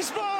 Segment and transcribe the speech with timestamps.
[0.00, 0.30] Wiesbaden!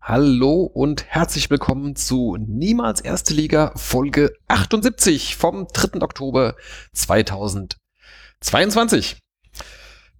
[0.00, 6.02] Hallo und herzlich willkommen zu Niemals Erste Liga Folge 78 vom 3.
[6.02, 6.56] Oktober
[6.92, 9.20] 2022.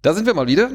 [0.01, 0.71] Da sind wir mal wieder.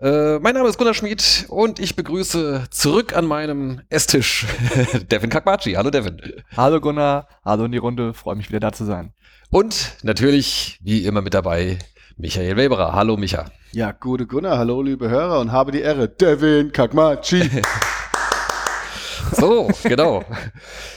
[0.00, 4.46] Äh, mein Name ist Gunnar Schmid und ich begrüße zurück an meinem Esstisch
[5.10, 5.74] Devin Kakmachi.
[5.74, 6.18] Hallo Devin.
[6.56, 9.12] Hallo Gunnar, hallo in die Runde, freue mich wieder da zu sein.
[9.50, 11.80] Und natürlich, wie immer mit dabei,
[12.16, 12.94] Michael Weberer.
[12.94, 13.50] Hallo Micha.
[13.72, 17.50] Ja, gute Gunnar, hallo liebe Hörer und habe die Ehre, Devin Kakmachi.
[19.32, 20.24] So, genau.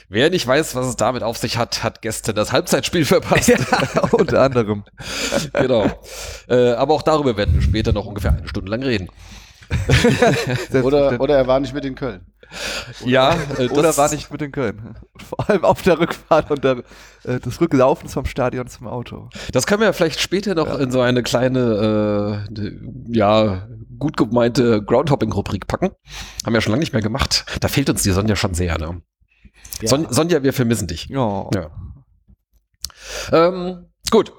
[0.09, 3.49] Wer nicht weiß, was es damit auf sich hat, hat gestern das Halbzeitspiel verpasst.
[3.49, 3.57] Ja,
[4.11, 4.83] unter anderem.
[5.53, 5.89] genau.
[6.47, 9.09] Äh, aber auch darüber werden wir später noch ungefähr eine Stunde lang reden.
[10.83, 12.25] oder, oder er war nicht mit in Köln.
[13.03, 14.95] Ja, äh, oder war nicht mit in Köln.
[15.27, 16.83] Vor allem auf der Rückfahrt und der,
[17.23, 19.29] äh, des Rücklaufens vom Stadion zum Auto.
[19.51, 20.77] Das können wir ja vielleicht später noch ja.
[20.77, 22.71] in so eine kleine, äh,
[23.09, 25.91] ja, gut gemeinte Groundhopping-Rubrik packen.
[26.45, 27.45] Haben wir ja schon lange nicht mehr gemacht.
[27.59, 29.01] Da fehlt uns die Sonja schon sehr, ne?
[29.81, 29.89] Ja.
[29.89, 31.09] Son Sonja, wir vermissen dich.
[31.15, 31.49] Oh.
[31.53, 31.71] Ja.
[33.31, 34.33] Ähm, gut.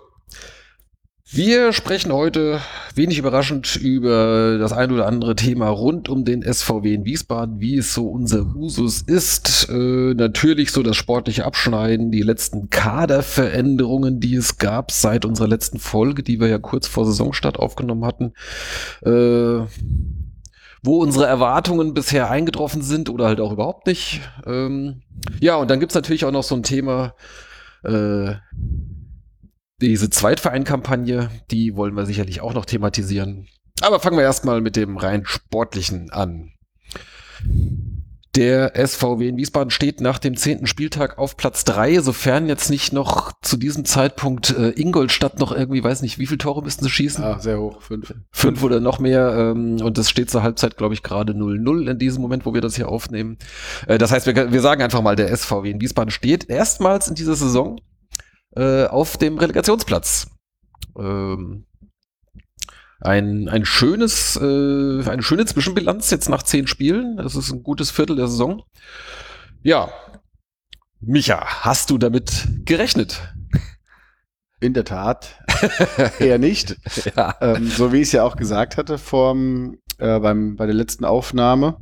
[1.28, 2.60] Wir sprechen heute
[2.94, 7.76] wenig überraschend über das ein oder andere Thema rund um den SVW in Wiesbaden, wie
[7.78, 9.68] es so unser Usus ist.
[9.68, 15.80] Äh, natürlich so das sportliche Abschneiden, die letzten Kaderveränderungen, die es gab seit unserer letzten
[15.80, 18.32] Folge, die wir ja kurz vor Saisonstart aufgenommen hatten.
[19.04, 19.66] Äh,
[20.84, 24.20] wo unsere Erwartungen bisher eingetroffen sind oder halt auch überhaupt nicht.
[24.46, 25.02] Ähm,
[25.40, 27.14] ja, und dann gibt's natürlich auch noch so ein Thema,
[27.82, 28.34] äh,
[29.80, 33.48] diese Zweitverein-Kampagne, die wollen wir sicherlich auch noch thematisieren.
[33.82, 36.52] Aber fangen wir erstmal mit dem rein sportlichen an.
[38.34, 42.92] Der SVW in Wiesbaden steht nach dem zehnten Spieltag auf Platz drei, sofern jetzt nicht
[42.92, 46.90] noch zu diesem Zeitpunkt äh, Ingolstadt noch irgendwie, weiß nicht, wie viele Tore müssten sie
[46.90, 47.24] schießen?
[47.24, 48.12] Ah, sehr hoch, fünf.
[48.32, 49.34] Fünf oder noch mehr.
[49.38, 52.60] Ähm, und es steht zur Halbzeit, glaube ich, gerade 0-0 in diesem Moment, wo wir
[52.60, 53.38] das hier aufnehmen.
[53.86, 57.14] Äh, das heißt, wir, wir sagen einfach mal, der SVW in Wiesbaden steht erstmals in
[57.14, 57.80] dieser Saison
[58.56, 60.28] äh, auf dem Relegationsplatz.
[60.98, 61.66] Ähm,
[63.00, 67.18] ein, ein schönes, äh, eine schöne Zwischenbilanz jetzt nach zehn Spielen.
[67.18, 68.62] Das ist ein gutes Viertel der Saison.
[69.62, 69.90] Ja.
[71.00, 73.34] Micha, hast du damit gerechnet?
[74.60, 75.38] In der Tat.
[76.18, 76.76] Eher nicht.
[77.16, 77.34] ja.
[77.42, 81.04] ähm, so wie ich es ja auch gesagt hatte vorm, äh, beim, bei der letzten
[81.04, 81.76] Aufnahme.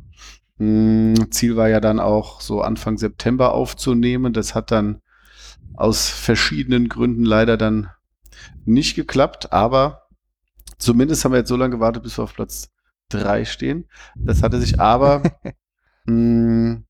[0.59, 4.33] Mh, hm, Ziel war ja dann auch so Anfang September aufzunehmen.
[4.33, 5.01] Das hat dann
[5.75, 7.91] aus verschiedenen Gründen leider dann
[8.65, 10.09] nicht geklappt, aber
[10.79, 12.71] zumindest haben wir jetzt so lange gewartet, bis wir auf Platz
[13.09, 13.89] drei stehen.
[14.17, 15.53] Das hatte sich aber, mh,
[16.07, 16.85] hm,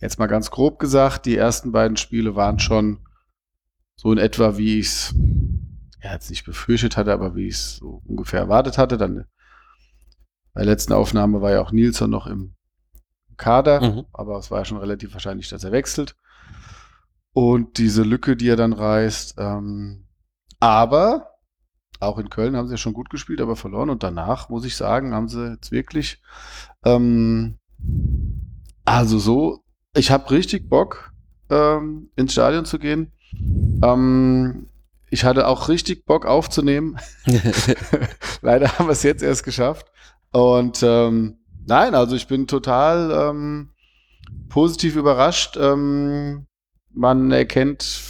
[0.00, 3.00] jetzt mal ganz grob gesagt, die ersten beiden Spiele waren schon
[3.96, 5.14] so in etwa, wie ich es
[6.02, 8.96] ja, jetzt nicht befürchtet hatte, aber wie ich es so ungefähr erwartet hatte.
[8.98, 9.26] Dann
[10.52, 12.54] bei der letzten Aufnahme war ja auch Nilsson noch im
[13.36, 14.04] Kader, mhm.
[14.12, 16.16] aber es war ja schon relativ wahrscheinlich, dass er wechselt
[17.32, 19.36] und diese Lücke, die er dann reißt.
[19.38, 20.06] Ähm,
[20.60, 21.32] aber
[22.00, 23.90] auch in Köln haben sie ja schon gut gespielt, aber verloren.
[23.90, 26.20] Und danach, muss ich sagen, haben sie jetzt wirklich.
[26.84, 27.58] Ähm,
[28.84, 29.62] also so,
[29.94, 31.12] ich habe richtig Bock,
[31.50, 33.12] ähm, ins Stadion zu gehen.
[33.82, 34.68] Ähm,
[35.10, 36.98] ich hatte auch richtig Bock aufzunehmen.
[38.42, 39.86] Leider haben wir es jetzt erst geschafft.
[40.32, 43.70] Und ähm, nein, also ich bin total ähm,
[44.48, 45.56] positiv überrascht.
[45.60, 46.46] Ähm,
[46.94, 48.00] man erkennt,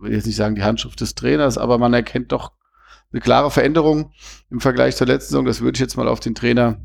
[0.00, 2.52] will jetzt nicht sagen die Handschrift des Trainers, aber man erkennt doch
[3.12, 4.12] eine klare Veränderung
[4.50, 5.46] im Vergleich zur letzten Saison.
[5.46, 6.80] Das würde ich jetzt mal auf den Trainer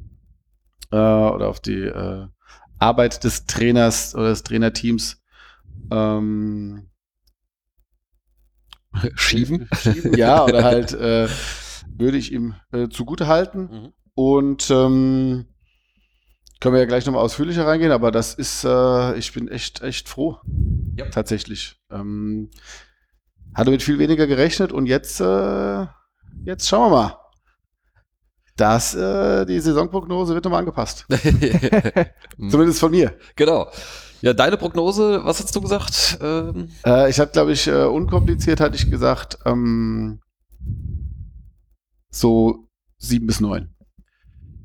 [0.92, 2.28] äh, oder auf die äh,
[2.80, 5.22] Arbeit des Trainers oder des Trainerteams
[5.92, 6.90] ähm,
[9.16, 9.68] schieben.
[9.74, 10.16] schieben.
[10.16, 11.28] Ja, oder halt äh,
[11.98, 13.62] würde ich ihm äh, zugute halten.
[13.62, 13.94] Mhm.
[14.14, 15.46] Und ähm,
[16.62, 20.08] können wir ja gleich nochmal ausführlicher reingehen, aber das ist, äh, ich bin echt, echt
[20.08, 20.38] froh.
[20.96, 21.10] Ja.
[21.10, 21.76] Tatsächlich.
[21.90, 22.52] Ähm,
[23.56, 25.86] hatte mit viel weniger gerechnet und jetzt, äh,
[26.46, 27.18] jetzt schauen wir mal.
[28.56, 31.08] Das, äh, die Saisonprognose wird nochmal angepasst.
[32.50, 33.16] Zumindest von mir.
[33.36, 33.68] Genau.
[34.22, 36.20] Ja, deine Prognose, was hast du gesagt?
[36.22, 40.22] Ähm äh, ich hatte, glaube ich, äh, unkompliziert hatte ich gesagt, ähm,
[42.12, 42.68] so
[43.00, 43.74] sieben bis neun.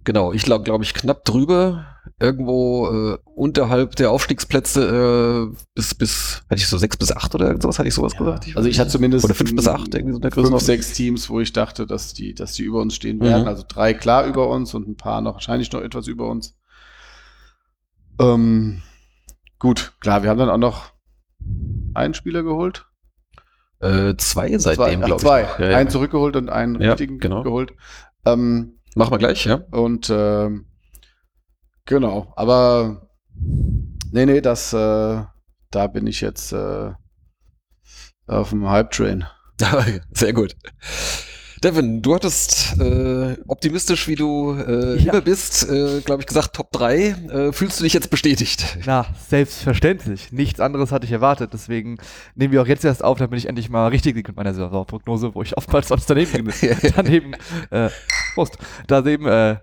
[0.06, 1.84] Genau, ich glaube, glaub ich, knapp drüber.
[2.20, 7.60] Irgendwo äh, unterhalb der Aufstiegsplätze äh, bis, bis, hatte ich so sechs bis acht oder
[7.60, 8.56] sowas, hatte ich sowas Ja, gesagt?
[8.56, 10.64] also ich hatte zumindest Oder fünf bis acht, irgendwie so in der fünf, Größenordnung.
[10.64, 13.22] sechs Teams, wo ich dachte, dass die, dass die über uns stehen Mhm.
[13.22, 13.48] werden.
[13.48, 16.56] Also drei klar über uns und ein paar noch wahrscheinlich noch etwas über uns.
[18.20, 18.82] Ähm,
[19.58, 20.92] gut, klar, wir haben dann auch noch
[21.94, 22.86] einen Spieler geholt.
[23.80, 25.26] Äh, zwei seitdem, glaube ich.
[25.26, 25.42] zwei.
[25.58, 25.76] Ja, ja.
[25.76, 27.42] Einen zurückgeholt und einen Ja, richtigen genau.
[27.42, 27.72] geholt.
[28.24, 29.56] Ähm, Machen wir gleich, ja?
[29.72, 30.64] und ähm,
[31.84, 33.08] genau, aber
[34.10, 35.22] nee, nee, das, äh,
[35.70, 36.92] da bin ich jetzt äh,
[38.26, 39.26] auf dem Hype-Train.
[40.12, 40.56] Sehr gut.
[41.62, 45.12] Devin, du hattest äh, optimistisch, wie du äh, Ja.
[45.12, 46.96] immer bist, äh, glaube ich, gesagt Top 3.
[46.96, 48.78] Äh, fühlst du dich jetzt bestätigt?
[48.84, 50.32] Na, selbstverständlich.
[50.32, 51.54] Nichts anderes hatte ich erwartet.
[51.54, 51.96] Deswegen
[52.34, 55.34] nehmen wir auch jetzt erst auf, damit ich endlich mal richtig liege mit meiner Saisonprognose,
[55.34, 56.52] wo ich oftmals sonst daneben,
[56.94, 57.34] daneben,
[57.70, 57.88] äh,
[58.36, 59.56] Prost, daneben äh,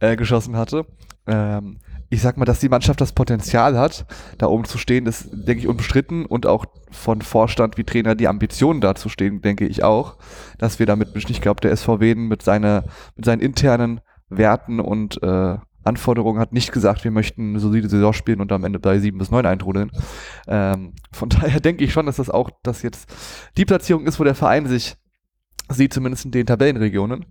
[0.00, 0.86] äh, geschossen hatte.
[1.26, 1.78] Ähm,
[2.10, 4.06] ich sag mal, dass die Mannschaft das Potenzial hat,
[4.38, 8.28] da oben zu stehen, ist, denke ich, unbestritten und auch von Vorstand wie Trainer die
[8.28, 10.16] Ambitionen da zu stehen, denke ich auch,
[10.58, 12.84] dass wir damit, ich glaube, der SVW mit, seine,
[13.16, 18.12] mit seinen internen Werten und äh, Anforderungen hat nicht gesagt, wir möchten eine solide Saison
[18.12, 19.90] spielen und am Ende bei 7 bis 9 eintrudeln.
[20.48, 23.12] Ähm, von daher denke ich schon, dass das auch das jetzt
[23.56, 24.96] die Platzierung ist, wo der Verein sich
[25.68, 27.26] sieht, zumindest in den Tabellenregionen.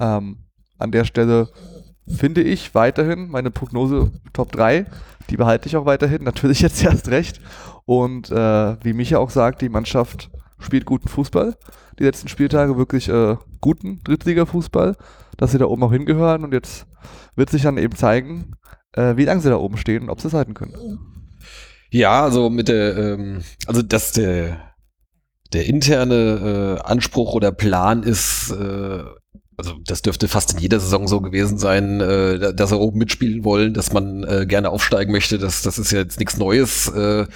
[0.00, 0.38] Ähm,
[0.78, 1.48] an der Stelle
[2.08, 4.86] finde ich weiterhin meine Prognose Top 3.
[5.28, 6.24] Die behalte ich auch weiterhin.
[6.24, 7.40] Natürlich jetzt erst recht.
[7.84, 11.56] Und äh, wie Micha auch sagt, die Mannschaft spielt guten Fußball.
[11.98, 14.96] Die letzten Spieltage wirklich äh, guten Drittliga-Fußball,
[15.36, 16.44] dass sie da oben auch hingehören.
[16.44, 16.86] Und jetzt
[17.36, 18.56] wird sich dann eben zeigen,
[18.92, 20.98] äh, wie lange sie da oben stehen und ob sie es halten können.
[21.90, 24.72] Ja, also mit der, ähm, also dass der,
[25.52, 29.04] der interne äh, Anspruch oder Plan ist, äh,
[29.60, 32.98] also das dürfte fast in jeder Saison so gewesen sein, äh, da- dass er oben
[32.98, 35.38] mitspielen wollen, dass man äh, gerne aufsteigen möchte.
[35.38, 36.88] Das, das ist ja jetzt nichts Neues.
[36.88, 37.26] Äh,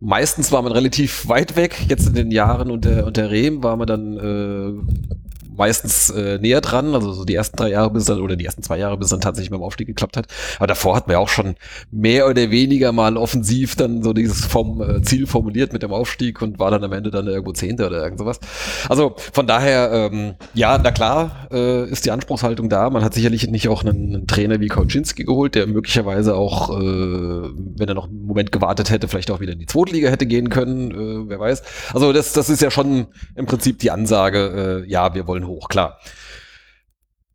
[0.00, 1.76] meistens war man relativ weit weg.
[1.88, 5.27] Jetzt in den Jahren unter, unter Rehm war man dann äh,
[5.58, 8.62] meistens äh, näher dran, also so die ersten drei Jahre bis dann, oder die ersten
[8.62, 10.26] zwei Jahre, bis dann tatsächlich beim Aufstieg geklappt hat.
[10.56, 11.56] Aber davor hat man ja auch schon
[11.90, 16.40] mehr oder weniger mal offensiv dann so dieses vom äh, Ziel formuliert mit dem Aufstieg
[16.40, 18.38] und war dann am Ende dann irgendwo Zehnter oder irgend sowas.
[18.88, 22.88] Also von daher, ähm, ja, na klar, äh, ist die Anspruchshaltung da.
[22.90, 26.82] Man hat sicherlich nicht auch einen, einen Trainer wie Kauczynski geholt, der möglicherweise auch, äh,
[26.82, 30.50] wenn er noch einen Moment gewartet hätte, vielleicht auch wieder in die Zweitliga hätte gehen
[30.50, 31.62] können, äh, wer weiß.
[31.92, 35.68] Also das, das ist ja schon im Prinzip die Ansage, äh, ja, wir wollen hoch,
[35.68, 35.98] klar.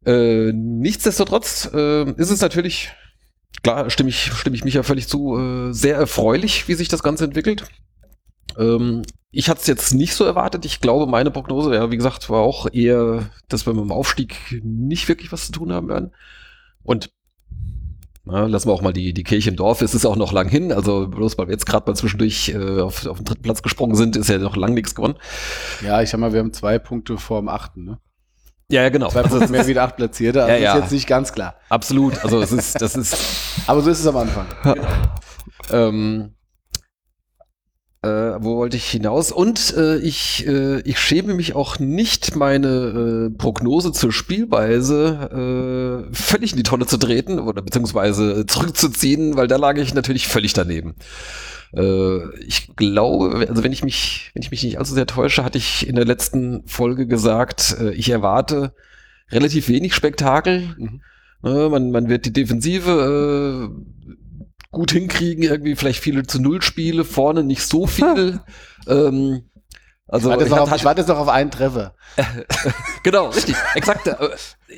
[0.06, 2.92] Äh, nichtsdestotrotz äh, ist es natürlich,
[3.62, 7.04] klar, stimme ich, stimme ich mich ja völlig zu, äh, sehr erfreulich, wie sich das
[7.04, 7.65] Ganze entwickelt.
[8.57, 10.65] Ähm, ich hatte es jetzt nicht so erwartet.
[10.65, 14.62] Ich glaube, meine Prognose, ja, wie gesagt, war auch eher, dass wir mit dem Aufstieg
[14.63, 16.13] nicht wirklich was zu tun haben werden.
[16.83, 17.12] Und
[18.25, 19.81] na, lassen wir auch mal die, die Kirche im Dorf.
[19.81, 20.72] Es ist auch noch lang hin.
[20.72, 23.96] Also bloß weil wir jetzt gerade mal zwischendurch äh, auf, auf den dritten Platz gesprungen
[23.96, 25.16] sind, ist ja noch lang nichts gewonnen.
[25.81, 27.98] Ja, ich sag mal, wir haben zwei Punkte vor dem achten, ne?
[28.72, 29.10] Ja, ja, genau.
[29.10, 30.75] Zwei Punkte mehr wie der acht Platzierte, also Ja, ja.
[30.75, 31.56] ist jetzt nicht ganz klar.
[31.70, 32.24] Absolut.
[32.24, 33.16] Also es ist, das ist
[33.68, 34.46] Aber so ist es am Anfang.
[35.72, 36.34] Ähm,
[38.03, 39.31] äh, wo wollte ich hinaus?
[39.31, 46.13] Und äh, ich, äh, ich schäme mich auch nicht, meine äh, Prognose zur Spielweise äh,
[46.13, 50.51] völlig in die Tonne zu treten oder beziehungsweise zurückzuziehen, weil da lag ich natürlich völlig
[50.51, 50.95] daneben.
[51.73, 55.57] Äh, ich glaube, also wenn ich mich, wenn ich mich nicht allzu sehr täusche, hatte
[55.57, 58.74] ich in der letzten Folge gesagt, äh, ich erwarte
[59.31, 60.75] relativ wenig Spektakel.
[60.77, 61.01] Mhm.
[61.41, 64.13] Ne, man, man wird die Defensive äh,
[64.74, 68.42] gut hinkriegen, irgendwie vielleicht viele zu Null Spiele, vorne nicht so viel.
[68.88, 69.44] ähm,
[70.06, 71.96] also ich warte jetzt, noch auf, ich warte jetzt noch auf einen Treffer.
[73.03, 74.08] Genau, richtig, exakt.
[74.08, 74.15] äh,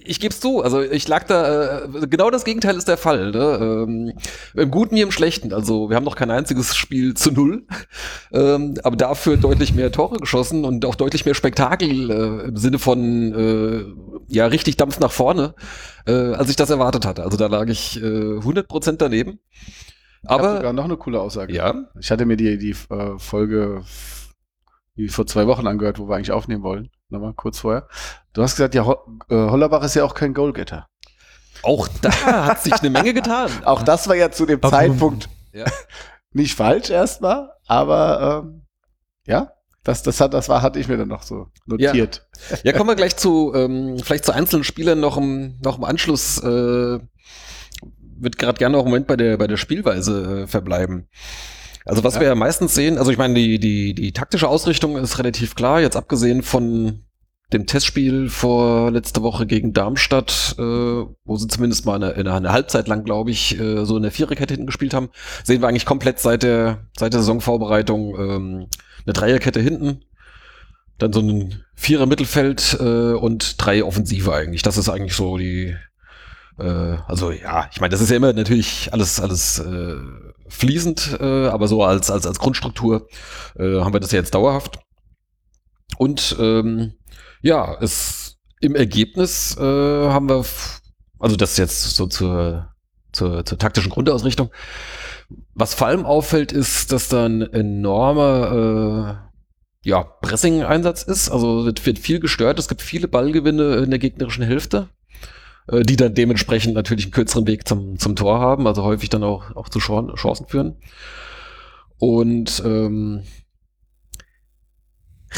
[0.05, 3.31] Ich gebe es zu, also ich lag da, äh, genau das Gegenteil ist der Fall.
[3.31, 3.59] Ne?
[3.61, 4.13] Ähm,
[4.55, 5.53] Im Guten wie im Schlechten.
[5.53, 7.65] Also wir haben noch kein einziges Spiel zu null,
[8.33, 12.79] ähm, aber dafür deutlich mehr Tore geschossen und auch deutlich mehr Spektakel äh, im Sinne
[12.79, 13.33] von
[14.27, 15.55] ja richtig Dampf nach vorne,
[16.07, 17.23] äh, als ich das erwartet hatte.
[17.23, 18.05] Also da lag ich äh,
[18.39, 19.39] 100% daneben.
[20.23, 21.53] Ich habe Aber sogar noch eine coole Aussage.
[21.53, 23.83] ja, Ich hatte mir die, die äh, Folge
[24.97, 26.89] die vor zwei Wochen angehört, wo wir eigentlich aufnehmen wollen.
[27.09, 27.87] Nochmal kurz vorher.
[28.33, 28.97] Du hast gesagt, ja, Ho
[29.29, 30.87] äh, Hollerbach ist ja auch kein Goalgetter.
[31.63, 33.49] auch da hat sich eine Menge getan.
[33.65, 34.61] Auch das war ja zu dem?
[34.61, 35.65] Zeitpunkt Ja.
[36.31, 38.61] nicht falsch erstmal, aber ähm,
[39.25, 39.51] ja,
[39.85, 42.27] das, das, hat, das war, hatte ich mir dann noch so notiert.
[42.63, 46.39] Ja, kommen wir gleich zu, ähm, vielleicht zu einzelnen Spielern noch im, noch im Anschluss.
[46.43, 46.99] Äh,
[48.17, 51.07] wird gerade gerne auch im Moment bei der, bei der Spielweise äh, verbleiben.
[51.85, 52.21] Also was Ja.
[52.21, 55.81] wir ja meistens sehen, also ich meine, die, die, die taktische Ausrichtung ist relativ klar,
[55.81, 57.03] jetzt abgesehen von
[57.53, 62.51] dem Testspiel vor letzte Woche gegen Darmstadt, äh, wo sie zumindest mal eine, eine, eine
[62.51, 65.09] Halbzeit lang, glaube ich, äh, so eine Viererkette hinten gespielt haben,
[65.43, 68.67] sehen wir eigentlich komplett seit der, seit der Saisonvorbereitung ähm,
[69.05, 70.01] eine Dreierkette hinten,
[70.97, 74.63] dann so ein Vierer Mittelfeld äh, und drei Offensive eigentlich.
[74.63, 75.75] Das ist eigentlich so die,
[76.57, 79.97] äh, also ja, ich meine, das ist ja immer natürlich alles, alles äh,
[80.47, 83.07] fließend, äh, aber so als, als, als Grundstruktur
[83.57, 84.79] äh, haben wir das ja jetzt dauerhaft.
[85.97, 86.93] Und ähm,
[87.45, 90.43] ja, es im Ergebnis äh, haben wir,
[91.19, 92.73] also das jetzt so zur,
[93.11, 94.49] zur, zur taktischen Grundausrichtung.
[95.53, 99.29] Was vor allem auffällt, ist, dass da ein enormer
[99.83, 101.29] äh, ja, Pressing-Einsatz ist.
[101.29, 102.57] Also es wird viel gestört.
[102.57, 104.89] Es gibt viele Ballgewinne in der gegnerischen Hälfte,
[105.67, 109.23] äh, die dann dementsprechend natürlich einen kürzeren Weg zum, zum Tor haben, also häufig dann
[109.23, 110.77] auch, auch zu Chancen führen.
[111.99, 113.21] Und ähm,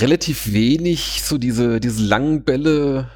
[0.02, 3.10] relativ wenig so diese, diese langen Bälle,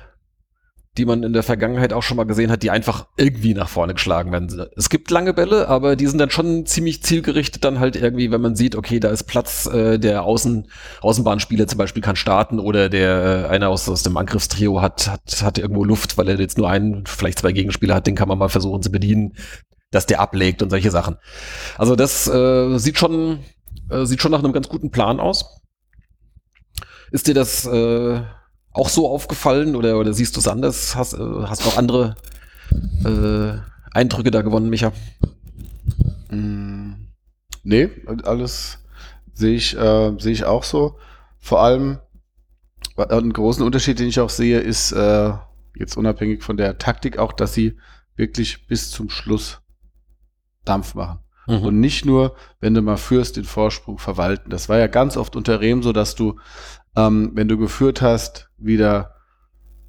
[0.98, 3.94] die man in der Vergangenheit auch schon mal gesehen hat, die einfach irgendwie nach vorne
[3.94, 4.68] geschlagen werden.
[4.76, 8.42] Es gibt lange Bälle, aber die sind dann schon ziemlich zielgerichtet dann halt irgendwie, wenn
[8.42, 10.68] man sieht, okay, da ist Platz, äh, der Außen,
[11.00, 15.44] Außenbahnspieler zum Beispiel kann starten oder der äh, einer aus, aus dem Angriffstrio hat, hat,
[15.44, 18.38] hat irgendwo Luft, weil er jetzt nur einen, vielleicht zwei Gegenspieler hat, den kann man
[18.38, 19.36] mal versuchen zu bedienen,
[19.92, 21.16] dass der ablegt und solche Sachen.
[21.78, 23.40] Also das äh, sieht schon,
[23.90, 25.61] äh, sieht schon nach einem ganz guten Plan aus.
[27.12, 28.22] Ist dir das äh,
[28.72, 30.96] auch so aufgefallen oder, oder siehst du es anders?
[30.96, 32.16] Hast, äh, hast noch andere
[33.06, 33.60] äh,
[33.94, 34.94] Eindrücke da gewonnen, Micha?
[36.30, 36.94] Mm,
[37.64, 37.90] nee,
[38.24, 38.80] alles
[39.34, 40.98] sehe ich, äh, sehe ich auch so.
[41.40, 42.00] Vor allem,
[42.96, 45.34] einen großen Unterschied, den ich auch sehe, ist äh,
[45.76, 47.78] jetzt unabhängig von der Taktik auch, dass sie
[48.16, 49.62] wirklich bis zum Schluss
[50.64, 51.20] Dampf machen.
[51.48, 51.64] Mhm.
[51.64, 54.50] Und nicht nur, wenn du mal führst, den Vorsprung verwalten.
[54.50, 56.40] Das war ja ganz oft unter Rehm so, dass du
[56.96, 59.16] ähm, wenn du geführt hast, wieder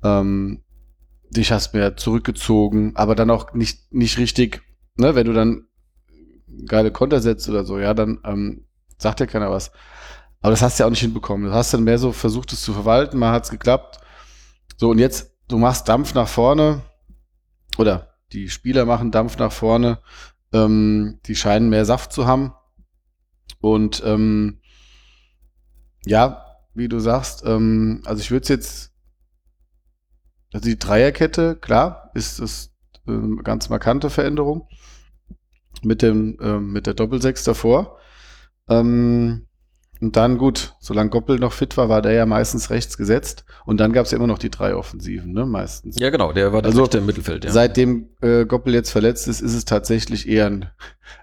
[0.02, 0.62] ähm,
[1.30, 4.62] dich hast mehr zurückgezogen, aber dann auch nicht, nicht richtig,
[4.96, 5.66] ne, wenn du dann
[6.66, 8.66] geile Konter setzt oder so, ja, dann ähm,
[8.98, 9.72] sagt ja keiner was.
[10.40, 11.46] Aber das hast du ja auch nicht hinbekommen.
[11.46, 14.00] Du hast dann mehr so versucht, es zu verwalten, mal hat es geklappt.
[14.76, 16.82] So, und jetzt, du machst Dampf nach vorne,
[17.78, 20.00] oder die Spieler machen Dampf nach vorne,
[20.52, 22.52] ähm, die scheinen mehr Saft zu haben.
[23.60, 24.60] Und ähm,
[26.04, 27.42] ja, wie du sagst.
[27.46, 28.92] Ähm, also ich würde es jetzt,
[30.52, 32.72] also die Dreierkette, klar, ist das
[33.06, 34.68] äh, ganz markante Veränderung
[35.82, 37.98] mit dem äh, mit der Doppelsechs davor.
[38.68, 39.46] Ähm,
[40.02, 43.44] und dann gut, solange Goppel noch fit war, war der ja meistens rechts gesetzt.
[43.64, 45.96] Und dann gab es ja immer noch die drei Offensiven, ne, meistens.
[45.96, 47.52] Ja, genau, der war also, im Mittelfeld, ja.
[47.52, 50.66] Seitdem äh, Goppel jetzt verletzt ist, ist es tatsächlich eher ein,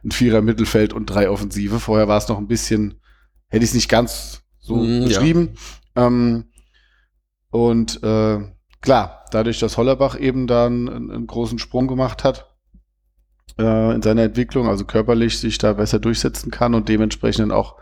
[0.05, 1.81] ein Vierer Mittelfeld und drei Offensive.
[1.81, 3.01] Vorher war es noch ein bisschen,
[3.49, 4.38] hätte ich es nicht ganz
[4.69, 5.49] so mm, beschrieben.
[5.95, 6.07] Ja.
[6.07, 6.45] Ähm,
[7.49, 8.39] und äh,
[8.81, 12.55] klar, dadurch, dass Hollerbach eben dann einen, einen großen Sprung gemacht hat
[13.57, 17.77] äh, in seiner Entwicklung, also körperlich sich da besser durchsetzen kann und dementsprechend auch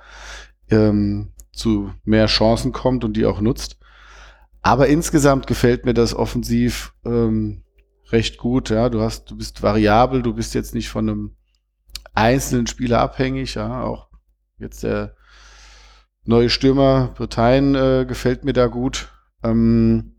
[0.69, 3.77] ähm, zu mehr Chancen kommt und die auch nutzt.
[4.61, 7.63] Aber insgesamt gefällt mir das offensiv ähm,
[8.11, 8.69] recht gut.
[8.69, 11.35] Ja, du hast, du bist variabel, du bist jetzt nicht von einem
[12.13, 13.55] einzelnen Spieler abhängig.
[13.55, 14.07] Ja, auch
[14.57, 15.16] jetzt der
[16.27, 19.09] neue Stürmer, Parteien äh, gefällt mir da gut.
[19.43, 20.15] Ähm,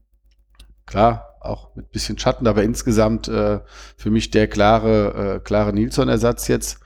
[0.86, 3.60] klar, auch mit bisschen Schatten, aber insgesamt äh,
[3.96, 6.80] für mich der klare, äh, klare Nilsson-Ersatz jetzt.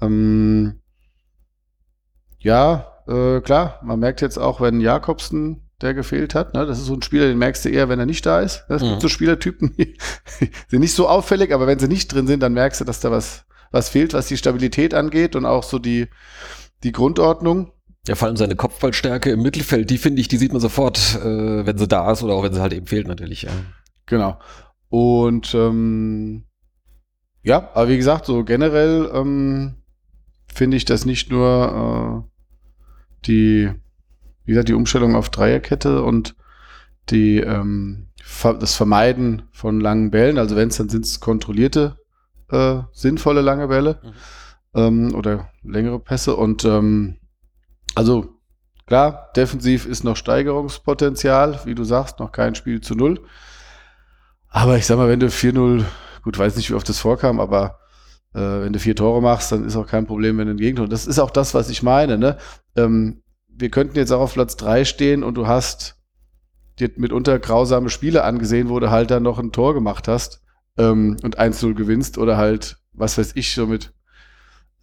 [0.00, 0.80] Ähm,
[2.38, 6.54] ja, äh, klar, man merkt jetzt auch, wenn Jakobsen der gefehlt hat.
[6.54, 6.66] Ne?
[6.66, 8.64] Das ist so ein Spieler, den merkst du eher, wenn er nicht da ist.
[8.68, 8.88] Das mhm.
[8.88, 9.96] sind so Spielertypen, die
[10.68, 13.10] sind nicht so auffällig, aber wenn sie nicht drin sind, dann merkst du, dass da
[13.10, 16.08] was, was fehlt, was die Stabilität angeht und auch so die,
[16.82, 17.72] die Grundordnung.
[18.10, 21.64] Ja, vor allem seine Kopfballstärke im Mittelfeld, die finde ich, die sieht man sofort, äh,
[21.64, 23.52] wenn sie da ist oder auch wenn sie halt eben fehlt natürlich, ja.
[24.06, 24.36] Genau.
[24.88, 26.42] Und ähm,
[27.44, 29.76] ja, aber wie gesagt, so generell ähm,
[30.52, 33.70] finde ich das nicht nur äh, die,
[34.44, 36.34] wie gesagt, die Umstellung auf Dreierkette und
[37.10, 38.08] die ähm,
[38.42, 41.96] das Vermeiden von langen Bällen, also wenn es dann sind es kontrollierte,
[42.50, 44.10] äh, sinnvolle lange Bälle mhm.
[44.74, 47.19] ähm, oder längere Pässe und ähm,
[47.94, 48.34] also
[48.86, 53.20] klar, defensiv ist noch Steigerungspotenzial, wie du sagst, noch kein Spiel zu null.
[54.48, 55.84] Aber ich sag mal, wenn du 4-0,
[56.22, 57.78] gut, weiß nicht, wie oft das vorkam, aber
[58.34, 60.88] äh, wenn du vier Tore machst, dann ist auch kein Problem, wenn du ein Gegentor.
[60.88, 62.18] Das ist auch das, was ich meine.
[62.18, 62.36] Ne?
[62.76, 65.96] Ähm, wir könnten jetzt auch auf Platz 3 stehen und du hast
[66.78, 70.42] dir mitunter grausame Spiele angesehen, wo du halt dann noch ein Tor gemacht hast
[70.78, 73.92] ähm, und 1-0 gewinnst oder halt, was weiß ich, so mit,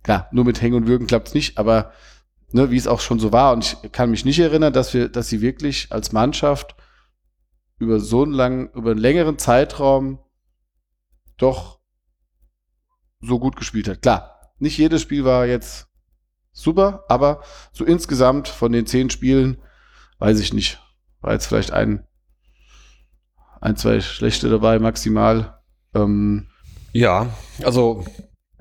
[0.06, 1.92] ja, nur mit Hängen und Würgen klappt es nicht, aber
[2.52, 3.54] ne, wie es auch schon so war.
[3.54, 6.76] Und ich kann mich nicht erinnern, dass wir, dass sie wirklich als Mannschaft
[7.80, 10.20] über so einen langen, über einen längeren Zeitraum
[11.38, 11.80] doch
[13.20, 14.02] so gut gespielt hat.
[14.02, 15.88] Klar, nicht jedes Spiel war jetzt
[16.52, 19.58] super, aber so insgesamt von den zehn Spielen,
[20.20, 20.82] weiß ich nicht,
[21.22, 22.08] war jetzt vielleicht ein,
[23.62, 25.62] ein, zwei schlechte dabei maximal.
[25.94, 26.48] Ähm,
[26.94, 27.28] ja,
[27.64, 28.06] also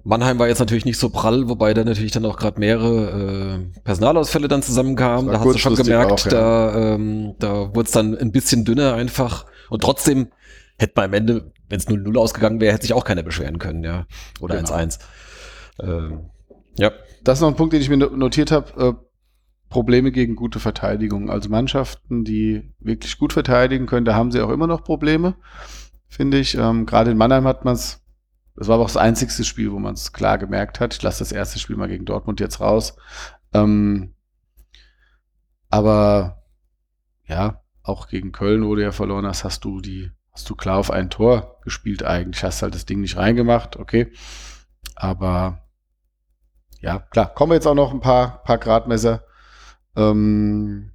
[0.07, 3.81] Mannheim war jetzt natürlich nicht so prall, wobei da natürlich dann auch gerade mehrere äh,
[3.81, 5.33] Personalausfälle dann zusammenkamen.
[5.33, 6.31] Da hast du schon gemerkt, auch, ja.
[6.31, 9.47] da, ähm, da wurde es dann ein bisschen dünner einfach.
[9.69, 10.29] Und trotzdem
[10.79, 13.83] hätte man am Ende, wenn es 0-0 ausgegangen wäre, hätte sich auch keiner beschweren können,
[13.83, 14.07] ja.
[14.41, 15.01] Oder 1-1.
[15.79, 15.99] Genau.
[15.99, 16.31] Ähm,
[16.79, 16.93] ja.
[17.25, 18.81] Das ist noch ein Punkt, den ich mir notiert habe.
[18.81, 18.93] Äh,
[19.71, 21.31] Probleme gegen gute Verteidigung.
[21.31, 25.35] Also Mannschaften, die wirklich gut verteidigen können, da haben sie auch immer noch Probleme,
[26.07, 26.57] finde ich.
[26.57, 28.06] Ähm, Gerade in Mannheim hat man es
[28.57, 30.95] das war aber auch das einzigste Spiel, wo man es klar gemerkt hat.
[30.95, 32.97] Ich lasse das erste Spiel mal gegen Dortmund jetzt raus.
[33.53, 34.15] Ähm,
[35.69, 36.43] aber
[37.27, 40.79] ja, auch gegen Köln, wo du ja verloren hast, hast du die, hast du klar
[40.79, 42.43] auf ein Tor gespielt eigentlich.
[42.43, 44.11] Hast halt das Ding nicht reingemacht, okay.
[44.95, 45.63] Aber
[46.81, 49.25] ja, klar, kommen jetzt auch noch ein paar, paar Gradmesser.
[49.97, 50.93] Ähm,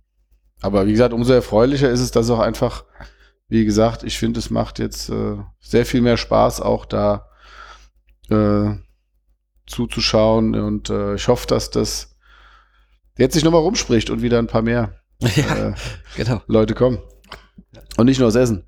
[0.61, 2.85] aber wie gesagt, umso erfreulicher ist es, dass auch einfach,
[3.49, 7.27] wie gesagt, ich finde, es macht jetzt äh, sehr viel mehr Spaß, auch da
[8.31, 8.77] äh,
[9.67, 10.55] zuzuschauen.
[10.55, 12.15] Und äh, ich hoffe, dass das
[13.17, 15.73] jetzt sich nochmal rumspricht und wieder ein paar mehr ja, äh,
[16.15, 16.41] genau.
[16.47, 16.99] Leute kommen.
[17.97, 18.63] Und nicht nur das Essen.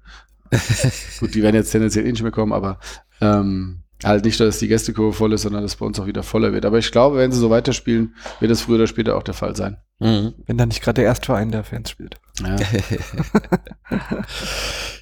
[1.20, 2.80] Gut, die werden jetzt tendenziell eh nicht mehr kommen, aber
[3.22, 6.54] ähm, halt nicht, dass die Gästekurve voll ist, sondern dass bei uns auch wieder voller
[6.54, 6.66] wird.
[6.66, 9.56] Aber ich glaube, wenn sie so weiterspielen, wird das früher oder später auch der Fall
[9.56, 9.78] sein.
[10.00, 10.34] Mhm.
[10.46, 12.18] Wenn dann nicht gerade der Erstverein der Fans spielt.
[12.42, 12.56] Ja.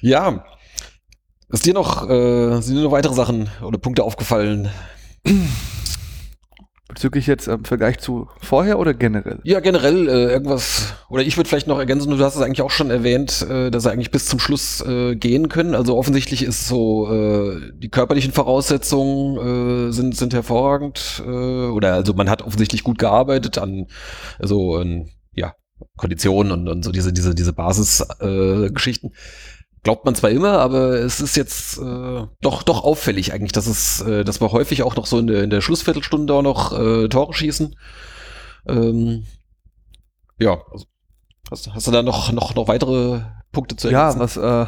[0.00, 0.44] ja.
[1.52, 4.70] Ist dir noch, äh, sind dir noch weitere Sachen oder Punkte aufgefallen?
[6.88, 9.38] Bezüglich jetzt im Vergleich zu vorher oder generell?
[9.44, 12.70] Ja, generell äh, irgendwas, oder ich würde vielleicht noch ergänzen, du hast es eigentlich auch
[12.70, 15.74] schon erwähnt, äh, dass sie eigentlich bis zum Schluss äh, gehen können.
[15.74, 22.14] Also offensichtlich ist so, äh, die körperlichen Voraussetzungen äh, sind, sind hervorragend, äh, oder also
[22.14, 23.88] man hat offensichtlich gut gearbeitet an,
[24.38, 25.54] also, an, ja,
[25.96, 28.66] Konditionen und, und so diese, diese, diese Basisgeschichten.
[28.66, 29.12] Äh, Geschichten
[29.82, 34.00] glaubt man zwar immer, aber es ist jetzt äh, doch doch auffällig eigentlich, dass es,
[34.02, 37.08] äh, dass wir häufig auch noch so in der, in der Schlussviertelstunde auch noch äh,
[37.08, 37.76] Tore schießen.
[38.68, 39.24] Ähm,
[40.38, 40.86] ja, also,
[41.50, 44.18] hast, hast du da noch noch noch weitere Punkte zu ergänzen?
[44.18, 44.66] Ja, was äh,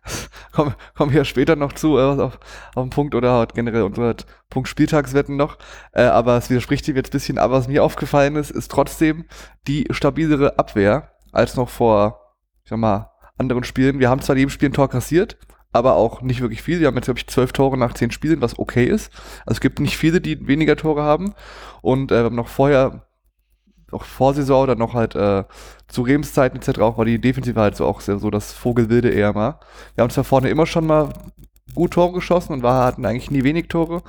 [0.52, 2.38] kommen komm hier später noch zu äh, auf,
[2.74, 4.14] auf den Punkt oder halt generell unsere
[4.48, 5.58] Punkt Spieltagswetten noch.
[5.92, 7.38] Äh, aber es widerspricht dir jetzt ein bisschen.
[7.38, 9.26] Aber was mir aufgefallen ist, ist trotzdem
[9.66, 13.11] die stabilere Abwehr als noch vor, ich sag mal
[13.42, 13.98] anderen Spielen.
[13.98, 15.36] Wir haben zwar in jedem Spiel ein Tor kassiert,
[15.72, 16.80] aber auch nicht wirklich viel.
[16.80, 19.12] Wir haben jetzt, glaube ich, zwölf Tore nach zehn Spielen, was okay ist.
[19.46, 21.34] Also es gibt nicht viele, die weniger Tore haben.
[21.80, 23.06] Und äh, noch vorher,
[23.90, 25.44] auch Vorsaison oder noch halt äh,
[25.88, 26.80] zu Rems etc.
[26.80, 29.58] auch war die Defensive halt so auch sehr, so das Vogelwilde eher mal.
[29.94, 31.12] Wir haben zwar vorne immer schon mal
[31.74, 34.02] gut Tore geschossen und war, hatten eigentlich nie wenig Tore.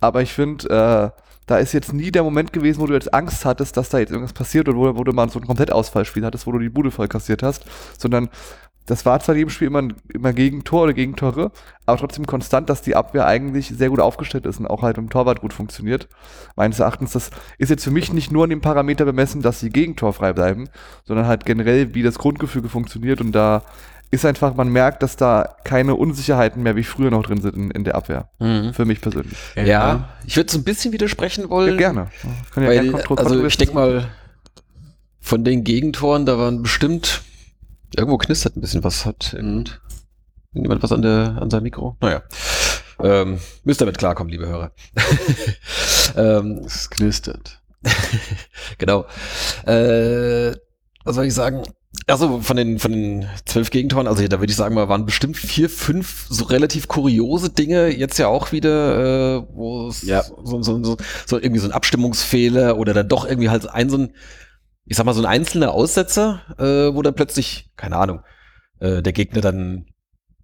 [0.00, 3.44] Aber ich finde, äh, da ist jetzt nie der Moment gewesen, wo du jetzt Angst
[3.44, 6.46] hattest, dass da jetzt irgendwas passiert oder wo, wo du mal so ein Komplettausfallspiel hattest,
[6.46, 7.64] wo du die Bude voll kassiert hast,
[7.98, 8.30] sondern
[8.86, 11.52] das war zwar in jedem Spiel immer, immer Gegentor oder Gegentore,
[11.86, 15.10] aber trotzdem konstant, dass die Abwehr eigentlich sehr gut aufgestellt ist und auch halt im
[15.10, 16.08] Torwart gut funktioniert.
[16.56, 19.70] Meines Erachtens, das ist jetzt für mich nicht nur an dem Parameter bemessen, dass sie
[19.70, 20.68] gegentorfrei bleiben,
[21.04, 23.62] sondern halt generell, wie das Grundgefüge funktioniert und da
[24.12, 27.70] ist einfach, man merkt, dass da keine Unsicherheiten mehr wie früher noch drin sind in,
[27.70, 28.28] in der Abwehr.
[28.40, 28.74] Mhm.
[28.74, 29.38] Für mich persönlich.
[29.54, 30.08] Ja, ja.
[30.26, 31.74] ich würde so ein bisschen widersprechen wollen.
[31.74, 32.08] Ja, gerne.
[32.56, 34.08] Ja weil, gerne also ich denke mal,
[35.20, 37.22] von den Gegentoren, da waren bestimmt
[37.96, 39.06] Irgendwo knistert ein bisschen was.
[39.06, 39.80] Hat irgend,
[40.52, 41.96] jemand was an, der, an seinem Mikro?
[42.00, 42.22] Naja.
[43.02, 44.72] Ähm, müsst damit klarkommen, liebe Hörer.
[46.16, 47.60] ähm, es knistert.
[48.78, 49.06] genau.
[49.64, 50.54] Äh,
[51.04, 51.62] was soll ich sagen?
[52.06, 55.36] Also von den von den zwölf Gegentoren, also da würde ich sagen, mal waren bestimmt
[55.36, 60.22] vier, fünf so relativ kuriose Dinge jetzt ja auch wieder, äh, wo es ja.
[60.22, 63.98] so, so, so, so irgendwie so ein Abstimmungsfehler oder dann doch irgendwie halt ein so
[63.98, 64.12] ein
[64.90, 68.22] ich sag mal, so ein einzelner Aussetzer, äh, wo dann plötzlich, keine Ahnung,
[68.80, 69.86] äh, der Gegner dann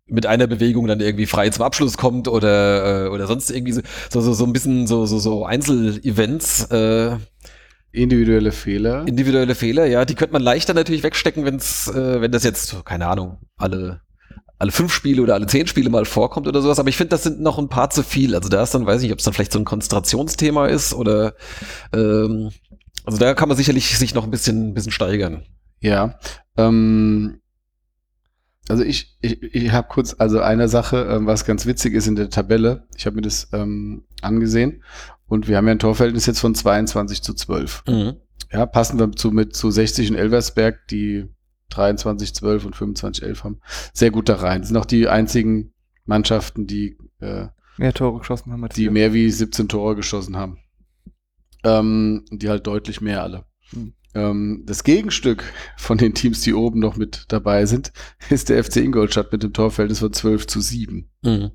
[0.07, 3.81] mit einer Bewegung dann irgendwie frei zum Abschluss kommt oder, äh, oder sonst irgendwie so,
[4.09, 6.67] so, so, ein bisschen so, so, so Einzelevents.
[6.71, 7.17] Äh,
[7.91, 9.05] Individuelle Fehler.
[9.09, 13.09] Individuelle Fehler, ja, die könnte man leichter natürlich wegstecken, wenn's, äh, wenn das jetzt, keine
[13.09, 14.03] Ahnung, alle
[14.59, 17.25] alle fünf Spiele oder alle zehn Spiele mal vorkommt oder sowas, aber ich finde, das
[17.25, 18.35] sind noch ein paar zu viel.
[18.35, 21.35] Also da ist dann, weiß ich, ob es dann vielleicht so ein Konzentrationsthema ist oder
[21.93, 22.51] ähm,
[23.07, 25.47] also da kann man sicherlich sich noch ein bisschen, ein bisschen steigern.
[25.81, 26.19] Ja.
[26.57, 27.41] Ähm,
[28.69, 32.17] also ich, ich, ich habe kurz, also eine Sache, ähm, was ganz witzig ist in
[32.17, 34.83] der Tabelle, ich habe mir das ähm, angesehen
[35.27, 37.85] und wir haben ja ein Torverhältnis jetzt von 22 zu 12.
[37.87, 38.17] Mhm.
[38.53, 41.27] Ja, passen wir zu mit zu 60 in Elversberg, die
[41.73, 43.61] 23-12 und 25-11 haben.
[43.93, 44.65] Sehr gut da rein.
[44.65, 45.73] Sind auch die einzigen
[46.05, 48.91] Mannschaften, die, äh, Mehr Tore geschossen haben als die wir.
[48.91, 50.59] mehr wie 17 Tore geschossen haben.
[51.67, 53.45] Ähm, die halt deutlich mehr alle.
[53.71, 53.95] Hm.
[54.15, 55.45] Ähm, das Gegenstück
[55.77, 57.93] von den Teams, die oben noch mit dabei sind,
[58.31, 61.11] ist der FC Ingolstadt mit dem Torverhältnis von 12 zu 7.
[61.23, 61.51] Mhm.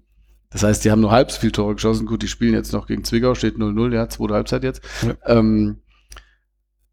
[0.50, 2.06] Das heißt, die haben nur halb so viel Tore geschossen.
[2.06, 4.82] Gut, die spielen jetzt noch gegen Zwickau, steht 0-0, ja, zweite Halbzeit jetzt.
[5.02, 5.16] Ja.
[5.26, 5.78] Ähm,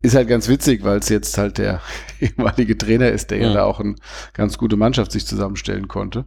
[0.00, 1.82] ist halt ganz witzig, weil es jetzt halt der
[2.20, 3.54] ehemalige Trainer ist, der ja Mhm.
[3.54, 3.96] da auch eine
[4.32, 6.26] ganz gute Mannschaft sich zusammenstellen konnte.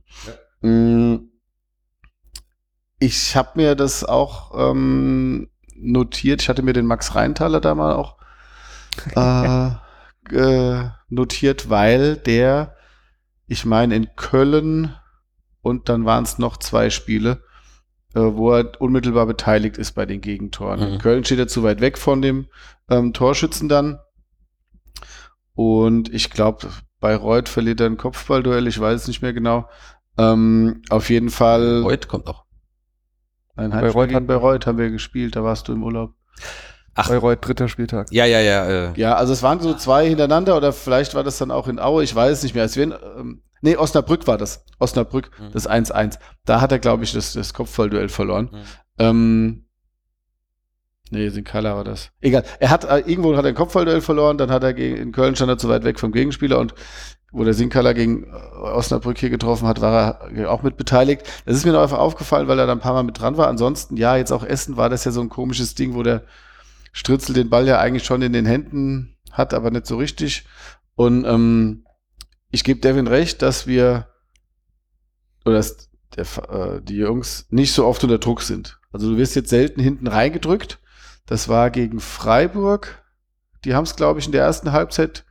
[0.61, 1.15] Mm,
[2.99, 5.47] Ich habe mir das auch ähm,
[5.81, 6.41] notiert.
[6.41, 8.17] Ich hatte mir den Max Reintaler da mal auch
[9.15, 12.75] äh, äh, notiert, weil der,
[13.47, 14.95] ich meine, in Köln
[15.61, 17.43] und dann waren es noch zwei Spiele,
[18.13, 20.79] äh, wo er unmittelbar beteiligt ist bei den Gegentoren.
[20.79, 20.93] Mhm.
[20.93, 22.47] In Köln steht er zu weit weg von dem
[22.89, 23.99] ähm, Torschützen dann.
[25.53, 29.69] Und ich glaube, Bayreuth verliert er ein Kopfballduell, ich weiß es nicht mehr genau.
[30.17, 31.83] Ähm, auf jeden Fall.
[31.83, 32.45] Heute kommt noch.
[33.55, 36.13] Ein Bayreuth Heimspiel gegen hat- Bayreuth haben wir gespielt, da warst du im Urlaub.
[36.95, 38.07] Ach, Bayreuth, dritter Spieltag.
[38.11, 38.89] ja, ja, ja.
[38.91, 41.79] Äh, Ja, also es waren so zwei hintereinander oder vielleicht war das dann auch in
[41.79, 42.65] Aue, ich weiß es nicht mehr.
[42.65, 44.65] Es wären, ähm, nee, Osnabrück war das.
[44.79, 45.51] Osnabrück, Mhm.
[45.53, 46.19] das 1-1.
[46.45, 48.49] Da hat er, glaube ich, das, das Kopfballduell verloren.
[48.51, 48.59] Mhm.
[48.99, 49.65] Ähm,
[51.11, 52.11] nee, Sinkala war das.
[52.21, 52.43] Egal.
[52.59, 55.35] Er hat, äh, irgendwo hat er ein Kopfballduell verloren, dann hat er gegen, in Köln
[55.35, 56.73] stand er zu weit weg vom Gegenspieler und
[57.31, 61.23] wo der Sinkala gegen äh, Osnabrück hier getroffen hat, war er auch mit beteiligt.
[61.45, 63.47] Das ist mir noch einfach aufgefallen, weil er da ein paar Mal mit dran war.
[63.47, 66.23] Ansonsten, ja, jetzt auch Essen war das ja so ein komisches Ding, wo der
[66.91, 70.45] Stritzel den Ball ja eigentlich schon in den Händen hat, aber nicht so richtig.
[70.95, 71.85] Und ähm,
[72.49, 74.07] ich gebe Devin recht, dass wir
[75.45, 78.79] oder dass der, äh, die Jungs nicht so oft unter Druck sind.
[78.91, 80.79] Also du wirst jetzt selten hinten reingedrückt.
[81.25, 83.03] Das war gegen Freiburg.
[83.63, 85.23] Die haben es, glaube ich, in der ersten Halbzeit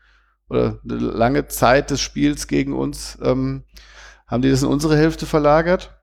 [0.50, 3.64] oder eine lange Zeit des Spiels gegen uns, ähm,
[4.26, 5.96] haben die das in unsere Hälfte verlagert.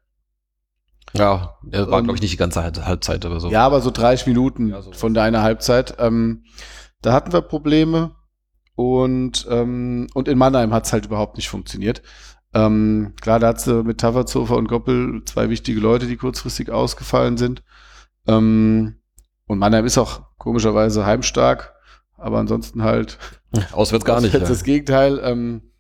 [1.13, 3.49] ja, er war, glaube ich, nicht die ganze Halb- Halbzeit oder so.
[3.49, 4.91] Ja, aber so 30 Minuten Ja, so.
[4.91, 5.95] von deiner Halbzeit.
[5.99, 6.43] Ähm,
[7.01, 8.15] da hatten wir Probleme
[8.75, 12.01] und, ähm, und in Mannheim hat es halt überhaupt nicht funktioniert.
[12.53, 17.37] Ähm, klar, da hat sie mit Tavazofer und Goppel zwei wichtige Leute, die kurzfristig ausgefallen
[17.37, 17.63] sind.
[18.27, 18.99] Ähm,
[19.47, 21.73] und Mannheim ist auch komischerweise heimstark,
[22.17, 23.17] aber ansonsten halt
[23.71, 24.33] Auswärts gar nicht.
[24.33, 24.47] das Ja.
[24.47, 25.19] das Gegenteil.
[25.23, 25.71] Ähm,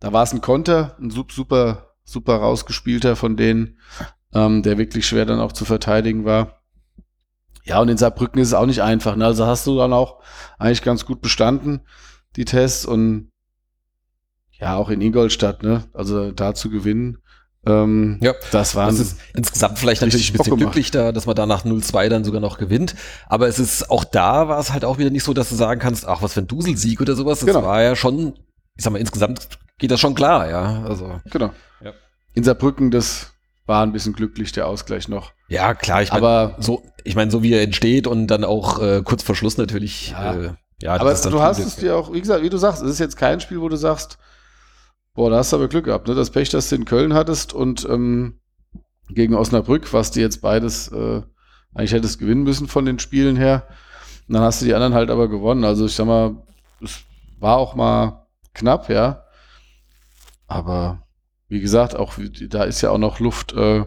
[0.00, 3.78] da war es ein Konter, ein sup- super, super rausgespielter von denen,
[4.34, 6.62] ähm, der wirklich schwer dann auch zu verteidigen war.
[7.64, 9.14] Ja, und in Saarbrücken ist es auch nicht einfach.
[9.16, 9.24] Ne?
[9.24, 10.20] Also hast du dann auch
[10.58, 11.82] eigentlich ganz gut bestanden,
[12.36, 12.84] die Tests.
[12.84, 13.30] Und
[14.50, 15.84] ja, auch in Ingolstadt, ne?
[15.92, 17.18] Also da zu gewinnen.
[17.66, 21.36] Ähm, Ja, das war Das ist insgesamt vielleicht natürlich ein bisschen glücklich da, dass man
[21.36, 22.94] da nach 0-2 dann sogar noch gewinnt.
[23.28, 25.80] Aber es ist auch da war es halt auch wieder nicht so, dass du sagen
[25.80, 27.38] kannst, ach, was für ein Duselsieg oder sowas.
[27.40, 27.62] Das Genau.
[27.62, 28.34] war ja schon,
[28.76, 29.48] ich sag mal, insgesamt
[29.78, 30.82] geht das schon klar, ja.
[30.84, 31.50] Also, genau.
[31.84, 31.92] Ja.
[32.34, 33.28] In Saarbrücken, das
[33.66, 35.32] war ein bisschen glücklich, der Ausgleich noch.
[35.48, 38.80] ja, klar, ich meine, Aber so, ich meine, so wie er entsteht und dann auch
[38.82, 40.34] äh, kurz vor Schluss natürlich, Ja.
[40.34, 40.50] äh,
[40.82, 42.82] ja, aber das ist dann du hast es dir auch, wie gesagt, wie du sagst,
[42.82, 44.18] es ist jetzt kein Spiel, wo du sagst,
[45.14, 46.14] boah, da hast du aber Glück gehabt, ne?
[46.14, 48.40] Das Pech, das du in Köln hattest und ähm,
[49.08, 51.22] gegen Osnabrück, was du jetzt beides äh,
[51.74, 53.66] eigentlich hättest gewinnen müssen von den Spielen her.
[54.28, 55.64] Und dann hast du die anderen halt aber gewonnen.
[55.64, 56.42] Also ich sag mal,
[56.80, 57.00] es
[57.38, 59.24] war auch mal knapp, ja.
[60.46, 61.06] Aber
[61.48, 62.14] wie gesagt, auch
[62.48, 63.84] da ist ja auch noch Luft, äh,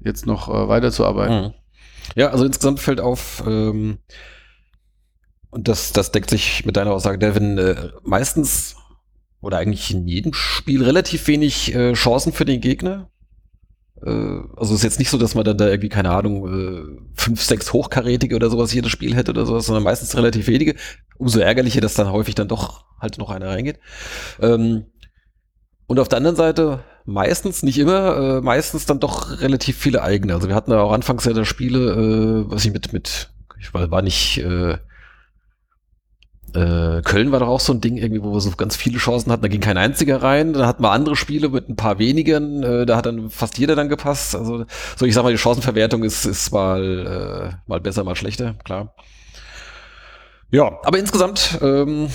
[0.00, 1.42] jetzt noch äh, weiterzuarbeiten.
[1.42, 1.54] Mhm.
[2.16, 3.98] Ja, also insgesamt fällt auf, ähm,
[5.50, 8.76] und das, das deckt sich mit deiner Aussage, Devin, äh, meistens
[9.42, 13.10] oder eigentlich in jedem Spiel relativ wenig äh, Chancen für den Gegner.
[14.00, 16.82] Äh, also es ist jetzt nicht so, dass man dann da irgendwie, keine Ahnung, äh,
[17.14, 20.76] fünf, sechs Hochkarätige oder sowas jedes Spiel hätte oder sowas, sondern meistens relativ wenige.
[21.18, 23.80] Umso ärgerlicher, dass dann häufig dann doch halt noch einer reingeht.
[24.40, 24.86] Ähm,
[25.88, 30.34] und auf der anderen Seite meistens, nicht immer, äh, meistens dann doch relativ viele eigene.
[30.34, 33.74] Also wir hatten ja auch anfangs ja da Spiele, äh, was ich mit, mit, ich
[33.74, 34.78] war, war nicht, äh,
[36.54, 39.32] äh, Köln war doch auch so ein Ding irgendwie, wo wir so ganz viele Chancen
[39.32, 40.52] hatten, da ging kein einziger rein.
[40.52, 43.74] Dann hatten wir andere Spiele mit ein paar wenigen, äh, da hat dann fast jeder
[43.76, 44.34] dann gepasst.
[44.34, 44.64] Also
[44.96, 48.94] so, ich sag mal, die Chancenverwertung ist, ist mal, äh, mal besser, mal schlechter, klar.
[50.50, 52.08] Ja, aber insgesamt ähm,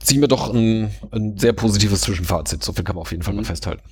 [0.00, 2.62] ziehen wir doch ein, ein sehr positives Zwischenfazit.
[2.62, 3.46] So viel kann man auf jeden Fall mal Mhm.
[3.46, 3.82] festhalten.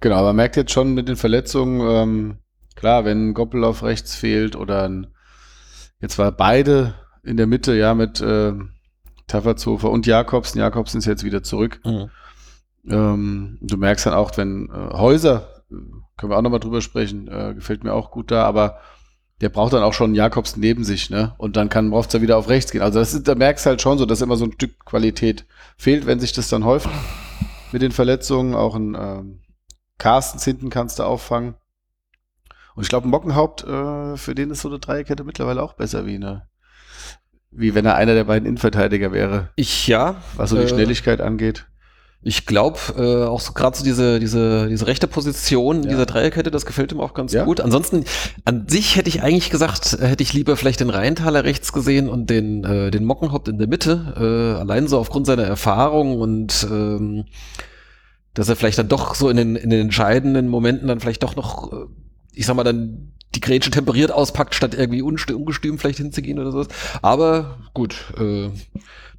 [0.00, 2.38] Genau, man merkt jetzt schon mit den Verletzungen, ähm,
[2.74, 5.06] klar, wenn ein Goppel auf rechts fehlt oder ein,
[6.00, 8.52] jetzt war beide in der Mitte, ja, mit äh,
[9.26, 10.60] Tafferzofer und Jakobsen.
[10.60, 11.80] Jakobsen ist jetzt wieder zurück.
[11.84, 12.10] Mhm.
[12.88, 15.76] Ähm, du merkst dann auch, wenn äh, Häuser, äh,
[16.16, 18.78] können wir auch nochmal drüber sprechen, äh, gefällt mir auch gut da, aber
[19.40, 21.34] der braucht dann auch schon Jakobs neben sich, ne?
[21.38, 22.82] Und dann kann Mrovza wieder auf rechts gehen.
[22.82, 25.46] Also das ist, da merkst du halt schon so, dass immer so ein Stück Qualität
[25.76, 26.88] fehlt, wenn sich das dann häuft
[27.72, 28.54] mit den Verletzungen.
[28.54, 29.40] Auch ein ähm,
[29.98, 31.54] Carstens hinten kannst du auffangen.
[32.74, 36.16] Und ich glaube, Mockenhaupt, äh, für den ist so eine Dreierkette mittlerweile auch besser wie
[36.16, 36.48] eine,
[37.56, 40.16] wie wenn er einer der beiden Innenverteidiger wäre, Ich ja.
[40.36, 41.66] was so die Äh, Schnelligkeit angeht.
[42.26, 45.88] Ich glaube, äh, auch so gerade so diese, diese, diese rechte Position in Ja.
[45.90, 47.44] dieser Dreierkette, das gefällt ihm auch ganz Ja.
[47.44, 47.60] gut.
[47.60, 48.04] Ansonsten,
[48.46, 52.30] an sich hätte ich eigentlich gesagt, hätte ich lieber vielleicht den Rheintaler rechts gesehen und
[52.30, 54.14] den, äh, den Mockenhaupt in der Mitte.
[54.16, 57.26] Äh, allein so aufgrund seiner Erfahrung und ähm,
[58.32, 61.36] dass er vielleicht dann doch so in den, in den entscheidenden Momenten dann vielleicht doch
[61.36, 61.76] noch, äh,
[62.32, 66.68] ich sag mal, dann die Grätsche temperiert auspackt, statt irgendwie ungestüm vielleicht hinzugehen oder sowas.
[67.02, 68.50] Aber gut, äh,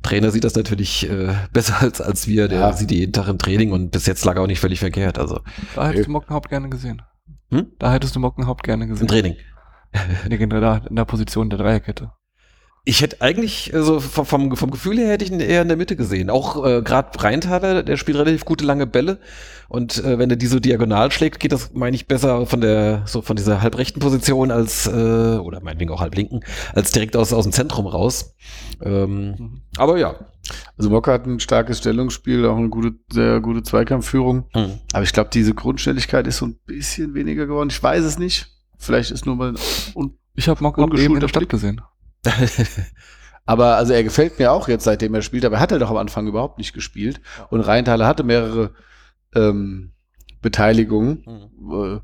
[0.03, 2.47] Trainer sieht das natürlich äh, besser als, als wir.
[2.47, 2.73] Der Ja.
[2.73, 5.17] sieht die jeden Tag im Training und bis jetzt lag er auch nicht völlig verkehrt.
[5.17, 5.39] Also
[5.75, 7.01] Da hättest du Mockenhaupt gerne gesehen.
[7.51, 7.67] Hm?
[7.79, 9.07] Da hättest du Mockenhaupt gerne im gesehen.
[9.07, 9.35] Training.
[10.27, 12.11] Nee, genau da, in der Position der Dreierkette.
[12.87, 15.75] Ich hätte eigentlich, also vom, vom, vom Gefühl her hätte ich ihn eher in der
[15.77, 16.29] Mitte gesehen.
[16.29, 19.19] Auch äh, gerade Rheintaler, der spielt relativ gute lange Bälle.
[19.69, 23.01] Und äh, wenn er die so diagonal schlägt, geht das, meine ich, besser von der,
[23.07, 26.41] so von dieser halbrechten Position als, äh, oder meinetwegen auch halblinken,
[26.75, 28.35] als direkt aus, aus dem Zentrum raus.
[28.83, 29.61] Ähm, Mhm.
[29.77, 30.15] aber ja.
[30.77, 34.45] Also Mocker hat ein starkes Stellungsspiel, auch eine gute, sehr gute Zweikampfführung.
[34.53, 34.73] Hm.
[34.93, 37.69] Aber ich glaube, diese Grundschnelligkeit ist so ein bisschen weniger geworden.
[37.71, 38.47] Ich weiß es nicht.
[38.77, 39.55] Vielleicht ist nur mal
[39.95, 41.49] un Ich habe Mockenhaupt eben in der Stadt Blick.
[41.49, 41.81] gesehen.
[43.45, 45.91] Aber also er gefällt mir auch jetzt, seitdem er spielt, aber er hat er doch
[45.91, 47.21] am Anfang überhaupt nicht gespielt.
[47.51, 48.71] Und Rheintaler hatte mehrere
[49.35, 49.91] ähm,
[50.41, 51.71] Beteiligungen, Hm.
[51.71, 51.99] äh,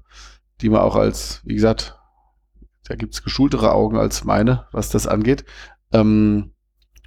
[0.62, 1.98] die man auch als, wie gesagt,
[2.88, 5.46] da gibt's geschultere Augen als meine, was das angeht.
[5.92, 6.51] Ähm,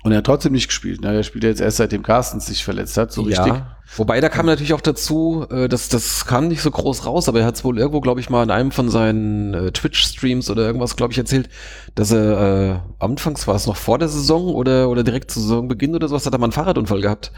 [0.05, 1.01] und er hat trotzdem nicht gespielt.
[1.01, 1.14] Ne?
[1.14, 3.47] Er spielt ja jetzt erst seitdem Carstens sich verletzt hat, so richtig.
[3.47, 7.27] Ja, wobei da kam natürlich auch dazu, äh, dass das kam nicht so groß raus,
[7.27, 10.51] aber er hat es wohl irgendwo, glaube ich, mal in einem von seinen äh, Twitch-Streams
[10.51, 11.49] oder irgendwas, glaube ich, erzählt,
[11.95, 15.95] dass er äh, anfangs war es noch vor der Saison oder oder direkt zu Saisonbeginn
[15.95, 17.33] oder sowas, hat er mal einen Fahrradunfall gehabt,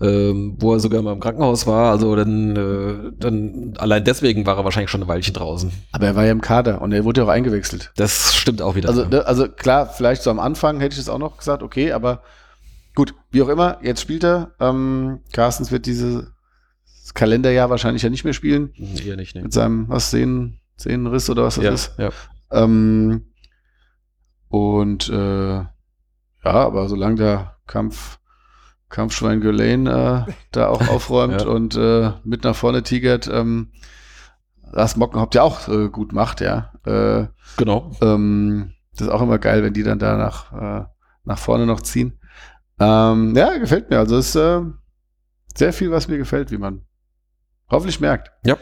[0.00, 1.90] ähm, wo er sogar mal im Krankenhaus war.
[1.92, 5.70] Also dann, äh, dann allein deswegen war er wahrscheinlich schon ein Weilchen draußen.
[5.92, 7.92] Aber er war ja im Kader und er wurde ja auch eingewechselt.
[7.96, 8.88] Das stimmt auch wieder.
[8.88, 11.92] Also, ne, also klar, vielleicht so am Anfang hätte ich das auch noch gesagt, okay,
[11.92, 12.22] aber
[12.94, 14.52] gut, wie auch immer, jetzt spielt er.
[14.60, 16.24] Ähm, Carstens wird dieses
[17.14, 18.72] Kalenderjahr wahrscheinlich ja nicht mehr spielen.
[18.76, 19.42] Hm, Eher nicht, ne?
[19.42, 21.92] Mit seinem, was, Sehnen, Sehnenriss oder was das Ja, ist.
[21.98, 22.10] ja.
[22.50, 23.26] Ähm,
[24.48, 25.68] und äh, ja,
[26.44, 28.18] aber solange der Kampf,
[28.92, 31.48] Kampfschwein Gülane äh, da auch aufräumt Ja.
[31.48, 33.72] und äh, mit nach vorne tigert, ähm,
[34.70, 36.72] was Mockenhaupt ja auch äh, gut macht, ja.
[36.86, 37.26] Äh,
[37.56, 37.90] Genau.
[38.00, 40.84] ähm, das ist auch immer geil, wenn die dann da nach, äh,
[41.24, 42.18] nach vorne noch ziehen.
[42.78, 43.98] Ähm, ja, gefällt mir.
[43.98, 44.60] Also es ist äh,
[45.56, 46.82] sehr viel, was mir gefällt, wie man
[47.70, 48.30] hoffentlich merkt.
[48.44, 48.56] Ja.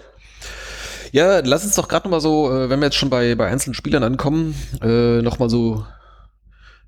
[1.13, 3.75] Ja, lass uns doch gerade noch mal so, wenn wir jetzt schon bei, bei einzelnen
[3.75, 5.85] Spielern ankommen, äh, noch mal so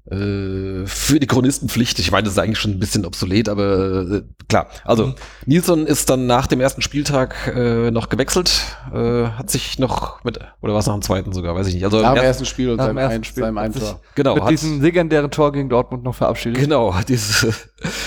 [0.04, 1.98] für die Chronistenpflicht.
[2.00, 4.66] Ich meine, das ist eigentlich schon ein bisschen obsolet, aber äh, klar.
[4.84, 5.14] Also Mhm.
[5.46, 8.50] Nilsson ist dann nach dem ersten Spieltag äh, noch gewechselt,
[8.92, 11.84] äh, hat sich noch mit, oder war es nach dem zweiten sogar, weiß ich nicht.
[11.84, 14.00] Also Nach dem erst- ersten Spiel und seinem, ersten ein, Spiel seinem Eintor.
[14.16, 16.58] genau, Mit hat, diesem legendären Tor gegen Dortmund noch verabschiedet.
[16.58, 17.46] Genau, dieses,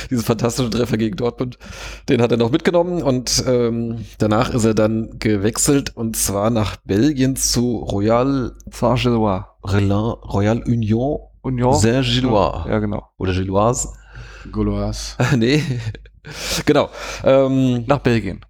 [0.09, 1.57] diesen fantastischen Treffer gegen Dortmund,
[2.09, 6.75] den hat er noch mitgenommen und ähm, danach ist er dann gewechselt und zwar nach
[6.83, 9.45] Belgien zu Royal, Saint-Gillois.
[9.65, 10.61] Royal, Royal
[11.45, 12.03] Union Union.
[12.03, 13.09] Saint-Gillois Ja, genau.
[13.17, 13.89] oder Gilloise.
[14.51, 15.15] Gaulois.
[15.37, 15.61] nee,
[16.65, 16.89] genau.
[17.23, 18.41] Ähm, Nach Belgien.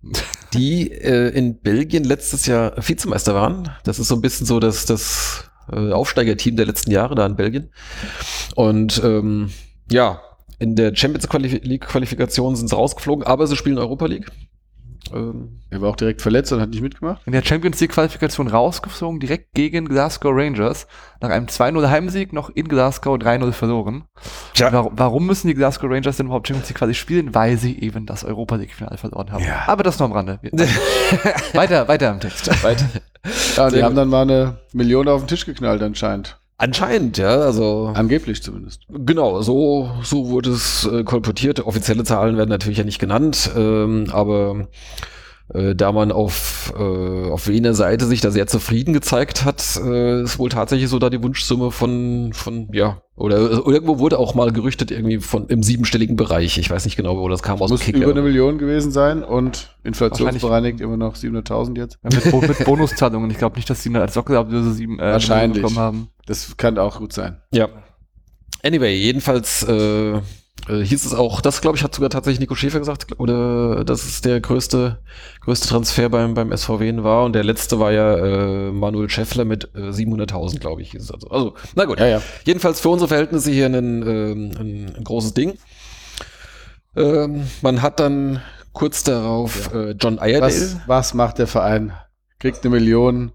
[0.54, 3.70] die äh, in Belgien letztes Jahr Vizemeister waren.
[3.84, 7.36] Das ist so ein bisschen so das, das äh, Aufsteigerteam der letzten Jahre da in
[7.36, 7.70] Belgien.
[8.56, 9.52] Und ähm,
[9.92, 10.22] ja,
[10.60, 11.28] in der Champions
[11.64, 14.32] League Qualifikation sind sie rausgeflogen, aber sie spielen Europa League.
[15.14, 17.22] Ähm, Er war auch direkt verletzt und hat nicht mitgemacht.
[17.26, 20.88] In der Champions League Qualifikation rausgeflogen, direkt gegen Glasgow Rangers.
[21.22, 24.06] Nach einem 2-0 Heimsieg noch in Glasgow 3-0 verloren.
[24.54, 24.72] Tja.
[24.72, 27.36] Warum, warum müssen die Glasgow Rangers denn überhaupt Champions League quasi spielen?
[27.36, 29.44] Weil sie eben das Europa League Finale verloren haben.
[29.44, 29.64] Ja.
[29.68, 30.40] Aber das nur am Rande.
[31.54, 32.64] Weiter, weiter im Text.
[32.64, 32.86] Weiter.
[33.56, 36.40] Ja, die haben dann mal eine Million auf den Tisch geknallt anscheinend.
[36.58, 38.84] Anscheinend, ja, also Angeblich zumindest.
[38.90, 41.66] Genau, so, so wurde es äh, kolportiert.
[41.66, 44.68] Offizielle Zahlen werden natürlich ja nicht genannt, ähm, aber
[45.54, 50.24] äh, da man auf, äh, auf Wiener Seite sich da sehr zufrieden gezeigt hat, äh,
[50.24, 54.34] ist wohl tatsächlich so da die Wunschsumme von, von ja, oder äh, irgendwo wurde auch
[54.34, 56.58] mal gerüchtet, irgendwie von im siebenstelligen Bereich.
[56.58, 58.00] Ich weiß nicht genau, wo das kam aus dem Muss Kicker.
[58.00, 62.00] über eine Million gewesen sein und inflationsbereinigt immer noch 700.000 jetzt.
[62.04, 63.30] Ja, mit, mit Bonuszahlungen.
[63.30, 65.62] Ich glaube nicht, dass sie eine als Sockelablöse sieben äh, Wahrscheinlich.
[65.62, 66.10] bekommen haben.
[66.26, 67.42] Das kann auch gut sein.
[67.52, 67.70] Ja.
[68.64, 70.22] Anyway, jedenfalls äh,
[70.68, 74.04] äh, hieß es auch, das glaube ich hat sogar tatsächlich Nico Schäfer gesagt, oder dass
[74.04, 75.00] es der größte,
[75.42, 79.70] größte Transfer beim, beim SVW war und der letzte war ja äh, Manuel Schäffler mit
[79.76, 81.28] äh, 700.000, glaube ich, hieß es also.
[81.30, 82.00] Also, na gut.
[82.00, 82.22] Ja, ja.
[82.46, 84.52] Jedenfalls für unsere Verhältnisse hier ein, ähm,
[84.98, 85.54] ein, großes Ding.
[86.96, 88.42] Ähm, man hat dann
[88.74, 90.42] kurz darauf äh, John Iredale.
[90.42, 91.94] Was, was macht der Verein?
[92.40, 93.34] Kriegt eine Million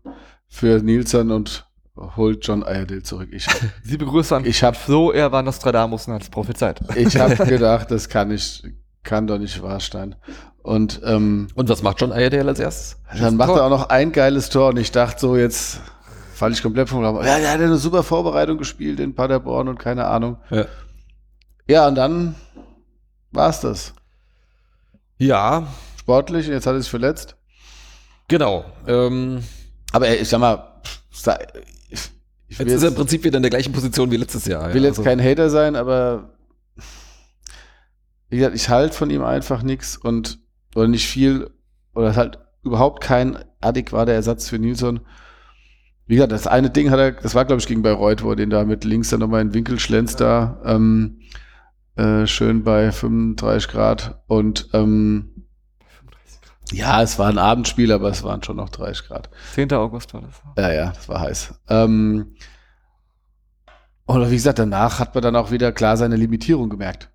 [0.48, 3.29] für Nielsen und holt John Iredale zurück.
[3.33, 3.46] Ich,
[3.85, 6.81] Sie begrüßen ich habe so, er war Nostradamus und hat es prophezeit.
[6.96, 8.64] ich hab gedacht, das kann nicht,
[9.03, 10.14] kann doch nicht wahr sein.
[10.62, 12.98] Und ähm, Und was macht John Iredale als erstes?
[13.18, 15.81] dann macht er auch noch ein geiles Tor und ich dachte so, jetzt
[16.35, 17.18] falle ich komplett vom Glauben.
[17.24, 20.37] Ja, der hat eine super Vorbereitung gespielt in Paderborn und keine Ahnung.
[20.50, 20.66] Ja.
[21.66, 22.35] Ja, und dann
[23.31, 23.94] war's das.
[25.18, 25.66] Ja,
[25.98, 27.37] Sportlich, jetzt hat er sich verletzt.
[28.26, 28.64] genau.
[28.87, 29.42] Ähm,
[29.92, 30.81] Aber ich sag mal,
[32.50, 34.74] ich, ich jetzt ist er im Prinzip wieder in der gleichen Position wie letztes Jahr.
[34.74, 34.88] will ja.
[34.88, 36.34] jetzt Also- kein Hater sein, aber
[38.28, 40.38] wie gesagt, ich halte von ihm einfach nichts und
[40.74, 41.50] oder nicht viel
[41.94, 45.00] oder halt überhaupt kein adäquater Ersatz für Nilsson.
[46.06, 48.36] Wie gesagt, das eine Ding hat er, das war glaube ich gegen Bayreuth, wo er
[48.36, 51.20] den da mit links dann nochmal in den Winkel schlänzt da, ähm,
[51.96, 55.29] äh, schön bei 35 Grad und ähm,
[56.72, 59.28] ja, es war ein Abendspiel, aber es waren schon noch 30 Grad.
[59.54, 59.72] 10.
[59.72, 60.35] August war das.
[60.56, 61.54] Ja, ja, das war heiß.
[61.68, 62.35] Ähm,
[64.06, 67.11] oder wie gesagt, danach hat man dann auch wieder klar seine Limitierung gemerkt.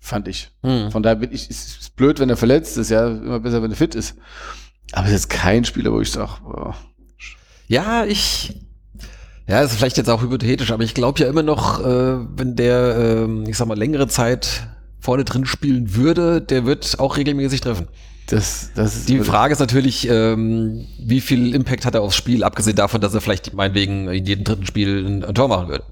[0.00, 0.50] Fand ich.
[0.62, 0.90] Hm.
[0.90, 3.70] Von daher bin ich, es ist blöd, wenn er verletzt ist, ja, immer besser, wenn
[3.70, 4.16] er fit ist.
[4.92, 6.74] Aber es ist kein Spieler, wo ich sage, boah,
[7.68, 8.66] Ja, ich.
[9.46, 12.96] Ja, ist vielleicht jetzt auch hypothetisch, aber ich glaube ja immer noch, äh, wenn der,
[12.96, 14.68] ähm, ich sag mal, längere Zeit
[15.00, 17.88] vorne drin spielen würde, der wird auch regelmäßig treffen.
[18.30, 22.76] Das, das Die Frage ist natürlich, ähm, wie viel Impact hat er aufs Spiel, abgesehen
[22.76, 25.84] davon, dass er vielleicht meinetwegen in jedem dritten Spiel ein, ein Tor machen würde.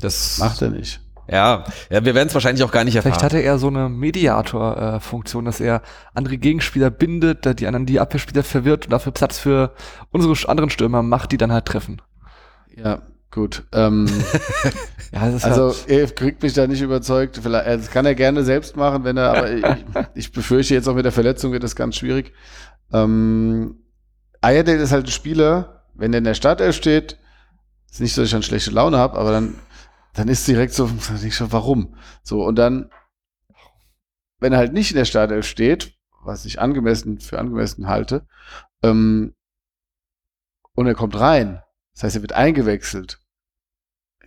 [0.00, 1.00] Das macht er nicht.
[1.28, 3.12] Ja, ja wir werden es wahrscheinlich auch gar nicht erfahren.
[3.12, 5.82] Vielleicht hat er eher so eine Mediator-Funktion, dass er
[6.14, 9.74] andere Gegenspieler bindet, da die anderen die Abwehrspieler verwirrt und dafür Platz für
[10.10, 12.00] unsere anderen Stürmer macht, die dann halt treffen.
[12.76, 13.64] Ja, gut.
[13.72, 14.06] Ähm,
[15.12, 17.40] Ja, also halt, er kriegt mich da nicht überzeugt.
[17.42, 19.64] Vielleicht, das kann er gerne selbst machen, wenn er, aber ich,
[20.14, 22.32] ich befürchte jetzt auch mit der Verletzung wird das ganz schwierig.
[22.92, 23.82] Ähm,
[24.40, 27.18] Ayerdale ist halt ein Spieler, wenn der in der Startelf steht,
[27.90, 29.56] ist nicht so, dass ich dann schlechte Laune habe, aber dann,
[30.14, 30.88] dann ist direkt so,
[31.30, 31.96] schon, warum?
[32.22, 32.90] So, und dann,
[34.38, 38.26] wenn er halt nicht in der Startelf steht, was ich angemessen für angemessen halte,
[38.82, 39.34] ähm,
[40.74, 41.60] und er kommt rein,
[41.94, 43.19] das heißt, er wird eingewechselt,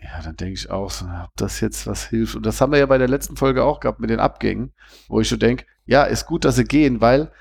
[0.04, 2.36] ja, dann denke ich auch so, ob das jetzt was hilft.
[2.36, 4.74] Und das haben wir ja bei der letzten Folge auch gehabt mit den Abgängen,
[5.08, 7.32] wo ich so denke, ja, ist gut, dass sie gehen, weil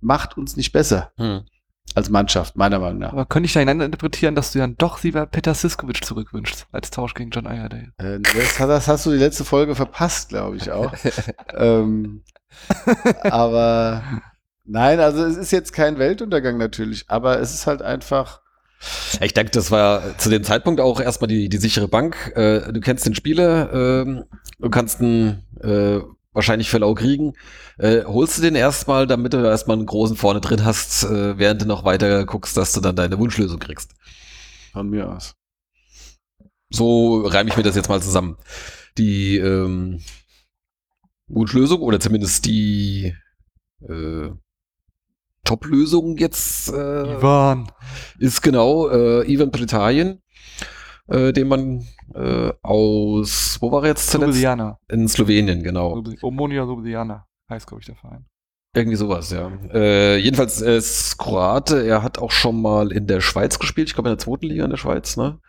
[0.00, 1.42] macht uns nicht besser Hm.
[1.94, 3.12] als Mannschaft, meiner Meinung nach.
[3.12, 6.90] aber könnte ich da hinein interpretieren, dass du dann doch lieber Peter Siskovic zurückwünschst, als
[6.90, 7.92] Tausch gegen John Iredale?
[7.98, 10.92] Äh, das, das hast du die letzte Folge verpasst, glaube ich auch.
[11.54, 12.22] ähm,
[13.22, 14.02] aber
[14.64, 18.40] nein, also es ist jetzt kein Weltuntergang natürlich, aber es ist halt einfach,
[19.20, 22.32] Ich denke, das war zu dem Zeitpunkt auch erstmal die, die sichere Bank.
[22.34, 24.24] Äh, du kennst den Spieler, ähm,
[24.58, 26.00] du kannst ihn äh,
[26.32, 27.34] wahrscheinlich für lau kriegen.
[27.78, 31.62] Äh, holst du den erstmal, damit du erstmal einen großen vorne drin hast, äh, während
[31.62, 33.92] du noch weiter guckst, dass du dann deine Wunschlösung kriegst.
[34.72, 35.34] von mir aus.
[36.70, 38.36] So reime ich mir das jetzt mal zusammen.
[38.96, 40.00] Die ähm,
[41.26, 43.14] Wunschlösung oder zumindest die
[43.88, 44.30] äh,
[45.50, 47.72] Top-Lösung jetzt äh, Ivan.
[48.20, 50.22] ist genau äh, Ivan Britanien,
[51.08, 51.84] äh, den man
[52.14, 54.34] äh, aus, wo war er jetzt zuletzt?
[54.34, 54.78] Ljubljana.
[54.88, 56.04] In Slowenien, genau.
[56.22, 58.26] Omonia Ljubljana heißt, glaube ich, der Verein.
[58.76, 59.50] Irgendwie sowas, ja.
[59.74, 63.94] Äh, jedenfalls er ist Kroate, er hat auch schon mal in der Schweiz gespielt, ich
[63.94, 65.40] glaube in der zweiten Liga in der Schweiz, ne?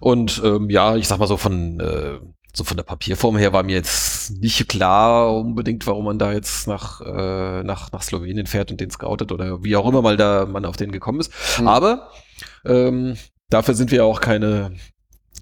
[0.00, 2.18] Und ähm, ja, ich sag mal so von äh,
[2.56, 6.68] so von der Papierform her war mir jetzt nicht klar unbedingt, warum man da jetzt
[6.68, 10.46] nach, äh, nach, nach Slowenien fährt und den scoutet oder wie auch immer mal da
[10.46, 11.32] man auf den gekommen ist.
[11.58, 11.66] Hm.
[11.66, 12.10] Aber
[12.64, 13.16] ähm,
[13.50, 14.76] dafür sind wir ja auch keine,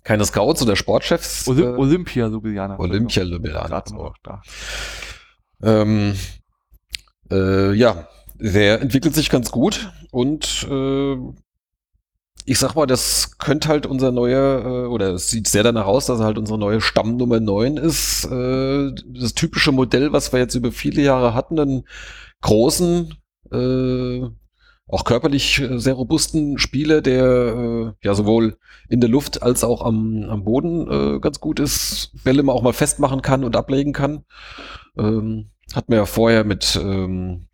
[0.05, 1.47] keine Scouts oder Sportchefs.
[1.47, 2.79] Olym äh, Olympia Ljubljana.
[2.79, 4.15] Olympia Ljubljana, so.
[4.23, 4.43] da.
[5.63, 6.15] Ähm,
[7.31, 11.17] äh, ja, der entwickelt sich ganz gut und äh,
[12.45, 16.07] ich sag mal, das könnte halt unser neuer, äh, oder es sieht sehr danach aus,
[16.07, 18.25] dass er halt unsere neue Stammnummer 9 ist.
[18.25, 21.85] Äh, das typische Modell, was wir jetzt über viele Jahre hatten, einen
[22.41, 23.15] großen,
[23.53, 24.23] äh,
[24.89, 28.59] auch körperlich sehr robusten Spieler, der äh, ja sowohl
[28.89, 32.73] in der Luft als auch am, am Boden äh, ganz gut ist, Bälle auch mal
[32.73, 34.25] festmachen kann und ablegen kann.
[34.99, 37.47] Ähm, hat man ja vorher mit, ähm,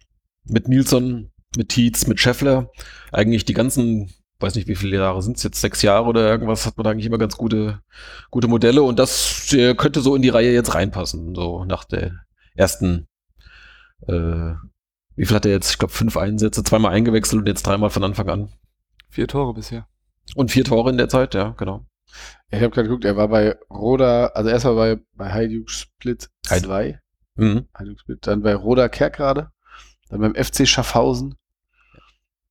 [0.45, 2.71] mit Nilsson, mit Tietz, mit Scheffler
[3.13, 4.11] eigentlich die ganzen
[4.41, 7.07] weiß nicht, wie viele Jahre sind es jetzt, sechs Jahre oder irgendwas, hat man eigentlich
[7.07, 7.81] immer ganz gute,
[8.31, 12.13] gute Modelle und das äh, könnte so in die Reihe jetzt reinpassen, so nach der
[12.55, 13.09] ersten,
[14.07, 14.55] äh,
[15.17, 15.73] wie viel hat er jetzt?
[15.73, 18.53] Ich glaube, fünf Einsätze, zweimal eingewechselt und jetzt dreimal von Anfang an.
[19.09, 19.89] Vier Tore bisher.
[20.37, 21.87] Und vier Tore in der Zeit, ja, genau.
[22.51, 27.01] Ich habe gerade geguckt, er war bei Roda, also erstmal bei, bei Hajduk Split 2,
[27.39, 27.69] Mhm.
[27.73, 29.51] Hajduk Split, dann bei Roda Kerkrade,
[30.09, 31.37] dann beim FC Schaffhausen,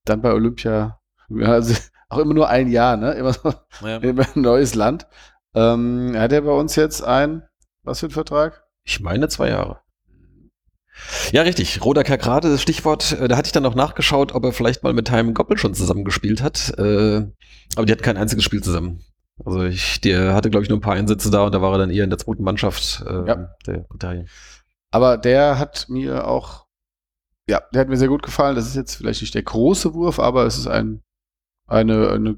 [0.05, 0.96] dann bei Olympia, ja,
[1.41, 1.73] also
[2.09, 3.13] auch immer nur ein Jahr, ne?
[3.13, 3.53] Immer so
[3.85, 3.97] Ja.
[4.01, 5.07] immer ein neues Land.
[5.55, 7.43] Ähm, hat er bei uns jetzt ein,
[7.83, 8.63] was für ein Vertrag?
[8.83, 9.79] Ich meine zwei Jahre.
[11.31, 11.83] Ja, richtig.
[11.83, 13.13] Roda Kerkrade, das Stichwort.
[13.19, 15.73] Äh, Da hatte ich dann noch nachgeschaut, ob er vielleicht mal mit Time Goppel schon
[15.73, 16.73] zusammengespielt hat.
[16.77, 17.27] Äh,
[17.75, 19.03] aber die hatten kein einziges Spiel zusammen.
[19.45, 21.77] Also ich, der hatte, glaube ich, nur ein paar Einsätze da und da war er
[21.77, 23.49] dann eher in der zweiten Mannschaft äh, Ja.
[23.67, 24.27] der Italien.
[24.89, 26.65] Aber der hat mir auch,
[27.47, 28.55] ja, der hat mir sehr gut gefallen.
[28.55, 31.03] Das ist jetzt vielleicht nicht der große Wurf, aber es ist ein,
[31.67, 32.37] eine, eine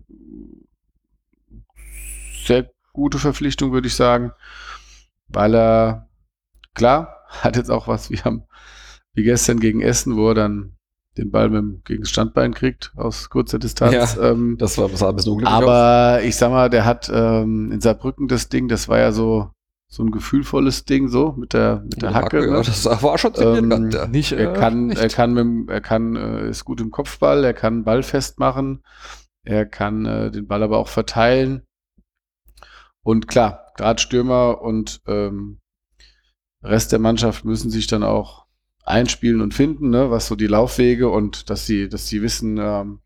[2.45, 4.31] sehr gute Verpflichtung, würde ich sagen,
[5.27, 6.09] weil er,
[6.73, 8.43] klar, hat jetzt auch was wie, am,
[9.13, 10.75] wie gestern gegen Essen, wo er dann
[11.17, 13.93] den Ball mit dem, gegen das Standbein kriegt aus kurzer Distanz.
[14.21, 15.55] ähm, Das war, war ein bisschen unglücklich.
[15.57, 15.63] aus.
[15.63, 19.51] aber ich sag mal, der hat ähm, in Saarbrücken das Ding, das war ja so,
[19.91, 22.45] so ein gefühlvolles Ding, so mit der, mit der Hacke.
[22.45, 22.61] ja, ne?
[22.63, 24.07] das war schon Ähm, ja.
[24.07, 25.01] Nicht, Er äh, kann, nicht.
[25.01, 28.83] er kann, mit, er kann, äh, ist gut im Kopfball, er kann Ball festmachen,
[29.43, 31.63] er kann äh, den Ball aber auch verteilen.
[33.01, 35.59] Und klar, gerade Stürmer und ähm,
[36.61, 38.45] Rest der Mannschaft müssen sich dann auch
[38.83, 42.99] einspielen und finden, ne, was so die Laufwege und dass sie, dass sie wissen, ähm,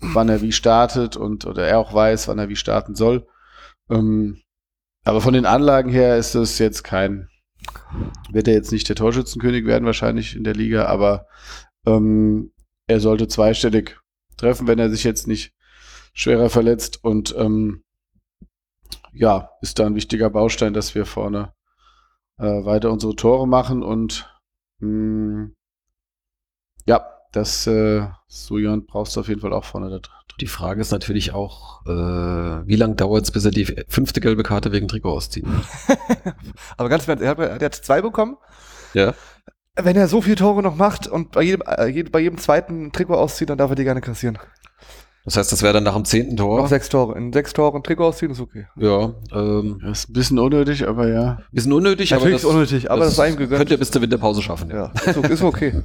[0.00, 3.28] wann er wie startet und oder er auch weiß, wann er wie starten soll.
[3.88, 4.40] Ähm,
[5.04, 7.28] aber von den Anlagen her ist es jetzt kein,
[8.30, 11.26] wird er jetzt nicht der Torschützenkönig werden wahrscheinlich in der Liga, aber
[11.86, 12.52] ähm,
[12.86, 13.98] er sollte zweistellig
[14.36, 15.54] treffen, wenn er sich jetzt nicht
[16.12, 17.84] schwerer verletzt und ähm,
[19.12, 21.52] ja, ist da ein wichtiger Baustein, dass wir vorne
[22.38, 24.32] äh, weiter unsere Tore machen und
[24.80, 25.50] mh,
[26.86, 30.14] ja, das äh, so jemand brauchst du auf jeden Fall auch vorne da drin.
[30.40, 31.90] Die Frage ist natürlich auch, äh,
[32.66, 35.44] wie lange dauert es, bis er die fünfte gelbe Karte wegen Trikot auszieht?
[36.78, 38.36] Aber ganz Ernst, er hat, er hat zwei bekommen.
[38.94, 39.14] Ja.
[39.76, 42.90] Wenn er so viele Tore noch macht und bei jedem, äh, jedem- bei jedem zweiten
[42.92, 44.38] Trikot auszieht, dann darf er die gerne kassieren.
[45.30, 46.66] Das heißt, das wäre dann nach dem zehnten Noch Tor.
[46.66, 47.16] sechs Tore.
[47.16, 48.66] In sechs Toren Trikot ausziehen ist okay.
[48.74, 51.38] Ja, ähm, Das ist ein bisschen unnötig, aber ja.
[51.52, 53.58] bisschen unnötig, Natürlich aber ist unnötig, aber das sei ihm gegönnt.
[53.58, 54.70] Könnt ihr bis zur Winterpause schaffen.
[54.70, 55.72] Ja, ist, okay- ist okay.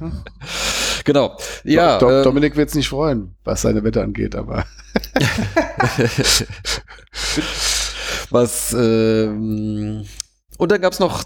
[1.04, 1.36] Genau.
[1.62, 4.64] Ja, Do ähm, Dominik wird es nicht freuen, was seine Wette angeht, aber
[8.30, 10.04] was ähm,
[10.58, 11.24] und dann gab's noch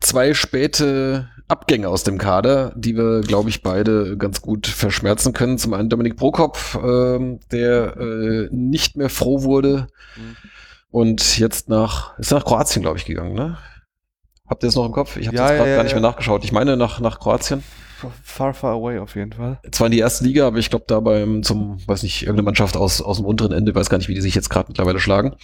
[0.00, 5.58] zwei späte Abgänge aus dem Kader, die wir, glaube ich, beide ganz gut verschmerzen können.
[5.58, 9.86] Zum einen Dominik Prokop, ähm, der äh, nicht mehr froh wurde
[10.16, 10.36] Mhm.
[10.90, 13.34] und jetzt nach ist nach Kroatien, glaube ich, gegangen.
[13.34, 13.56] Ne?
[14.48, 15.16] Habt ihr es noch im Kopf?
[15.16, 16.00] Ich habe Ja, jetzt ja, gerade ja, gar nicht ja.
[16.00, 16.44] mehr nachgeschaut.
[16.44, 17.62] Ich meine nach nach Kroatien.
[18.22, 19.58] Far, far away auf jeden Fall.
[19.72, 22.76] Zwar in die erste Liga, aber ich glaube da beim zum, weiß nicht, irgendeine Mannschaft
[22.76, 25.34] aus, aus dem unteren Ende, weiß gar nicht, wie die sich jetzt gerade mittlerweile schlagen.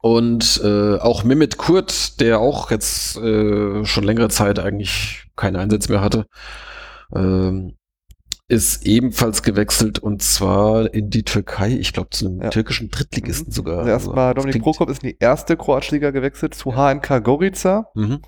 [0.00, 5.88] Und äh, auch Mehmet Kurt, der auch jetzt äh, schon längere Zeit eigentlich keinen Einsatz
[5.88, 6.26] mehr hatte,
[7.14, 7.74] ähm,
[8.50, 12.48] ist ebenfalls gewechselt und zwar in die Türkei, ich glaube zu einem Ja.
[12.48, 13.52] türkischen Drittligisten Mhm.
[13.52, 13.78] sogar.
[13.80, 17.88] Also erstmal, das Dominik Prokop ist in die erste kroatische Liga gewechselt zu HNK Gorica.
[17.94, 18.22] Mhm.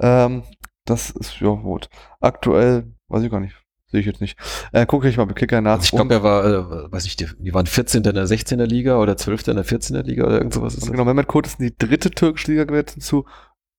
[0.00, 0.42] Ähm,
[0.84, 1.88] das ist, ja, gut.
[2.20, 3.56] Aktuell, weiß ich gar nicht.
[3.96, 4.38] Sehe ich jetzt nicht.
[4.72, 5.76] Äh, gucke ich mal bei Kicker nach.
[5.76, 8.04] Also ich glaube, er war, äh, weiß nicht, die, die waren 14.
[8.04, 8.58] in der 16.
[8.60, 9.48] Liga oder 12.
[9.48, 9.96] in der 14.
[10.04, 10.74] Liga oder irgend sowas.
[10.74, 13.24] Ist genau, Mehmet Kurt ist in die dritte türkische Liga gewechselt zu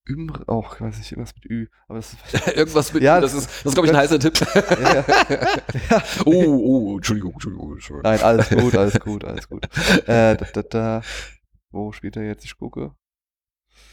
[0.10, 3.34] Ümr, auch, ich weiß nicht, irgendwas mit Ü, aber das ist, Irgendwas mit, Ja, das
[3.36, 4.40] ist, das ist glaube ich, ein heißer Tipp.
[4.56, 5.06] ja,
[5.92, 6.04] ja.
[6.26, 7.74] Oh, oh, Entschuldigung, Entschuldigung.
[7.74, 8.12] Entschuldigung.
[8.12, 9.66] Nein, alles gut, alles gut, alles gut.
[10.08, 11.02] Äh, da, da, da.
[11.72, 12.44] Wo spielt er jetzt?
[12.46, 12.96] Ich gucke.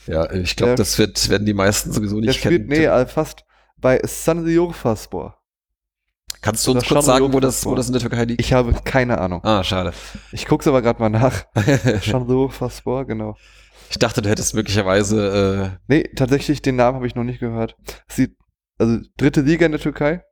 [0.06, 2.80] Ja, ich glaube, Der- das wird, werden die meisten sowieso Der nicht spielt, kennen.
[2.80, 3.44] nee, äh, fast
[3.76, 5.42] bei Sanliurfaspor.
[6.44, 8.38] Kannst du uns kurz sagen, wo das, wo das in der Türkei liegt?
[8.38, 9.42] Ich habe keine Ahnung.
[9.44, 9.94] ah, schade.
[10.30, 11.46] Ich gucke es aber gerade mal nach.
[12.02, 13.34] Sanliurfaspor, genau.
[13.88, 17.76] ich dachte, du hättest möglicherweise, Nee, tatsächlich, den Namen habe ich noch nicht gehört.
[18.08, 18.36] Sie,
[18.78, 20.22] also dritte Liga in der Türkei.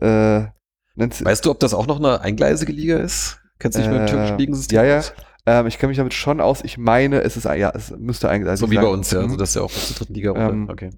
[0.00, 0.48] Äh, äh,
[0.96, 3.38] weißt du, ob das auch noch eine eingleisige Liga ist?
[3.60, 4.98] Kennst du dich mit dem Äh, türkischen Ligensystem ja, ja.
[4.98, 5.12] aus?
[5.46, 6.62] ähm, ich kenne mich damit schon aus.
[6.64, 9.20] Ich meine, es ist, ja, es müsste eigentlich So wie bei uns, ja.
[9.20, 9.26] Mhm.
[9.26, 10.34] Also das ist ja auch bis zur dritten Liga.
[10.34, 10.90] Ähm, okay.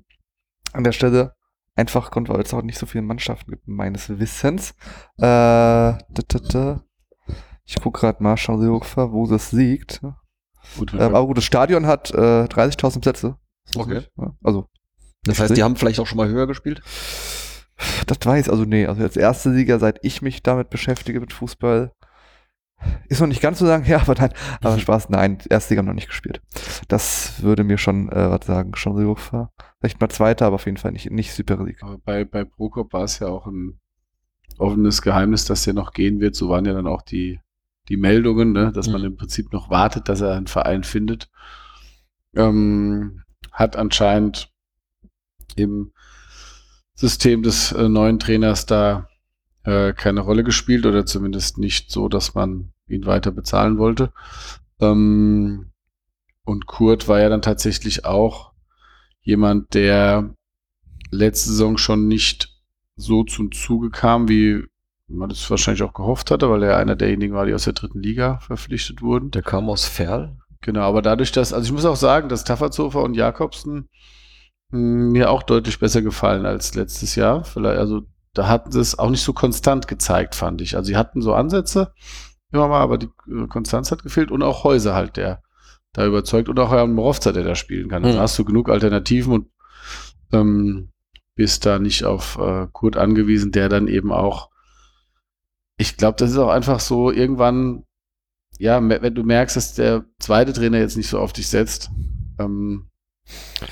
[0.72, 1.34] an der Stelle
[1.74, 4.70] einfach Grund, weil es auch nicht so viele Mannschaften gibt, meines Wissens.
[5.18, 6.82] Äh, da, da, da.
[7.64, 8.58] Ich gucke gerade mal, schau
[9.12, 10.00] wo das liegt.
[10.76, 13.36] gut, Ähm, aber gut, das Stadion hat äh, 30.000 Plätze.
[13.74, 14.02] Okay.
[14.18, 14.68] Ja, also,
[15.24, 16.82] Das heißt, die haben vielleicht auch schon mal höher gespielt?
[18.06, 21.92] das weiß, also nee, also als erste Liga, seit ich mich damit beschäftige mit Fußball,
[23.08, 25.94] ist noch nicht ganz so lang her, aber nein, aber Spaß, nein, Erstliga haben noch
[25.94, 26.42] nicht gespielt.
[26.88, 29.52] Das würde mir schon, äh, was sagen, schon so war.
[29.82, 31.82] Vielleicht mal Zweiter, aber auf jeden Fall nicht, nicht Super League.
[31.82, 33.80] Aber bei, bei Prokop war es ja auch ein
[34.56, 36.36] offenes Geheimnis, dass der noch gehen wird.
[36.36, 37.40] So waren ja dann auch die,
[37.88, 38.70] die Meldungen, ne?
[38.72, 39.08] dass man Mhm.
[39.08, 41.30] im Prinzip noch wartet, dass er einen Verein findet.
[42.36, 44.52] Ähm, hat anscheinend
[45.56, 45.90] im
[46.94, 49.08] System des äh, neuen Trainers da
[49.64, 54.12] äh, keine Rolle gespielt oder zumindest nicht so, dass man ihn weiter bezahlen wollte.
[54.80, 55.72] Ähm,
[56.44, 58.51] und Kurt war ja dann tatsächlich auch
[59.22, 60.34] jemand, der
[61.10, 62.48] letzte Saison schon nicht
[62.96, 64.64] so zum Zuge kam, wie
[65.08, 68.00] man das wahrscheinlich auch gehofft hatte, weil er einer derjenigen war, die aus der dritten
[68.00, 69.30] Liga verpflichtet wurden.
[69.30, 70.36] Der kam aus Ferl.
[70.60, 73.88] Genau, aber dadurch, dass, also ich muss auch sagen, dass Tafferzofer und Jakobsen
[74.70, 77.44] mh, mir auch deutlich besser gefallen als letztes Jahr.
[77.44, 78.02] Vielleicht, also
[78.32, 80.76] da hatten sie es auch nicht so konstant gezeigt, fand ich.
[80.76, 81.92] Also sie hatten so Ansätze
[82.52, 85.42] immer mal, aber die äh, Konstanz hat gefehlt und auch Häuser halt, der
[85.92, 88.04] da überzeugt und auch Jan Morovza, der da spielen kann.
[88.04, 88.22] Also Mhm.
[88.22, 89.46] hast du genug Alternativen und
[90.32, 90.88] ähm,
[91.34, 94.50] bist da nicht auf äh, Kurt angewiesen, der dann eben auch,
[95.78, 97.84] ich glaube, das ist auch einfach so irgendwann,
[98.58, 101.90] ja, wenn du merkst, dass der zweite Trainer jetzt nicht so auf dich setzt,
[102.38, 102.88] ähm,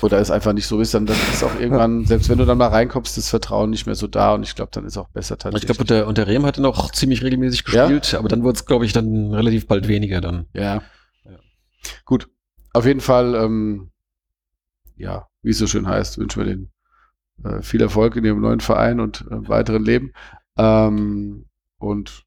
[0.01, 2.57] oder es einfach nicht so ist, dann, dann ist auch irgendwann, selbst wenn du dann
[2.57, 5.35] mal reinkommst, das Vertrauen nicht mehr so da und ich glaube, dann ist auch besser
[5.35, 5.67] Ich tatsächlich.
[5.67, 7.87] glaube, unter, unter Rehm hatte noch ziemlich regelmäßig Ja?
[7.87, 10.45] gespielt, aber dann wurde es, glaube ich, dann relativ bald weniger dann.
[10.53, 10.81] Ja.
[12.05, 12.29] Gut.
[12.73, 13.91] Auf jeden Fall, ähm,
[14.95, 16.71] ja, wie es so schön heißt, wünschen wir den
[17.43, 20.13] äh, viel Erfolg in ihrem neuen Verein und äh, weiteren Leben.
[20.57, 21.45] Ähm,
[21.79, 22.23] und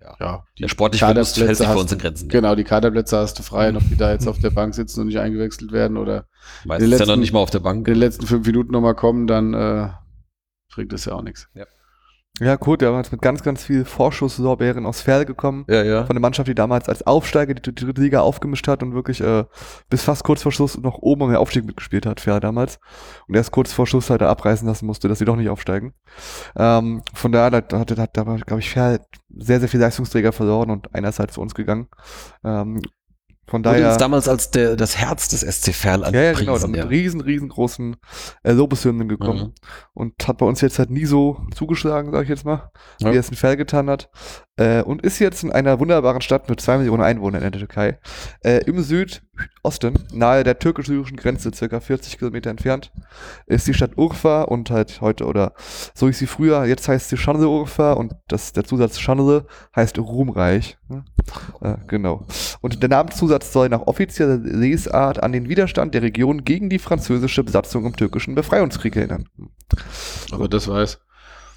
[0.00, 0.16] Ja.
[0.20, 2.28] ja, die Der sportliche Verlust hält Kaderplätze sich hast- uns in Grenzen.
[2.28, 5.06] Genau, die Kaderplätze hast du frei, ob die da jetzt auf der Bank sitzen und
[5.08, 6.26] nicht eingewechselt werden oder
[6.64, 7.78] Meistens die ja noch letzten- nicht mal auf der Bank.
[7.86, 9.90] in den letzten fünf Minuten nochmal kommen, dann äh,
[10.72, 11.48] bringt das ja auch nichts.
[11.54, 11.66] Ja,
[12.56, 15.64] gut, der war jetzt mit ganz, ganz viel Vorschusslorbeeren aus Ferl gekommen.
[15.68, 16.04] Ja, ja.
[16.04, 19.44] Von der Mannschaft, die damals als Aufsteiger die dritte Liga aufgemischt hat und wirklich äh,
[19.88, 22.78] bis fast kurz vor Schluss noch oben den Aufstieg mitgespielt hat, Ferl damals.
[23.26, 25.94] Und erst kurz vor Schluss halt abreißen lassen musste, dass sie doch nicht aufsteigen.
[26.56, 29.00] Ähm, von daher hat, hat, hat da, glaube ich, Ferl
[29.34, 31.88] sehr, sehr viel Leistungsträger verloren und einer ist halt zu uns gegangen.
[32.44, 32.82] Ähm,
[33.48, 33.88] von daher.
[33.88, 36.84] uns damals als der, das Herz des SC Verl Ja, ja, genau, mit ja.
[36.84, 37.96] riesen, riesengroßen
[38.42, 39.52] äh, Lobeshymnen gekommen Mhm.
[39.94, 42.70] und hat bei uns jetzt halt nie so zugeschlagen, sag ich jetzt mal,
[43.00, 43.10] Ja.
[43.12, 44.10] wie er es in Fell getan hat.
[44.56, 47.98] Äh, und ist jetzt in einer wunderbaren Stadt mit zwei Millionen Einwohnern in der Türkei,
[48.44, 48.82] äh, im
[49.66, 52.92] Südosten, nahe der türkisch-syrischen Grenze, circa 40 Kilometer entfernt,
[53.46, 55.52] ist die Stadt Urfa und halt heute, oder
[55.94, 59.98] so hieß sie früher, jetzt heißt sie Schanle Urfa und das, der Zusatz Schanle heißt
[59.98, 60.78] ruhmreich.
[61.60, 62.26] Äh, genau.
[62.60, 67.44] Und der Namenszusatz soll nach offizieller Lesart an den Widerstand der Region gegen die französische
[67.44, 69.28] Besatzung im türkischen Befreiungskrieg erinnern.
[70.30, 71.00] Aber das weiß.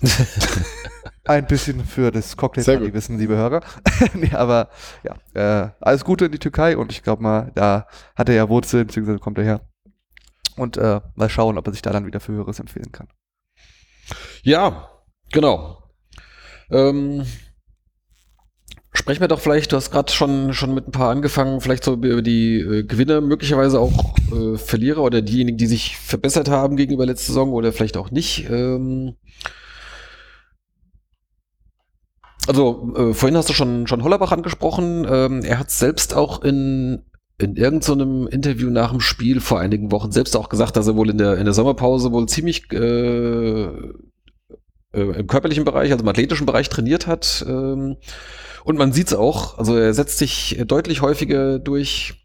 [1.29, 2.93] Ein bisschen für das Cocktail gut.
[2.95, 3.61] wissen, liebe Hörer.
[4.15, 4.69] nee, aber
[5.03, 8.49] ja, äh, alles Gute in die Türkei und ich glaube mal, da hat er ja
[8.49, 9.61] Wurzeln, beziehungsweise kommt er her.
[10.55, 13.09] Und äh, mal schauen, ob er sich da dann wieder für Höheres empfehlen kann.
[14.41, 14.89] Ja,
[15.31, 15.83] genau.
[16.71, 17.27] Ähm,
[18.91, 21.93] sprechen wir doch vielleicht, du hast gerade schon, schon mit ein paar angefangen, vielleicht so
[21.93, 27.05] über die äh, Gewinner, möglicherweise auch äh, Verlierer oder diejenigen, die sich verbessert haben gegenüber
[27.05, 28.49] letzter Saison oder vielleicht auch nicht.
[28.49, 29.15] Ähm,
[32.49, 35.05] also, äh, vorhin hast du schon, schon Hollerbach angesprochen.
[35.07, 37.03] Ähm, er hat selbst auch in,
[37.37, 40.95] in irgendeinem so Interview nach dem Spiel vor einigen Wochen selbst auch gesagt, dass er
[40.95, 43.69] wohl in der, in der Sommerpause wohl ziemlich äh, äh,
[44.93, 47.45] im körperlichen Bereich, also im athletischen Bereich trainiert hat.
[47.47, 47.97] Ähm,
[48.63, 52.18] und man sieht es auch, also er setzt sich deutlich häufiger durch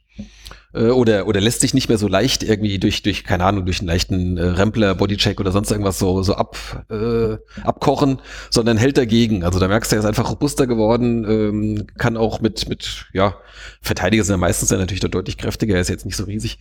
[0.75, 3.81] äh, oder, oder lässt sich nicht mehr so leicht irgendwie durch, durch keine Ahnung, durch
[3.81, 6.57] einen leichten äh, Rempler, Bodycheck oder sonst irgendwas so, so ab,
[6.91, 8.21] äh, abkochen,
[8.51, 9.45] sondern hält dagegen.
[9.45, 13.37] Also da merkst du, er ist einfach robuster geworden, ähm, kann auch mit, mit, ja,
[13.81, 16.59] Verteidiger sind ja meistens ja natürlich da deutlich kräftiger, er ist jetzt nicht so riesig,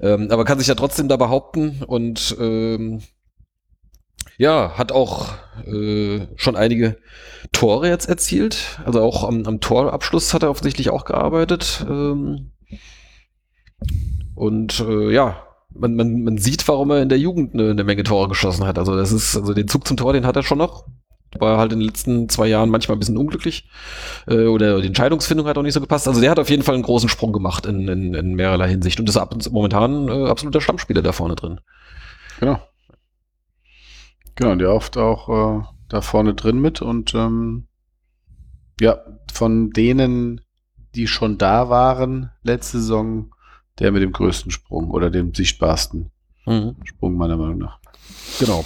[0.00, 3.02] ähm, aber kann sich ja trotzdem da behaupten und ähm,
[4.36, 5.34] ja, hat auch
[5.66, 6.96] äh, schon einige
[7.50, 8.78] Tore jetzt erzielt.
[8.84, 11.84] Also auch am, am Torabschluss hat er offensichtlich auch gearbeitet.
[11.88, 12.52] Ähm,
[14.34, 18.02] und äh, ja, man, man, man sieht, warum er in der Jugend eine, eine Menge
[18.02, 18.78] Tore geschossen hat.
[18.78, 20.86] Also das ist, also den Zug zum Tor, den hat er schon noch.
[21.38, 23.68] War halt in den letzten zwei Jahren manchmal ein bisschen unglücklich.
[24.26, 26.08] Äh, oder die Entscheidungsfindung hat auch nicht so gepasst.
[26.08, 28.98] Also der hat auf jeden Fall einen großen Sprung gemacht in, in, in mehrerlei Hinsicht
[28.98, 31.60] und ist ab, momentan äh, absoluter Stammspieler da vorne drin.
[32.40, 32.60] Genau.
[34.36, 37.66] Genau, der oft auch äh, da vorne drin mit und ähm,
[38.80, 38.98] ja,
[39.32, 40.40] von denen,
[40.94, 43.34] die schon da waren, letzte Saison,
[43.78, 46.10] der mit dem größten Sprung oder dem sichtbarsten
[46.46, 46.76] Mhm.
[46.84, 47.78] Sprung meiner Meinung nach.
[48.38, 48.64] Genau.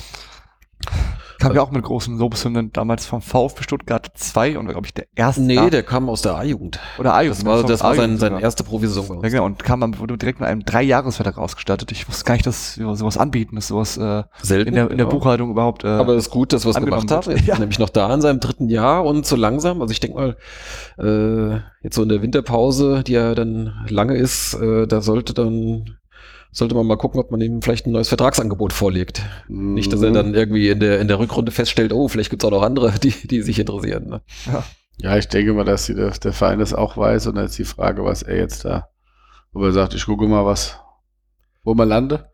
[1.43, 5.07] Kam ja auch mit großen Lobeshymnen damals vom VfB Stuttgart 2 und glaube ich der
[5.15, 5.43] erste.
[5.43, 6.79] Nee, der kam aus der A-Jugend.
[6.99, 7.41] Oder A-Jugend.
[7.41, 9.23] Das war, das war sein, seine erste Profisaison uns.
[9.25, 11.93] Ja, genau, und kam dann wurde direkt mit einem Dreijahresvertrag ausgestattet.
[11.93, 14.69] Ich wusste gar nicht, dass wir sowas anbieten, dass sowas äh, Selten.
[14.69, 15.19] in, der, in der genau.
[15.19, 15.85] Buchhaltung überhaupt.
[15.85, 17.31] Äh, Aber es ist gut, dass wir es gemacht haben.
[17.31, 17.55] Jetzt Ja.
[17.55, 19.83] ist Nämlich noch da in seinem dritten Jahr und so langsam.
[19.83, 20.37] Also ich denke mal,
[20.99, 25.97] äh, jetzt so in der Winterpause, die ja dann lange ist, äh, da sollte dann
[26.53, 29.23] sollte man mal gucken, ob man ihm vielleicht ein neues Vertragsangebot vorlegt.
[29.49, 30.15] Nicht, dass er Mhm.
[30.15, 33.11] dann irgendwie in der, in der Rückrunde feststellt, oh, vielleicht gibt's auch noch andere, die,
[33.27, 34.07] die sich interessieren.
[34.09, 34.21] Ne?
[34.99, 37.59] Ja, ich denke mal, dass die, der, der Verein das auch weiß und dann ist
[37.59, 38.89] die Frage, was er jetzt da,
[39.55, 40.79] ob er sagt, ich gucke mal, was,
[41.65, 42.31] wo man lande.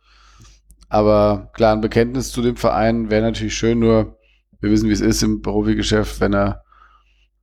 [0.88, 4.18] Aber klar, ein Bekenntnis zu dem Verein wäre natürlich schön, nur
[4.60, 6.64] wir wissen, wie es ist im Profigeschäft, wenn er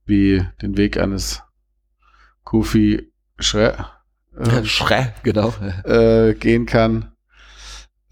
[0.06, 1.42] wie den Weg eines
[2.44, 3.86] Kofi Schre
[4.38, 5.54] äh, Schrä, genau.
[5.84, 7.12] äh, gehen kann.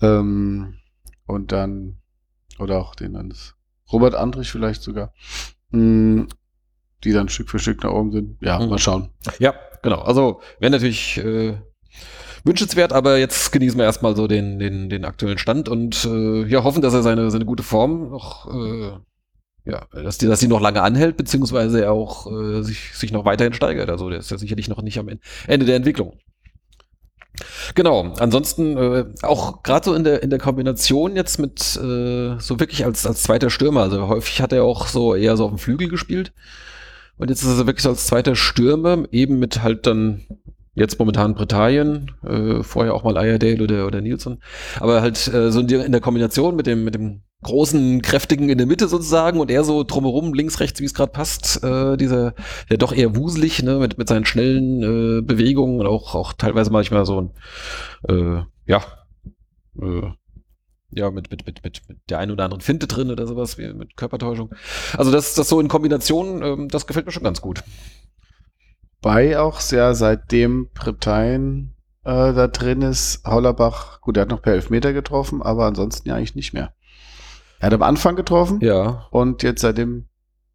[0.02, 0.76] Ähm,
[1.26, 1.98] und dann,
[2.60, 3.56] oder auch den eines
[3.92, 5.14] Robert Andrich vielleicht sogar,
[5.72, 6.28] mh,
[7.04, 8.38] die dann Stück für Stück nach oben sind.
[8.42, 8.70] Ja, Mhm.
[8.70, 9.10] mal schauen.
[9.40, 10.02] Ja, genau.
[10.02, 11.58] Also wäre natürlich äh,
[12.44, 16.64] wünschenswert, aber jetzt genießen wir erstmal so den, den, den aktuellen Stand und äh, ja,
[16.64, 18.92] hoffen, dass er seine, seine gute Form noch, äh,
[19.66, 23.54] ja, dass die, dass die noch lange anhält, beziehungsweise auch äh, sich, sich noch weiterhin
[23.54, 23.90] steigert.
[23.90, 26.18] Also der ist ja sicherlich noch nicht am En- Ende der Entwicklung.
[27.74, 32.60] Genau, ansonsten äh, auch gerade so in der in der Kombination jetzt mit äh, so
[32.60, 35.58] wirklich als als zweiter Stürmer, also häufig hat er auch so eher so auf dem
[35.58, 36.32] Flügel gespielt
[37.18, 40.26] und jetzt ist er wirklich so als zweiter Stürmer, eben mit halt dann
[40.76, 44.42] jetzt momentan Britannien, äh, vorher auch mal Ayerdale oder, oder Nielsen.
[44.80, 48.50] Aber halt äh, so in der, in der Kombination mit dem, mit dem großen, kräftigen
[48.50, 51.98] in der Mitte sozusagen und er so drumherum, links, rechts, wie es gerade passt, äh,
[51.98, 52.34] dieser,
[52.70, 54.82] der doch eher wuselig, ne, mit, mit seinen schnellen
[55.20, 57.32] äh, Bewegungen und auch, auch teilweise manchmal so ein,
[58.10, 58.84] äh, ja,
[59.82, 60.12] äh,
[60.96, 63.74] ja, mit, mit, mit, mit, mit der einen oder anderen Finte drin oder sowas, wie
[63.74, 64.54] mit Körpertäuschung.
[64.98, 67.64] Also das, das so in Kombination, ähm, das gefällt mir schon ganz gut.
[69.02, 74.54] Bei auch sehr seitdem Britannien äh, da drin ist, Haulerbach, gut, er hat noch per
[74.54, 76.74] Elfmeter getroffen, aber ansonsten ja eigentlich nicht mehr.
[77.64, 79.08] Er hat am Anfang getroffen Ja.
[79.10, 80.08] und jetzt seitdem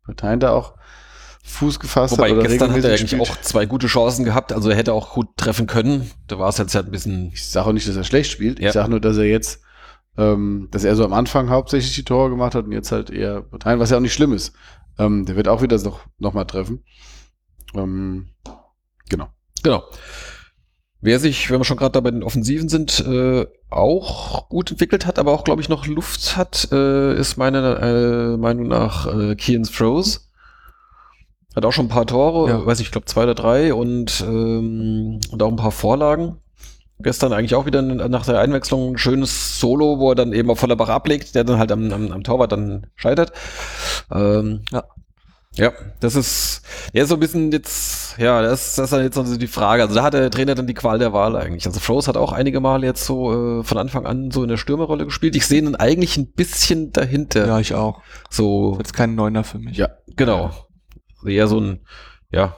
[0.04, 0.74] Britannien da auch
[1.42, 3.22] Fuß gefasst Wobei hat oder gestern hat er eigentlich spielt.
[3.22, 6.11] auch zwei gute Chancen gehabt, also er hätte auch gut treffen können.
[6.26, 7.30] Da war es jetzt halt ein bisschen.
[7.32, 8.61] Ich sage auch nicht, dass er schlecht spielt.
[8.61, 8.66] Ja.
[8.66, 9.62] Ich sage nur, dass er jetzt,
[10.18, 13.40] ähm, dass er so am Anfang hauptsächlich die Tore gemacht hat und jetzt halt eher
[13.40, 14.52] Britannien, was ja auch nicht schlimm ist.
[14.98, 16.84] Ähm, der wird auch wieder noch, noch mal treffen.
[17.74, 18.28] Ähm,
[19.09, 19.28] genau.
[19.62, 19.82] Genau.
[21.01, 25.07] Wer sich, wenn wir schon gerade da bei den Offensiven sind, äh, auch gut entwickelt
[25.07, 29.36] hat, aber auch, glaube ich, noch Luft hat, äh, ist meiner äh, Meinung nach äh,
[29.36, 30.20] Kian Froze.
[31.55, 32.66] Hat auch schon ein paar Tore, Ja.
[32.66, 36.36] weiß ich, ich glaube zwei oder drei und, ähm, und auch ein paar Vorlagen.
[37.01, 40.59] Gestern eigentlich auch wieder nach der Einwechslung ein schönes Solo, wo er dann eben auf
[40.59, 43.32] Vollerbach ablegt, der dann halt am, am, am Torwart dann scheitert.
[44.12, 44.82] Ähm, Ja.
[45.59, 49.36] Ja, das ist, ist so ein bisschen jetzt, ja, das, das ist dann jetzt so
[49.36, 49.82] die Frage.
[49.82, 51.66] Also da hat der Trainer dann die Qual der Wahl eigentlich.
[51.66, 54.56] Also Froze hat auch einige Male jetzt so äh, von Anfang an so in der
[54.56, 55.34] Stürmerrolle gespielt.
[55.34, 57.46] Ich sehe ihn eigentlich ein bisschen dahinter.
[57.48, 58.00] ja, ich auch.
[58.30, 59.76] So, Jetzt kein Neuner für mich.
[59.76, 59.88] Ja.
[60.14, 60.52] genau.
[61.16, 61.80] Also eher so ein,
[62.30, 62.56] ja,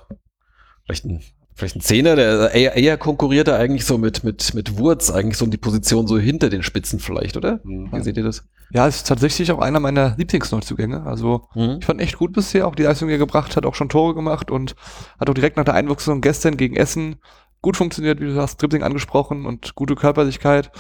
[0.84, 1.22] vielleicht ein,
[1.61, 5.36] vielleicht ein Zehner, der eher, eher konkurriert er eigentlich so mit, mit, mit Wurz, eigentlich
[5.38, 7.61] so um die Position so hinter den Spitzen vielleicht, oder?
[7.62, 7.90] Mhm.
[7.92, 8.44] Wie seht ihr das?
[8.72, 11.04] Ja, ist tatsächlich auch einer meiner Lieblingsneuzugänge.
[11.04, 11.76] Also Mhm.
[11.80, 14.14] ich fand echt gut bisher, auch die Leistung, die er gebracht hat, auch schon Tore
[14.14, 14.74] gemacht und
[15.18, 17.16] hat auch direkt nach der Einwechslung gestern gegen Essen
[17.62, 20.70] gut funktioniert, wie du hast, Dribbling angesprochen und gute Körperlichkeit.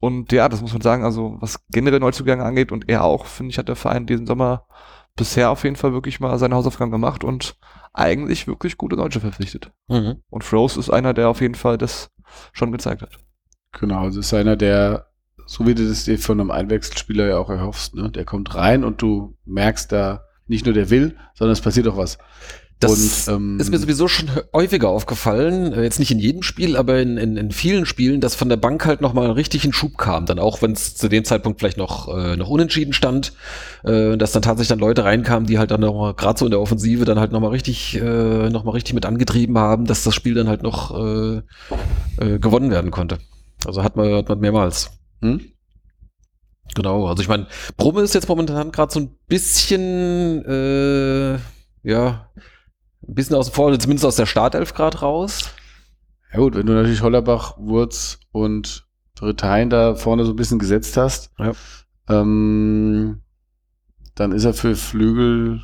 [0.00, 3.50] Und ja, das muss man sagen, also was generell Neuzugänge angeht und er auch, finde
[3.52, 4.66] ich, hat der Verein diesen Sommer
[5.16, 7.56] bisher auf jeden Fall wirklich mal seine Hausaufgaben gemacht und
[7.92, 9.72] eigentlich wirklich gute Deutsche verpflichtet.
[9.88, 10.22] Mhm.
[10.28, 12.10] Und Froze ist einer, der auf jeden Fall das
[12.52, 13.18] schon gezeigt hat.
[13.72, 15.06] Genau, also ist einer, der,
[15.46, 18.10] so wie du das dir von einem Einwechselspieler ja auch erhoffst, ne?
[18.10, 21.96] der kommt rein und du merkst da nicht nur der will, sondern es passiert auch
[21.96, 22.18] was.
[22.78, 26.76] Das Und, ähm, ist mir sowieso schon häufiger aufgefallen, äh, jetzt nicht in jedem Spiel,
[26.76, 29.96] aber in, in, in vielen Spielen, dass von der Bank halt nochmal richtig ein Schub
[29.96, 33.32] kam, dann auch wenn es zu dem Zeitpunkt vielleicht noch, äh, noch unentschieden stand,
[33.84, 36.60] äh, dass dann tatsächlich dann Leute reinkamen, die halt dann nochmal, gerade so in der
[36.60, 40.34] Offensive, dann halt nochmal richtig, äh, noch mal richtig mit angetrieben haben, dass das Spiel
[40.34, 41.42] dann halt noch äh,
[42.18, 43.18] äh, gewonnen werden konnte.
[43.64, 44.90] Also hat man, hat man mehrmals.
[45.22, 45.40] Hm?
[46.74, 47.46] Genau, also ich meine,
[47.78, 51.38] Brumme ist jetzt momentan gerade so ein bisschen, äh,
[51.82, 52.28] ja,
[53.08, 55.50] ein bisschen aus dem Vor, zumindest aus der Startelf gerade raus.
[56.32, 60.96] Ja gut, wenn du natürlich Hollerbach, Wurz und Drithein da vorne so ein bisschen gesetzt
[60.96, 61.52] hast, Ja.
[62.08, 63.22] ähm,
[64.14, 65.62] dann ist er für Flügel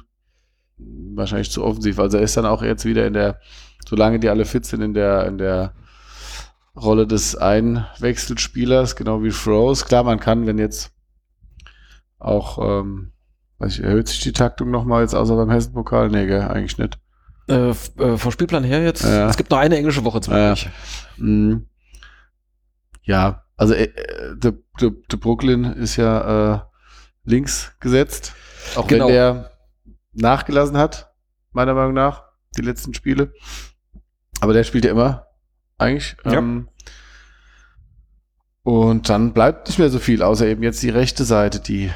[0.79, 1.99] wahrscheinlich zu offensiv.
[1.99, 3.41] Also er ist dann auch jetzt wieder in der,
[3.87, 5.75] solange die alle fit sind, in der, in der
[6.75, 9.85] Rolle des Einwechselspielers, genau wie Froze.
[9.85, 10.93] Klar, man kann, wenn jetzt
[12.19, 13.13] auch ähm,
[13.59, 16.09] weiß ich, erhöht sich die Taktung nochmal jetzt außer beim Hessen-Pokal?
[16.11, 16.99] Nee, gell, eigentlich nicht.
[17.49, 19.29] Äh, äh, vom Spielplan her jetzt, Ja.
[19.29, 20.33] es gibt noch eine englische Woche zum.
[20.35, 20.73] Beispiel.
[21.19, 21.67] Mhm.
[23.03, 23.89] Ja, also äh,
[24.37, 26.61] der de, de Brooklyn ist ja äh,
[27.25, 28.35] links gesetzt,
[28.77, 29.07] auch Genau.
[29.09, 29.51] wenn der
[30.13, 31.13] nachgelassen hat,
[31.53, 32.23] meiner Meinung nach,
[32.57, 33.33] die letzten Spiele.
[34.41, 35.27] Aber der spielt ja immer,
[35.79, 36.17] eigentlich.
[36.25, 36.35] Ja.
[36.35, 36.69] Ähm,
[38.63, 41.91] und dann bleibt nicht mehr so viel, außer eben jetzt die rechte Seite, die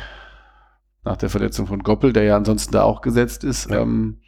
[1.05, 3.80] nach der Verletzung von Goppel, der ja ansonsten da auch gesetzt ist, Ja.
[3.82, 4.20] ähm,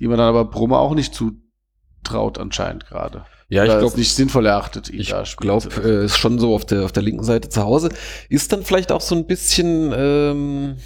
[0.00, 3.24] die man dann aber Brumme auch nicht zutraut anscheinend gerade.
[3.48, 6.84] Ja, ich es glaube, nicht sinnvoll erachtet, Ich glaube, äh, ist schon so auf der,
[6.84, 7.90] auf der linken Seite zu Hause.
[8.28, 10.76] Ist dann vielleicht auch so ein bisschen ähm,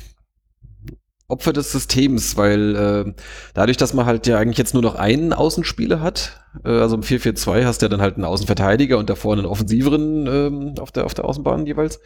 [1.29, 3.13] Opfer des Systems, weil äh,
[3.53, 7.03] dadurch, dass man halt ja eigentlich jetzt nur noch einen Außenspieler hat, äh, also im
[7.03, 11.05] 4-4-2 hast du ja dann halt einen Außenverteidiger und davor einen offensiveren ähm, auf, der,
[11.05, 12.01] auf der Außenbahn jeweils.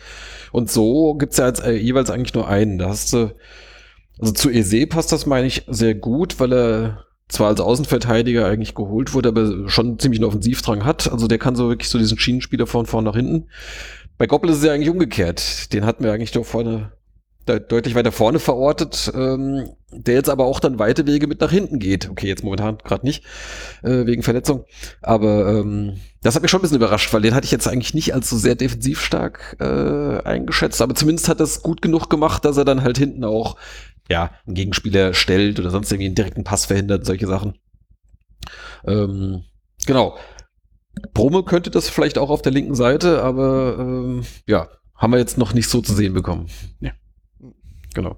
[0.51, 2.79] Und so gibt's ja jetzt äh, jeweils eigentlich nur einen.
[2.79, 3.33] Da hast du,
[4.19, 8.75] also zu Eze passt das, meine ich, sehr gut, weil er zwar als Außenverteidiger eigentlich
[8.75, 11.11] geholt wurde, aber schon ziemlich einen Offensivdrang hat.
[11.12, 13.49] Also der kann so wirklich so diesen Schienenspieler von vorn nach hinten.
[14.16, 15.73] Bei Goppel ist es ja eigentlich umgekehrt.
[15.73, 16.93] Den hatten wir eigentlich doch vorne
[17.49, 21.51] de deutlich weiter vorne verortet, ähm, der jetzt aber auch dann weite Wege mit nach
[21.51, 22.11] hinten geht.
[22.11, 23.25] Okay, jetzt momentan gerade nicht,
[23.83, 24.64] äh, wegen Verletzung.
[25.01, 27.95] Aber ähm, das hat mich schon ein bisschen überrascht, weil den hatte ich jetzt eigentlich
[27.95, 30.83] nicht als so sehr defensiv stark äh, eingeschätzt.
[30.83, 33.57] Aber zumindest hat es gut genug gemacht, dass er dann halt hinten auch
[34.09, 37.59] ja, einen Gegenspieler stellt oder sonst irgendwie einen direkten Pass verhindert, solche Sachen.
[38.87, 39.45] Ähm,
[39.87, 40.17] genau.
[41.15, 45.39] Brumme könnte das vielleicht auch auf der linken Seite, aber ähm, ja, haben wir jetzt
[45.39, 46.49] noch nicht so zu sehen bekommen.
[46.81, 46.93] Ja.
[47.95, 48.17] Genau.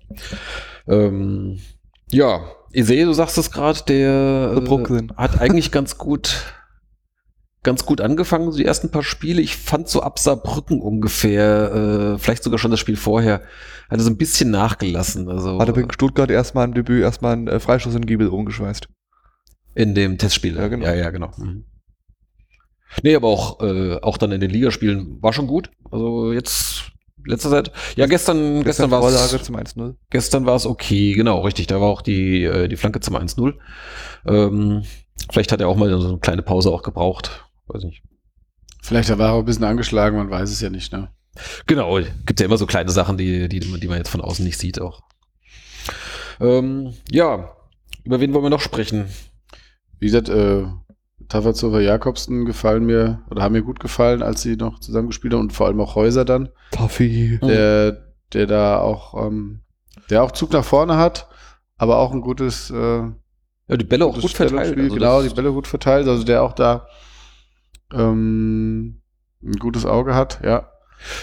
[0.88, 1.60] Ähm,
[2.10, 2.40] ja,
[2.72, 5.12] Ise, du sagst es gerade, der Brooklyn.
[5.16, 6.44] hat eigentlich ganz gut
[7.62, 9.42] ganz gut angefangen, so die ersten paar Spiele.
[9.42, 13.42] Ich fand so ab Saarbrücken ungefähr, äh, vielleicht sogar schon das Spiel vorher,
[13.90, 15.28] hat er so ein bisschen nachgelassen.
[15.28, 18.28] Also Hat er gegen Stuttgart erstmal im Debüt erstmal einen äh, Freistoß in den Giebel
[18.28, 18.88] rumgeschweißt.
[19.74, 20.56] In dem Testspiel.
[20.56, 20.86] Ja, genau.
[20.86, 21.30] Ja, ja, genau.
[21.36, 21.64] Mhm.
[23.02, 25.70] Nee, aber auch, äh, auch dann in den Ligaspielen war schon gut.
[25.90, 26.90] Also jetzt
[27.24, 27.72] letzter Zeit.
[27.96, 29.94] Ja, gestern, gestern, war Vorlage es zum 1-0.
[30.10, 31.66] gestern war es okay, genau, richtig.
[31.66, 33.54] Da war auch die, äh, die Flanke zum 1-0.
[34.26, 34.82] Ähm,
[35.30, 37.49] vielleicht hat er auch mal so eine kleine Pause auch gebraucht.
[37.72, 38.02] Weiß nicht.
[38.82, 41.10] Vielleicht war er auch ein bisschen angeschlagen, man weiß es ja nicht, ne?
[41.66, 44.58] Genau, gibt ja immer so kleine Sachen, die, die, die man jetzt von außen nicht
[44.58, 45.02] sieht auch.
[46.40, 47.52] Ähm, ja,
[48.04, 49.06] über wen wollen wir noch sprechen?
[49.98, 50.64] Wie gesagt, äh,
[51.28, 55.52] Tafazova Jakobsen gefallen mir oder haben mir gut gefallen, als sie noch zusammengespielt haben und
[55.52, 57.38] vor allem auch Häuser dann, Taffi.
[57.42, 59.60] Der, der da auch, ähm,
[60.08, 61.28] der auch Zug nach vorne hat,
[61.76, 64.76] aber auch ein gutes, äh, Ja, die Bälle auch gut verteilt.
[64.76, 66.88] Also genau, die Bälle gut verteilt, also der auch da
[67.92, 69.00] ähm,
[69.42, 70.68] ein gutes Auge hat, ja.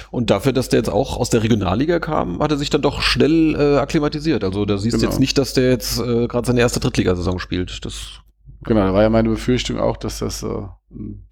[0.10, 3.02] Und dafür, dass der jetzt auch aus der Regionalliga kam, hat er sich dann doch
[3.02, 4.44] schnell äh, akklimatisiert.
[4.44, 5.12] Also da siehst du Genau.
[5.12, 7.86] jetzt nicht, dass der jetzt äh, gerade seine erste Drittligasaison spielt.
[7.86, 8.22] Das
[8.64, 11.28] Genau, da war ja meine Befürchtung auch, dass das so, ein-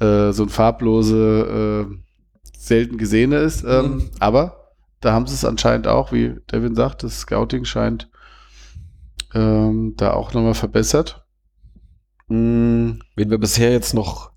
[0.00, 1.94] äh, so ein farblose, äh,
[2.56, 3.64] selten gesehene ist.
[3.64, 4.10] Ähm, Mhm.
[4.18, 4.70] Aber
[5.00, 8.08] da haben sie es anscheinend auch, wie Devin sagt, das Scouting scheint
[9.34, 11.24] ähm, da auch nochmal verbessert.
[12.28, 14.31] Mm, wen wir bisher jetzt noch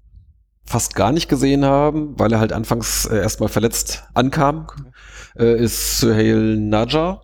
[0.65, 4.67] fast gar nicht gesehen haben, weil er halt anfangs äh, erstmal verletzt ankam,
[5.37, 7.21] äh, ist Suhail Najar.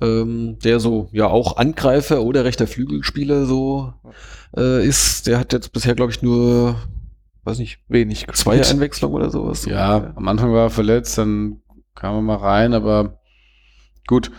[0.00, 3.92] Ähm, der so ja auch Angreifer oder rechter Flügelspieler so
[4.56, 5.26] äh, ist.
[5.26, 6.76] Der hat jetzt bisher, glaube ich, nur,
[7.44, 8.26] weiß nicht, Wenig.
[8.32, 8.62] zwei.
[8.62, 9.66] Einwechslungen oder sowas.
[9.66, 11.60] ja, am Anfang war er verletzt, dann
[11.94, 13.20] kam er mal rein, aber
[14.06, 14.32] gut,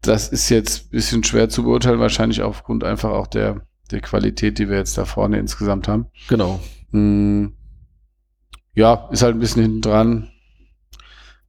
[0.00, 4.58] das ist jetzt ein bisschen schwer zu beurteilen, wahrscheinlich aufgrund einfach auch der, der Qualität,
[4.58, 6.06] die wir jetzt da vorne insgesamt haben.
[6.28, 6.60] Genau.
[6.90, 7.46] Mm,
[8.74, 10.30] Ja, ist halt ein bisschen hinten dran.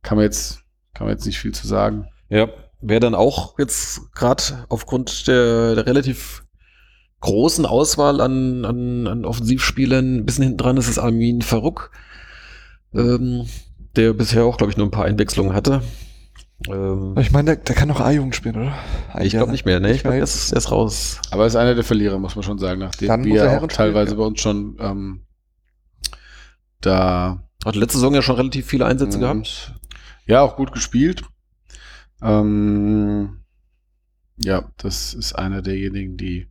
[0.02, 0.64] Kann man jetzt,
[0.94, 2.08] kann man jetzt nicht viel zu sagen.
[2.30, 2.48] Ja,
[2.82, 6.44] wer dann auch jetzt gerade aufgrund der, der relativ
[7.22, 11.92] großen Auswahl an, an, an Offensivspielern ein bisschen hinten dran ist, ist Armin Faruk,
[12.94, 13.46] ähm,
[13.96, 15.82] der bisher auch, glaube ich, nur ein paar Einwechslungen hatte.
[16.70, 18.74] Ähm, Ich meine, der, der kann noch A-Jugend spielen, oder?
[19.22, 19.92] ich glaube nicht mehr, ne?
[19.92, 21.20] Ich glaube, er ist, ist raus.
[21.32, 23.70] Aber er ist einer der Verlierer, muss man schon sagen, nachdem wir er auch spielen,
[23.70, 24.18] teilweise ja.
[24.18, 25.22] bei uns schon ähm,
[26.82, 29.22] da Hat letzte Saison ja schon relativ viele Einsätze Mhm.
[29.22, 29.74] gehabt.
[30.26, 31.24] ja auch gut gespielt.
[32.22, 33.40] Ähm,
[34.38, 36.48] ja, das ist einer derjenigen, die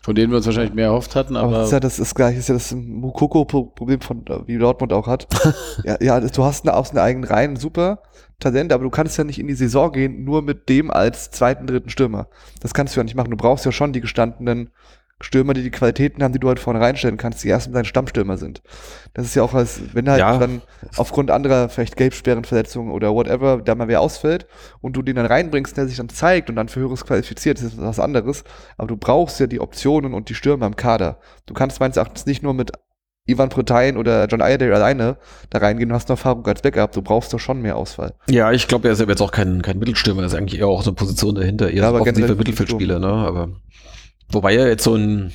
[0.00, 2.14] von denen wir uns wahrscheinlich mehr erhofft hatten, Aber, aber, das ist ja das ist
[2.14, 5.26] gleich, ist ja das Mukoko-Problem von äh, wie Dortmund auch hat.
[5.84, 8.02] ja, ja, du hast eine, aus den eigenen Reihen super
[8.38, 11.66] Talent, aber du kannst ja nicht in die Saison gehen, nur mit dem als zweiten,
[11.66, 12.28] dritten Stürmer.
[12.60, 13.30] Das kannst du ja nicht machen.
[13.30, 14.70] Du brauchst ja schon die gestandenen
[15.20, 18.36] Stürmer, die die Qualitäten haben, die du halt vorne reinstellen kannst, die ersten deine Stammstürmer
[18.36, 18.62] sind.
[19.14, 20.38] Das ist ja auch als, wenn halt Ja.
[20.38, 20.62] dann
[20.96, 24.46] aufgrund anderer vielleicht Gelbsperrenverletzungen oder whatever, da mal wer ausfällt
[24.80, 27.64] und du den dann reinbringst, der sich dann zeigt und dann für Höheres qualifiziert, das
[27.64, 28.44] ist was anderes.
[28.76, 31.18] Aber du brauchst ja die Optionen und die Stürmer im Kader.
[31.46, 32.70] Du kannst meines Erachtens nicht nur mit
[33.26, 35.16] Ivan Protein oder John Iredale alleine
[35.50, 38.14] da reingehen, du hast noch Faruk als Backup, du brauchst doch schon mehr Auswahl.
[38.30, 40.68] Ja, ich glaube, er ist ja jetzt auch kein, kein Mittelstürmer, er ist eigentlich eher
[40.68, 43.08] auch so eine Position dahinter, eher Ja, so aber offensiver Mittelfeldspieler, ne?
[43.08, 43.50] Aber
[44.30, 45.32] wobei er jetzt so ein,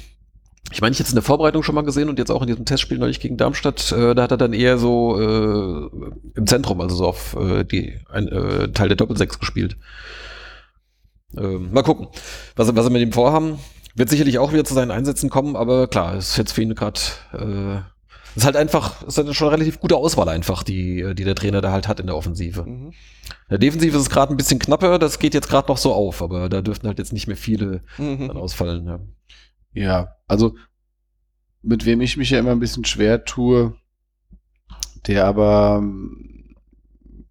[0.71, 2.65] ich meine, ich jetzt in der Vorbereitung schon mal gesehen und jetzt auch in diesem
[2.65, 5.89] Testspiel neulich gegen Darmstadt, äh, da hat er dann eher so äh,
[6.35, 9.77] im Zentrum, also so auf äh, die ein äh, Teil der Doppelsechs gespielt.
[11.37, 12.07] Ähm, mal gucken,
[12.55, 13.59] was, was sie mit ihm vorhaben.
[13.95, 16.99] Wird sicherlich auch wieder zu seinen Einsätzen kommen, aber klar, ist jetzt für ihn gerade
[17.33, 17.92] äh,
[18.35, 21.61] ist halt einfach, ist halt schon eine relativ gute Auswahl einfach, die, die der Trainer
[21.61, 22.63] da halt hat in der Offensive.
[22.63, 22.93] Mhm.
[23.49, 26.21] Der Defensive ist es gerade ein bisschen knapper, das geht jetzt gerade noch so auf,
[26.21, 28.27] aber da dürften halt jetzt nicht mehr viele Mhm.
[28.27, 28.85] dann ausfallen.
[28.87, 28.99] Ja.
[29.73, 30.55] Ja, also
[31.61, 33.75] mit wem ich mich ja immer ein bisschen schwer tue,
[35.07, 36.55] der aber ähm,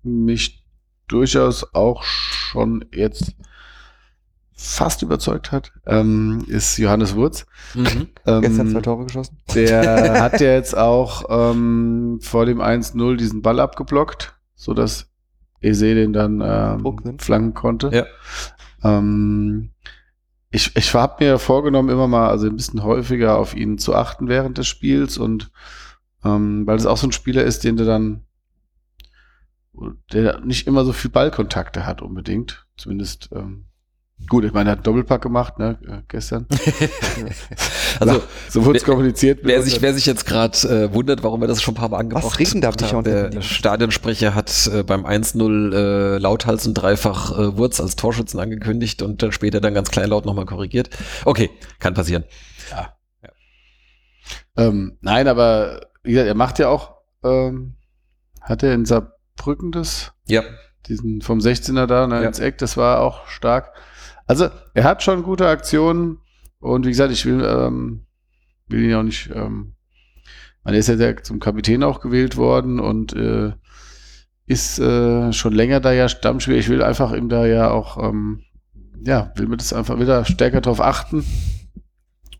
[0.02, 0.64] mich
[1.08, 3.34] durchaus auch schon jetzt
[4.62, 7.46] fast überzeugt hat, ähm, ist Johannes Wurz.
[7.74, 8.08] Mhm.
[8.26, 9.38] Ähm, Gestern zwei Tore geschossen.
[9.54, 15.10] Der hat ja jetzt auch ähm, vor dem 1-0 diesen Ball abgeblockt, so dass
[15.60, 17.90] Ese den dann ähm, flanken konnte.
[17.92, 18.06] Ja.
[18.84, 19.70] Ähm,
[20.50, 24.28] ich ich habe mir vorgenommen, immer mal also ein bisschen häufiger auf ihn zu achten
[24.28, 25.50] während des Spiels und
[26.24, 28.22] ähm, weil es auch so ein Spieler ist, den du dann
[30.12, 33.64] der nicht immer so viel Ballkontakte hat unbedingt, zumindest ähm,
[34.28, 36.46] gut, ich meine, er hat einen Doppelpack gemacht, ne, äh, gestern.
[38.00, 39.40] Also, so wurde es kommuniziert.
[39.42, 41.98] wer sich, wer sich jetzt gerade äh, wundert, warum wir das schon ein paar Mal
[41.98, 43.42] angebracht haben, der?
[43.42, 49.22] Stadionsprecher hat äh, beim 1-0 äh, lauthals und dreifach äh, Wurz als Torschützen angekündigt und
[49.22, 50.88] dann später dann ganz kleinlaut nochmal korrigiert.
[51.26, 52.24] Okay, kann passieren.
[54.56, 57.76] Ähm, nein, aber wie gesagt, er macht ja auch, ähm,
[58.40, 60.42] hat er in Saarbrücken das, Ja,
[60.86, 62.28] diesen vom 16er da ne, Ja.
[62.28, 63.72] ins Eck, das war auch stark.
[64.26, 66.18] Also er hat schon gute Aktionen
[66.60, 68.06] und wie gesagt, ich will, ähm,
[68.68, 69.74] will ihn auch nicht, ähm,
[70.64, 73.52] man ist ja zum Kapitän auch gewählt worden und äh,
[74.46, 76.58] ist äh, schon länger da ja Stammspieler.
[76.58, 78.44] Ich will einfach ihm da ja auch, ähm,
[79.04, 81.24] ja, will mir das einfach wieder stärker drauf achten.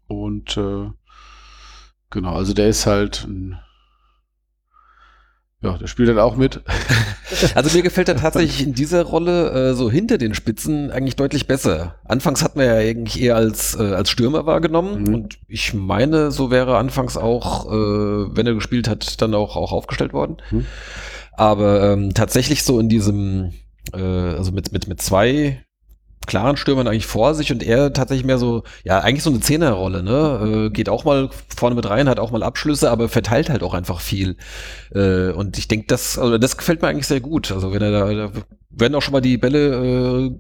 [0.07, 0.91] Und äh,
[2.11, 3.59] genau, also der ist halt ein,
[5.63, 6.61] ja, der spielt dann auch mit.
[7.55, 11.47] Also mir gefällt er tatsächlich in dieser Rolle äh, so hinter den Spitzen eigentlich deutlich
[11.47, 11.95] besser.
[12.05, 15.15] Anfangs hat man ja eigentlich eher als, äh, als Stürmer wahrgenommen Mhm.
[15.15, 19.73] und ich meine, so wäre anfangs auch, äh, wenn er gespielt hat, dann auch, auch
[19.73, 20.37] aufgestellt worden.
[20.51, 20.67] Mhm.
[21.33, 23.53] Aber ähm, tatsächlich so in diesem,
[23.95, 25.65] äh, also mit, mit, mit zwei
[26.27, 30.03] klaren Stürmern eigentlich vor sich und er tatsächlich mehr so, ja, eigentlich so eine Zehnerrolle,
[30.03, 30.67] ne?
[30.67, 33.75] Äh, geht auch mal vorne mit rein, hat auch mal Abschlüsse, aber verteilt halt auch
[33.75, 34.37] einfach viel.
[34.95, 37.53] Äh, und ich denke, das, also das gefällt mir eigentlich sehr gut.
[37.53, 38.33] Also wenn er da, da
[38.71, 40.31] werden auch schon mal die Bälle äh,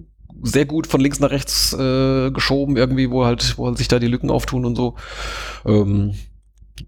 [0.42, 4.08] sehr gut von links nach rechts äh, geschoben, irgendwie, wo halt, wo sich da die
[4.08, 4.96] Lücken auftun und so.
[5.64, 6.14] Ähm,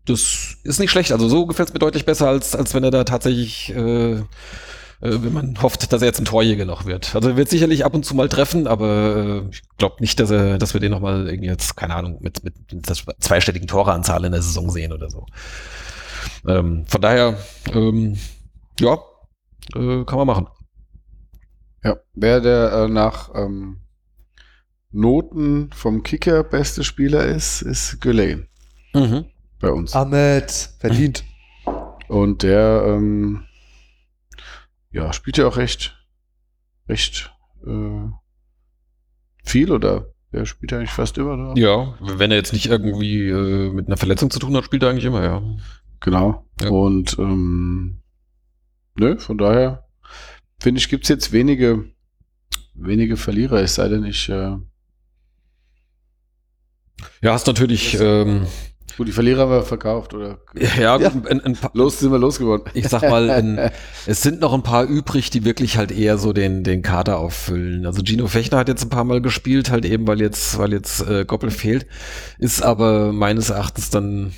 [0.07, 1.13] das ist nicht schlecht.
[1.13, 4.23] Also so gefällt es mir deutlich besser, als, als wenn er da tatsächlich äh,
[5.23, 7.15] wenn man hofft, dass er jetzt ein Torjäger noch wird.
[7.15, 10.31] Also er wird sicherlich ab und zu mal treffen, aber äh, ich glaube nicht, dass
[10.31, 13.69] er, dass wir den noch mal irgendwie jetzt, keine Ahnung, mit, mit, mit der zweistelligen
[13.69, 15.27] Toreanzahl in der Saison sehen oder so.
[16.47, 17.37] Ähm, von daher,
[17.73, 18.17] ähm,
[18.81, 18.95] ja,
[19.75, 20.49] äh, kann man machen.
[21.83, 23.81] Ja, wer der äh, nach ähm,
[24.91, 28.47] Noten vom Kicker beste Spieler ist, ist Gülane
[28.95, 29.27] Mhm.
[29.61, 29.95] bei uns.
[29.95, 31.25] Ahmed, verdient.
[32.09, 33.45] Und der ähm,
[34.95, 35.99] ja, spielt ja auch recht,
[36.89, 37.35] recht
[37.67, 38.09] äh,
[39.45, 41.37] viel oder der spielt ja eigentlich fast immer.
[41.37, 41.61] Ne?
[41.61, 44.91] Ja, wenn er jetzt nicht irgendwie äh, mit einer Verletzung zu tun hat, spielt er
[44.91, 45.43] eigentlich immer, ja.
[46.01, 46.47] Genau.
[46.61, 46.69] Ja.
[46.71, 48.03] Und ähm,
[48.97, 49.89] ne, von daher
[50.61, 51.85] finde ich, gibt's jetzt wenige,
[52.75, 54.57] wenige Verlierer, es sei denn, ich äh,
[57.21, 58.47] Ja, hast natürlich, ähm,
[58.97, 61.11] gut, die Verlierer haben wir verkauft oder ja, Ja.
[61.29, 62.67] ein, ein paar, los sind wir losgeworden.
[62.75, 63.71] ich sag mal, ein,
[64.07, 67.87] es sind noch ein paar übrig, die wirklich halt eher so den, den Kader auffüllen.
[67.87, 71.07] Also Gino Fechner hat jetzt ein paar Mal gespielt, halt eben, weil jetzt, weil jetzt
[71.09, 71.87] äh, Goppel fehlt,
[72.39, 74.33] ist aber meines Erachtens dann,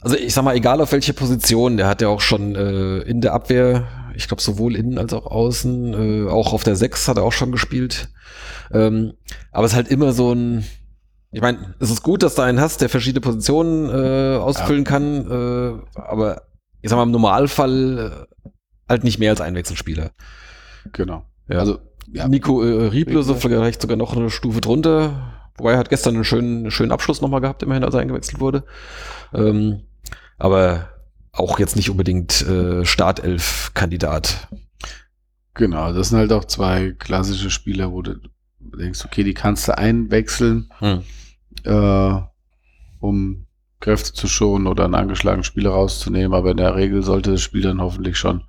[0.00, 3.20] also ich sag mal, egal auf welche Position, der hat ja auch schon äh, in
[3.20, 7.16] der Abwehr, ich glaube sowohl innen als auch außen, äh, auch auf der 6 hat
[7.18, 8.08] er auch schon gespielt.
[8.72, 9.12] Ähm,
[9.52, 10.64] aber es ist halt immer so ein,
[11.32, 15.30] ich meine, es ist gut, dass du einen hast, der verschiedene Positionen äh, ausfüllen kann,
[15.30, 16.42] äh, aber
[16.82, 18.50] ich sag mal, im Normalfall äh,
[18.88, 20.10] halt nicht mehr als ein Wechselspieler.
[20.92, 21.24] Genau.
[21.48, 21.58] Ja.
[21.60, 21.78] Also
[22.12, 25.48] ja, Nico äh, Rieble, so vielleicht sogar noch eine Stufe drunter.
[25.56, 28.64] Wobei er hat gestern einen schönen, schönen Abschluss nochmal gehabt, immerhin, als er eingewechselt wurde.
[29.32, 29.82] Ähm,
[30.38, 30.88] aber
[31.32, 34.48] auch jetzt nicht unbedingt äh, Startelf-Kandidat.
[35.54, 38.16] Genau, das sind halt auch zwei klassische Spieler, wo du
[38.60, 41.02] denkst, okay, die kannst du einwechseln, hm.
[41.64, 42.20] Äh,
[43.00, 43.46] um
[43.80, 47.62] Kräfte zu schonen oder einen angeschlagenen Spieler rauszunehmen, aber in der Regel sollte das Spiel
[47.62, 48.44] dann hoffentlich schon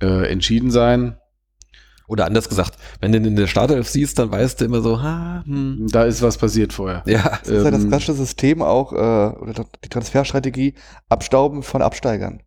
[0.00, 1.16] äh, entschieden sein.
[2.08, 5.00] Oder anders gesagt, wenn du ihn in der Startelf siehst, dann weißt du immer so,
[5.02, 5.86] ha, hm.
[5.90, 7.02] Da ist was passiert vorher.
[7.06, 7.38] Ja.
[7.40, 10.74] Das ist ja das ähm, klassische System auch, äh, oder die Transferstrategie,
[11.08, 12.42] Abstauben von Absteigern.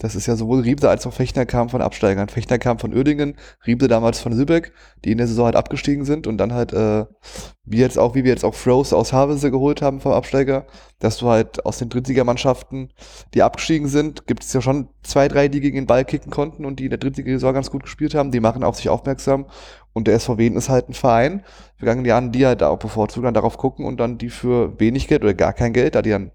[0.00, 2.30] Das ist ja sowohl Riebse als auch Fechner kam von Absteigern.
[2.30, 3.36] Fechner kam von Uerdingen,
[3.66, 4.72] Riebse damals von Lübeck,
[5.04, 7.04] die in der Saison halt abgestiegen sind und dann halt, äh,
[7.64, 10.66] wie jetzt auch, wie wir jetzt auch Froze aus Havelse geholt haben vom Absteiger,
[11.00, 12.94] dass du halt aus den Drittligamannschaften,
[13.34, 16.64] die abgestiegen sind, gibt es ja schon zwei, drei, die gegen den Ball kicken konnten
[16.64, 19.46] und die in der Drittliga-Saison ganz gut gespielt haben, die machen auf sich aufmerksam
[19.92, 21.44] und der SVW ist halt ein Verein,
[21.76, 25.22] vergangenen Jahren, die halt auch bevorzugt dann darauf gucken und dann die für wenig Geld
[25.22, 26.32] oder gar kein Geld, da die dann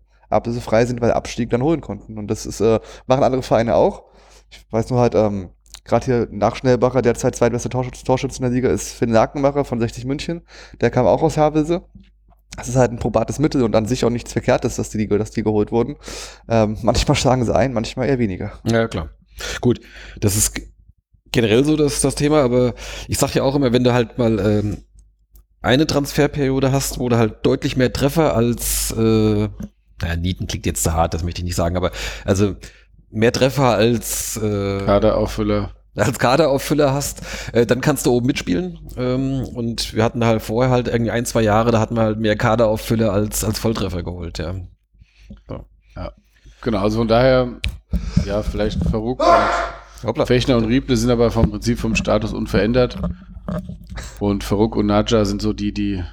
[0.62, 2.18] frei sind, weil Abstieg dann holen konnten.
[2.18, 4.04] Und das ist, äh, machen andere Vereine auch.
[4.50, 5.50] Ich weiß nur halt, ähm,
[5.84, 9.80] gerade hier nach Schnellbacher, derzeit zweitbester Torschütze, Torschütze in der Liga, ist Finn Lakenmacher von
[9.80, 10.42] 60 München.
[10.82, 11.84] Der kam auch aus Havelse.
[12.58, 15.32] Das ist halt ein probates Mittel und an sich auch nichts Verkehrtes, dass die, dass
[15.32, 15.98] die geholt wurden.
[16.48, 18.54] Ähm, manchmal schlagen sie ein, manchmal eher weniger.
[18.64, 19.10] Ja, klar.
[19.60, 19.82] Gut,
[20.20, 20.62] das ist
[21.32, 22.74] generell so das, das Thema, aber
[23.10, 24.78] ich sag ja auch immer, wenn du halt mal ähm,
[25.62, 29.50] eine Transferperiode hast, wo du halt deutlich mehr Treffer als äh,
[30.02, 31.92] naja, Nieten klingt jetzt zu hart, das möchte ich nicht sagen, aber
[32.26, 32.56] also
[33.10, 35.72] mehr Treffer als äh, Kaderauffüller.
[35.96, 37.22] Als Kaderauffüller hast,
[37.54, 38.80] äh, dann kannst du oben mitspielen.
[38.98, 42.20] Ähm, und wir hatten halt vorher halt irgendwie ein, zwei Jahre, da hatten wir halt
[42.20, 44.56] mehr Kaderauffüller als, als Volltreffer geholt, ja.
[45.48, 45.66] So.
[45.96, 46.12] Ja.
[46.62, 47.62] Genau, also von daher,
[48.26, 49.24] ja, vielleicht verrückt.
[50.04, 50.26] Hoppla.
[50.26, 52.98] Fechner und Rieble sind aber vom Prinzip vom Status unverändert.
[54.20, 56.04] Und Faruk und Nadja sind so die, die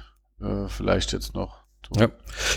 [0.41, 1.62] äh, vielleicht jetzt noch
[1.95, 2.09] ja.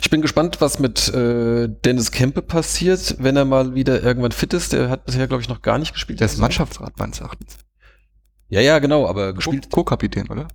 [0.03, 4.55] Ich bin gespannt, was mit äh, Dennis Kempe passiert, wenn er mal wieder irgendwann fit
[4.55, 4.73] ist.
[4.73, 6.21] Der hat bisher, glaube ich, noch gar nicht gespielt.
[6.21, 7.59] Der ist Mannschaftsrat meines Erachtens.
[8.49, 9.71] Ja, ja, genau, aber gespielt.
[9.71, 10.49] Co-Kapitän, oder?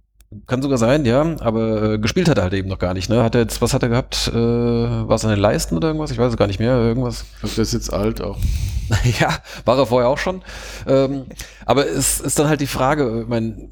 [0.47, 3.21] Kann sogar sein, ja, aber äh, gespielt hat er halt eben noch gar nicht, ne?
[3.21, 4.31] Hat er jetzt, was hat er gehabt?
[4.33, 6.11] Äh, war es an den Leisten oder irgendwas?
[6.11, 7.25] Ich weiß es gar nicht mehr, irgendwas.
[7.43, 8.37] Ich der ist jetzt alt auch.
[9.19, 10.41] ja, war er vorher auch schon.
[10.87, 11.25] Ähm,
[11.65, 13.71] aber es ist dann halt die Frage, ich meine,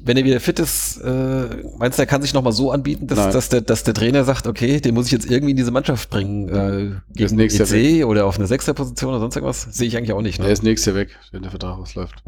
[0.00, 3.32] wenn er wieder fit ist, äh, meinst du, er kann sich nochmal so anbieten, dass,
[3.32, 6.10] dass, der, dass der Trainer sagt, okay, den muss ich jetzt irgendwie in diese Mannschaft
[6.10, 9.62] bringen, äh, gegen EC oder auf eine Sechserposition oder sonst irgendwas?
[9.70, 10.38] Sehe ich eigentlich auch nicht.
[10.38, 10.46] Ne?
[10.46, 12.22] Er ist nächstes Jahr weg, wenn der Vertrag ausläuft.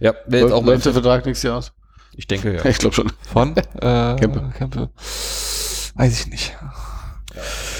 [0.00, 1.72] Ja, wer jetzt auch läuft der Vertrag nächstes Jahr aus?
[2.16, 2.64] Ich denke, ja.
[2.68, 3.12] Ich glaube schon.
[3.32, 3.56] Von?
[3.56, 4.52] Äh, Kempe.
[4.56, 4.90] Kempe.
[5.94, 6.56] Weiß ich nicht.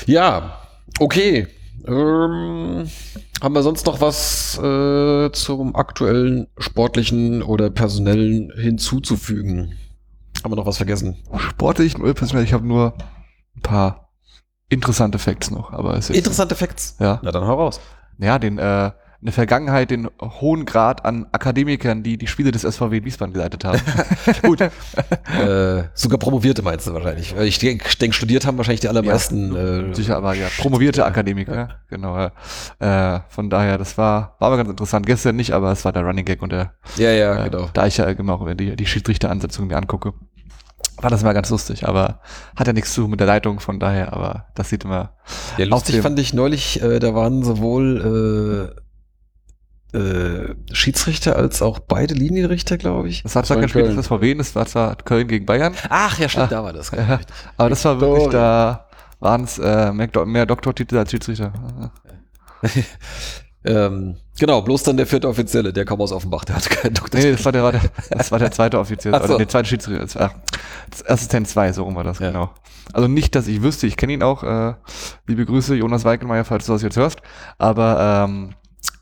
[0.06, 0.60] Ja,
[0.98, 1.48] okay.
[1.86, 2.88] Ähm,
[3.42, 9.74] haben wir sonst noch was äh, zum aktuellen sportlichen oder personellen hinzuzufügen?
[10.42, 11.16] Haben wir noch was vergessen?
[11.36, 12.44] Sportlich oder personell?
[12.44, 12.94] Ich habe nur
[13.56, 14.10] ein paar
[14.68, 15.72] interessante Facts noch.
[15.72, 16.96] Aber es ist interessante Facts?
[16.98, 17.20] Ja.
[17.22, 17.80] Na dann hau raus.
[18.18, 18.90] Ja, den äh,
[19.26, 23.64] in der Vergangenheit den hohen Grad an Akademikern, die die Spiele des SVW Wiesbaden geleitet
[23.64, 23.80] haben.
[24.42, 24.60] Gut.
[24.60, 24.70] äh,
[25.94, 27.34] sogar Promovierte meinst du wahrscheinlich.
[27.36, 29.52] Ich denke, denk, studiert haben wahrscheinlich die allermeisten.
[29.52, 31.68] Ja, äh, sicher, aber ja, promovierte Akademiker, ja.
[31.90, 32.30] genau.
[32.78, 35.06] Äh, von daher, das war, war aber ganz interessant.
[35.06, 37.68] Gestern nicht, aber es war der Running Gag und der, ja, ja, äh, genau.
[37.72, 40.12] da ich ja immer auch die, die Schiedsrichteransetzung mir angucke
[40.98, 42.20] war das mal ganz lustig, aber
[42.56, 45.10] hat ja nichts zu mit der Leitung, von daher, aber das sieht immer.
[45.58, 48.72] Ja, lustig fand ich neulich, äh, da waren sowohl
[49.94, 53.22] äh, äh, Schiedsrichter als auch beide Linienrichter, glaube ich.
[53.22, 55.74] Das war zwar kein Spiel des SVW, das war zwar Köln gegen Bayern.
[55.88, 56.90] Ach ja, stimmt, ah, da war das.
[56.90, 57.20] Ja,
[57.56, 58.88] aber das war wirklich, da
[59.20, 61.52] waren es äh, mehr, mehr Doktortitel als Schiedsrichter.
[63.64, 67.20] ähm, genau, bloß dann der vierte Offizielle, der kam aus Offenbach, der hatte keinen Doktor.
[67.20, 67.80] Nee, das war der,
[68.10, 70.02] das war der zweite Offizielle, also der zweite Schiedsrichter.
[70.02, 70.34] Das war,
[71.06, 72.30] Assistent 2, so rum war das, ja.
[72.32, 72.50] genau.
[72.92, 74.42] Also nicht, dass ich wüsste, ich kenne ihn auch.
[74.42, 74.74] Äh,
[75.26, 77.20] liebe Grüße, Jonas Weikelmeier, falls du das jetzt hörst.
[77.58, 78.54] Aber ähm,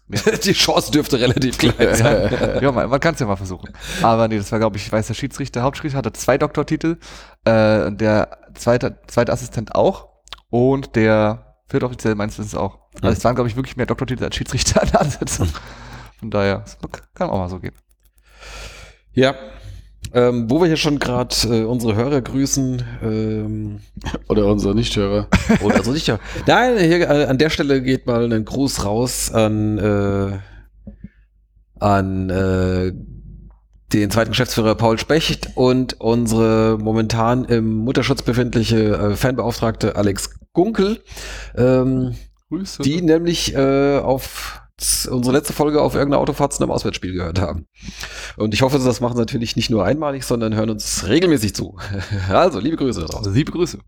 [0.45, 2.59] Die Chance dürfte relativ klein sein.
[2.61, 3.71] ja, man, man kann es ja mal versuchen.
[4.03, 6.99] Aber nee, das war, glaube ich, ich weiß, der Schiedsrichter, Hauptschiedsrichter hatte zwei Doktortitel,
[7.45, 10.09] äh, der zweite, zweite Assistent auch
[10.51, 12.79] und der vierte Offiziell meines Wissens auch.
[13.01, 15.49] Also es waren, glaube ich, wirklich mehr Doktortitel als Schiedsrichter an der Ansetzung.
[16.21, 16.65] Von daher,
[17.15, 17.75] kann auch mal so gehen.
[19.13, 19.35] Ja,
[20.13, 22.83] ähm, wo wir hier schon gerade äh, unsere Hörer grüßen.
[23.03, 23.81] Ähm,
[24.29, 25.29] oder unsere Nichthörer.
[25.63, 26.21] Oder unsere Nichthörer.
[26.47, 30.39] Nein, hier äh, an der Stelle geht mal ein Gruß raus an, äh,
[31.81, 32.93] an äh,
[33.93, 41.03] den zweiten Geschäftsführer Paul Specht und unsere momentan im Mutterschutz befindliche äh, Fanbeauftragte Alex Gunkel.
[41.57, 42.15] Ähm,
[42.49, 42.83] Grüße.
[42.83, 44.64] Die nämlich äh, auf
[45.11, 47.67] unsere letzte Folge auf irgendeiner Autofahrt zu einem Auswärtsspiel gehört haben.
[48.37, 51.79] Und ich hoffe, das machen sie natürlich nicht nur einmalig, sondern hören uns regelmäßig zu.
[52.29, 53.33] Also, liebe Grüße da draußen.
[53.35, 53.79] Liebe Grüße.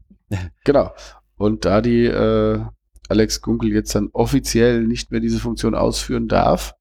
[0.65, 0.93] Genau.
[1.37, 2.61] Und da die äh,
[3.09, 6.75] Alex Gunkel jetzt dann offiziell nicht mehr diese Funktion ausführen darf,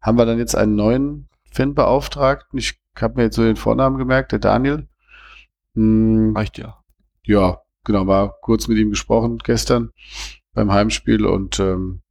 [0.00, 2.58] haben wir dann jetzt einen neuen Fanbeauftragten.
[2.58, 4.88] Ich habe mir jetzt so den Vornamen gemerkt, der Daniel.
[5.74, 6.82] Hm, Reicht ja.
[7.24, 9.90] ja, genau, war kurz mit ihm gesprochen gestern
[10.54, 12.01] beim Heimspiel und ähm,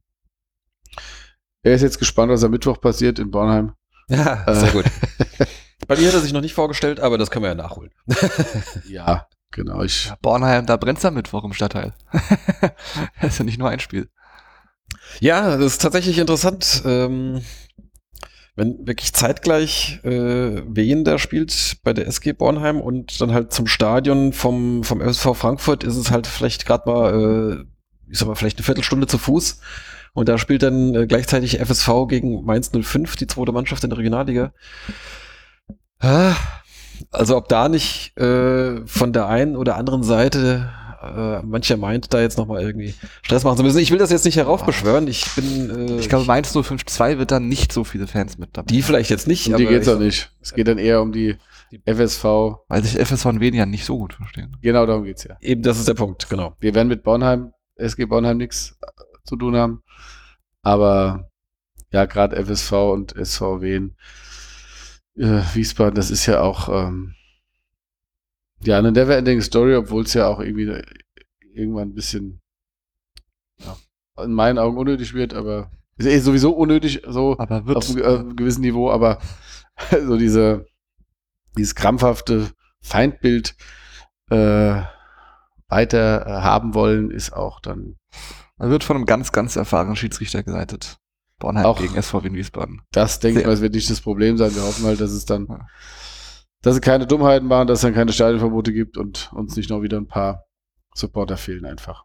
[1.62, 3.72] er ist jetzt gespannt, was am Mittwoch passiert in Bornheim.
[4.08, 4.84] Ja, sehr gut.
[5.86, 7.90] Bei mir hat er sich noch nicht vorgestellt, aber das können wir ja nachholen.
[8.88, 9.82] Ja, genau.
[9.82, 11.94] Ich, Ja, Bornheim, da brennt's am Mittwoch im Stadtteil.
[13.20, 14.08] das ist ja nicht nur ein Spiel.
[15.20, 16.82] Ja, das ist tatsächlich interessant.
[16.84, 17.42] Ähm,
[18.54, 23.66] wenn wirklich zeitgleich äh, Wien da spielt bei der SG Bornheim und dann halt zum
[23.66, 27.14] Stadion vom, vom FSV Frankfurt ist es halt vielleicht gerade mal,
[27.60, 29.58] äh, ich sag mal, vielleicht eine Viertelstunde zu Fuß.
[30.14, 33.98] Und da spielt dann äh, gleichzeitig FSV gegen Mainz 05, die zweite Mannschaft in der
[33.98, 34.52] Regionalliga.
[36.00, 36.34] Ah,
[37.10, 40.68] Also ob da nicht äh, von der einen oder anderen Seite
[41.02, 43.78] äh, mancher meint, da jetzt nochmal irgendwie Stress machen zu müssen.
[43.78, 45.08] Ich will das jetzt nicht heraufbeschwören.
[45.08, 45.88] Ich bin.
[45.88, 48.66] Äh, Ich glaube, Mainz 052 wird dann nicht so viele Fans mit dabei.
[48.66, 49.48] die vielleicht jetzt nicht.
[49.48, 50.30] um die geht's auch nicht.
[50.40, 51.36] Es geht dann eher um die
[51.86, 52.24] FSV.
[52.68, 54.56] Weil sich FSV und Wien ja nicht so gut verstehen.
[54.60, 55.36] Genau darum geht's ja.
[55.40, 56.54] Eben, das ist der Punkt, genau.
[56.60, 58.78] Wir werden mit Bornheim, SG Bornheim nichts
[59.24, 59.82] zu tun haben.
[60.62, 61.30] Aber
[61.92, 63.96] ja, gerade FSV und SV Wien,
[65.16, 67.14] äh, Wiesbaden, das ist ja auch ähm,
[68.62, 70.82] ja eine never-ending Story, obwohl es ja auch irgendwie
[71.52, 72.40] irgendwann ein bisschen
[73.58, 73.76] ja,
[74.24, 78.36] in meinen Augen unnötig wird, aber ist eh sowieso unnötig, so auf einem, äh, einem
[78.36, 79.18] gewissen Niveau, aber
[79.90, 80.66] so diese,
[81.56, 82.50] dieses krampfhafte
[82.80, 83.54] Feindbild
[84.30, 84.82] äh,
[85.68, 87.96] weiter äh, haben wollen, ist auch dann
[88.58, 90.96] Man wird von einem ganz, ganz erfahrenen Schiedsrichter geleitet.
[91.38, 92.82] Bornheim Auch- gegen SV Wien Wiesbaden.
[92.92, 94.54] das, denke ich mal, es wird nicht das Problem sein.
[94.54, 95.66] Wir hoffen halt, dass es dann, Ja.
[96.62, 99.82] dass sie keine Dummheiten machen, dass es dann keine Stadionverbote gibt und uns nicht noch
[99.82, 100.44] wieder ein paar
[100.94, 102.04] Supporter fehlen einfach.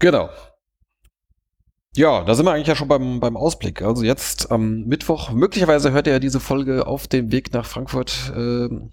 [0.00, 0.28] Genau.
[1.96, 3.80] Ja, da sind wir eigentlich ja schon beim, beim Ausblick.
[3.82, 8.32] Also jetzt am Mittwoch, möglicherweise hört ihr ja diese Folge auf dem Weg nach Frankfurt.
[8.34, 8.90] Ähm,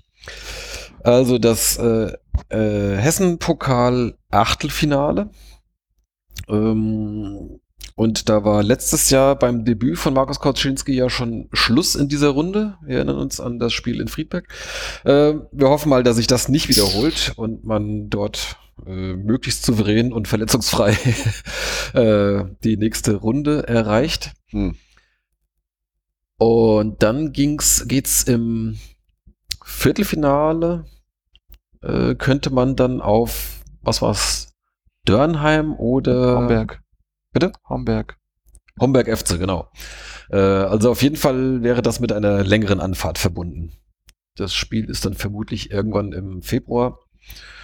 [1.03, 2.13] also das äh,
[2.49, 5.31] äh, Hessen-Pokal-Achtelfinale.
[6.51, 7.59] Ähm,
[7.95, 12.29] und da war letztes Jahr beim Debüt von Markus Koczynski ja schon Schluss in dieser
[12.29, 12.77] Runde.
[12.85, 14.47] Wir erinnern uns an das Spiel in Friedberg.
[15.03, 20.13] Äh, wir hoffen mal, dass sich das nicht wiederholt und man dort äh, möglichst souverän
[20.13, 20.97] und verletzungsfrei
[21.93, 24.31] äh, die nächste Runde erreicht.
[24.47, 24.75] Hm.
[26.37, 28.79] Und dann ging's, geht's im
[29.63, 30.85] Viertelfinale,
[31.81, 34.50] äh, könnte man dann auf, was war's,
[35.05, 36.81] Dörnheim oder Homberg.
[37.33, 37.51] Bitte?
[37.67, 38.17] Homberg.
[38.79, 39.69] Homberg FC, genau.
[40.29, 43.73] Äh, also auf jeden Fall wäre das mit einer längeren Anfahrt verbunden.
[44.35, 46.99] Das Spiel ist dann vermutlich irgendwann im Februar.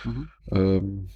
[0.03, 0.29] Mhm.
[0.51, 1.09] Ähm,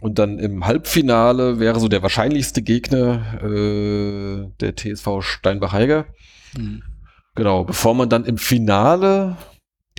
[0.00, 6.06] und dann im Halbfinale wäre so der wahrscheinlichste Gegner äh, der TSV Steinbach-Heiger.
[6.56, 6.82] Mhm.
[7.34, 9.36] Genau, bevor man dann im Finale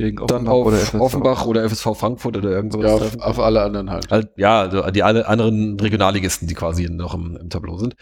[0.01, 0.93] Gegen dann Offenbach auf oder FSV.
[0.95, 4.09] Offenbach oder FSV Frankfurt oder irgend sowas Ja, auf, auf alle anderen halt.
[4.09, 7.95] Halt, ja, also die alle anderen Regionalligisten, die quasi noch im, im Tableau sind.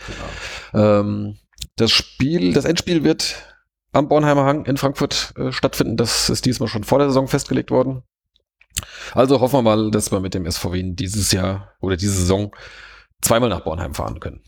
[0.74, 1.38] Ähm,
[1.76, 3.36] das Spiel, das Endspiel wird
[3.92, 5.98] am Bornheimer Hang in Frankfurt äh, stattfinden.
[5.98, 8.04] Das ist diesmal schon vor der Saison festgelegt worden.
[9.14, 12.56] Also hoffen wir mal, dass wir mit dem SVW dieses Jahr oder diese Saison
[13.22, 14.42] zweimal nach Bornheim fahren können.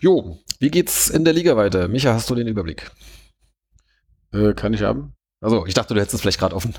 [0.00, 1.88] Jo, wie geht's in der Liga weiter?
[1.88, 2.90] Micha, hast du den Überblick?
[4.32, 5.14] Äh, kann ich haben.
[5.40, 6.74] Also, ich dachte, du hättest es vielleicht gerade offen.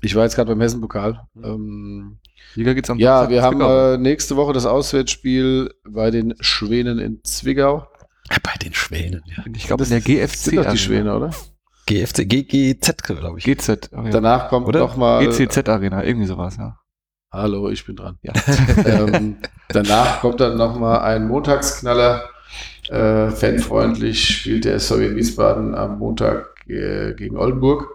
[0.00, 1.26] Ich war jetzt gerade beim Hessen-Pokal.
[1.42, 2.18] Ähm,
[2.54, 6.98] Liga geht's am ja, Samstag wir haben äh, nächste Woche das Auswärtsspiel bei den Schwänen
[6.98, 7.88] in Zwickau.
[8.42, 9.42] Bei den Schwänen, ja.
[9.54, 10.36] ich glaube, in Das der GFC.
[10.36, 10.78] sind doch die.
[10.78, 11.30] Schwäne, oder?
[11.86, 13.44] GFC, GGZ, glaube ich.
[13.44, 13.92] GZ.
[13.94, 14.10] Arena.
[14.10, 14.80] Danach kommt Oder?
[14.80, 15.26] noch mal.
[15.26, 16.78] GCZ Arena, irgendwie sowas, ja.
[17.32, 18.18] Hallo, ich bin dran.
[18.22, 18.32] ja.
[18.84, 19.38] ähm,
[19.70, 22.24] danach kommt dann noch mal ein Montagsknaller.
[22.90, 27.88] Äh, fanfreundlich spielt der SVW Wiesbaden am Montag äh, gegen Oldenburg.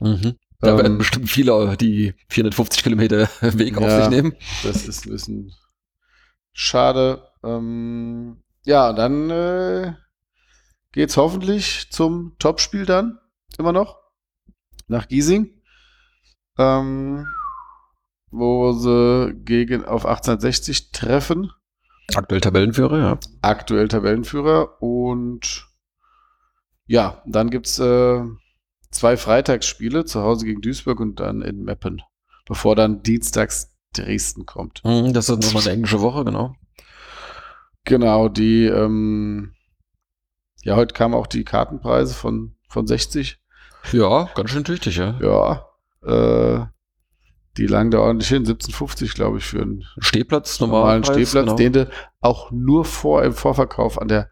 [0.00, 0.36] Mhm.
[0.60, 4.00] Da werden Ähm, bestimmt viele die 450 Kilometer Weg auf Ja.
[4.00, 4.34] sich nehmen.
[4.62, 5.52] Das ist ein bisschen
[6.52, 7.28] schade.
[7.42, 9.92] Ähm, ja, dann äh,
[10.92, 13.18] geht's hoffentlich zum Topspiel dann
[13.58, 13.98] immer noch
[14.86, 15.50] nach Giesing,
[16.58, 17.26] ähm,
[18.30, 21.50] wo sie gegen auf 1860 treffen.
[22.14, 23.18] Aktuell Tabellenführer, ja.
[23.42, 25.66] Aktuell Tabellenführer und
[26.86, 28.22] ja, dann gibt's äh,
[28.90, 32.02] zwei Freitagsspiele zu Hause gegen Duisburg und dann in Meppen,
[32.46, 34.82] bevor dann dienstags Dresden kommt.
[34.84, 36.54] Mhm, Das ist nochmal eine englische Woche, genau.
[37.84, 39.54] Genau, die, ähm,
[40.62, 43.38] ja, heute kamen auch die Kartenpreise von, von 60.
[43.92, 45.18] Ja, ganz schön tüchtig, ja.
[45.20, 45.66] Ja,
[46.02, 46.66] äh,
[47.56, 51.56] die lagen da ordentlich hin, 17,50, glaube ich, für einen Stehplatz, normalen normalen Stehplatz, genau.
[51.56, 51.90] den du
[52.20, 54.30] auch nur vor im Vorverkauf an der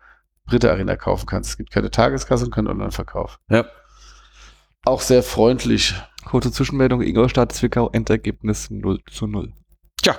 [0.70, 1.50] Arena kaufen kannst.
[1.50, 3.38] Es gibt keine Tageskasse und keinen Online-Verkauf.
[3.48, 3.64] Ja.
[4.84, 5.94] Auch sehr freundlich.
[6.24, 9.52] Kurze Zwischenmeldung, Ingolstadt, Zwickau, Endergebnis 0 zu 0.
[10.02, 10.16] Tja,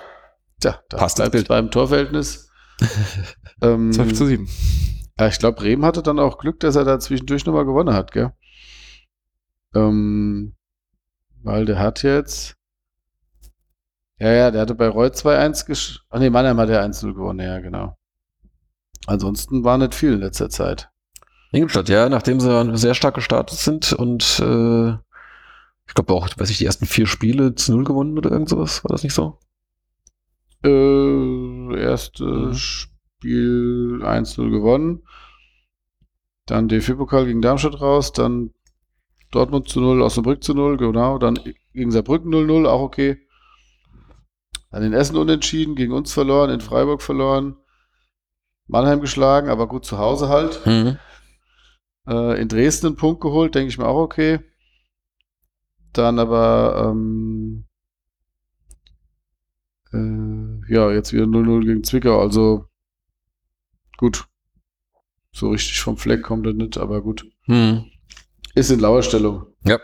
[0.59, 1.47] Tja, da Passt bleibt Bild.
[1.47, 2.49] beim Torverhältnis.
[3.61, 4.47] ähm, 12 zu 7.
[5.19, 8.11] Ja, ich glaube, Bremen hatte dann auch Glück, dass er da zwischendurch nochmal gewonnen hat,
[8.11, 8.31] gell?
[9.75, 10.55] Ähm,
[11.43, 12.55] weil der hat jetzt.
[14.19, 16.05] Ja, ja, der hatte bei Roy 2-1 gesch.
[16.09, 17.97] Ach nee, Mannheim hat er 1-0 gewonnen, ja, genau.
[19.07, 20.89] Ansonsten war nicht viel in letzter Zeit.
[21.51, 24.93] Ingolstadt, ja, nachdem sie sehr stark gestartet sind und äh,
[25.85, 28.83] ich glaube auch, weiß ich, die ersten vier Spiele zu null gewonnen oder irgend sowas,
[28.83, 29.37] war das nicht so?
[30.63, 32.53] Äh, erste Mhm.
[32.53, 35.03] Spiel 1-0 gewonnen.
[36.45, 38.51] Dann DFB-Pokal gegen Darmstadt raus, dann
[39.31, 41.17] Dortmund zu 0, Osnabrück zu 0, genau.
[41.17, 41.39] Dann
[41.73, 43.17] gegen Saarbrücken 0-0, auch okay.
[44.71, 47.55] Dann in Essen unentschieden, gegen uns verloren, in Freiburg verloren.
[48.67, 50.65] Mannheim geschlagen, aber gut zu Hause halt.
[50.65, 50.97] Mhm.
[52.07, 54.39] Äh, in Dresden einen Punkt geholt, denke ich mir auch okay.
[55.93, 57.65] Dann aber, ähm,
[59.93, 62.65] äh, ja, jetzt wieder 0-0 gegen Zwickau, also
[63.97, 64.25] gut.
[65.31, 67.25] So richtig vom Fleck kommt er nicht, aber gut.
[67.47, 67.85] Mhm.
[68.55, 69.47] Ist in Lauerstellung.
[69.63, 69.79] Ja.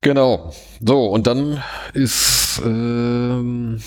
[0.00, 0.52] Genau.
[0.80, 1.62] So, und dann
[1.94, 3.80] ist, ähm,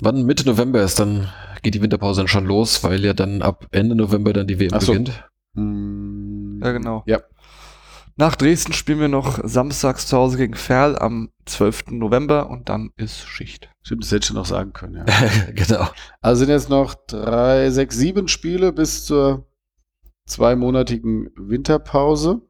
[0.00, 1.28] wann Mitte November ist dann,
[1.62, 4.70] geht die Winterpause dann schon los, weil ja dann ab Ende November dann die WM
[4.74, 4.92] Ach so.
[4.92, 5.24] beginnt.
[5.54, 7.02] Hm, Ja, genau.
[7.06, 7.20] Ja.
[8.16, 11.92] Nach Dresden spielen wir noch samstags zu Hause gegen Ferl am 12.
[11.92, 13.70] November und dann ist Schicht.
[13.82, 15.04] Stimmt, das hätte ich noch sagen können, ja.
[15.52, 15.88] genau.
[16.20, 19.46] Also sind jetzt noch drei, sechs, sieben Spiele bis zur
[20.26, 22.42] zweimonatigen Winterpause.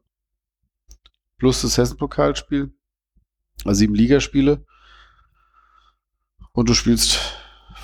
[1.37, 2.71] Plus das Hessen-Pokalspiel.
[3.63, 4.65] Also sieben Ligaspiele.
[6.51, 7.19] Und du spielst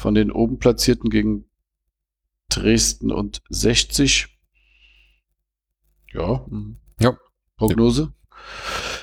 [0.06, 1.46] von den oben Platzierten gegen
[2.48, 4.28] Dresden und 60.
[6.14, 6.46] Ja.
[7.00, 7.18] Ja.
[7.58, 8.14] Prognose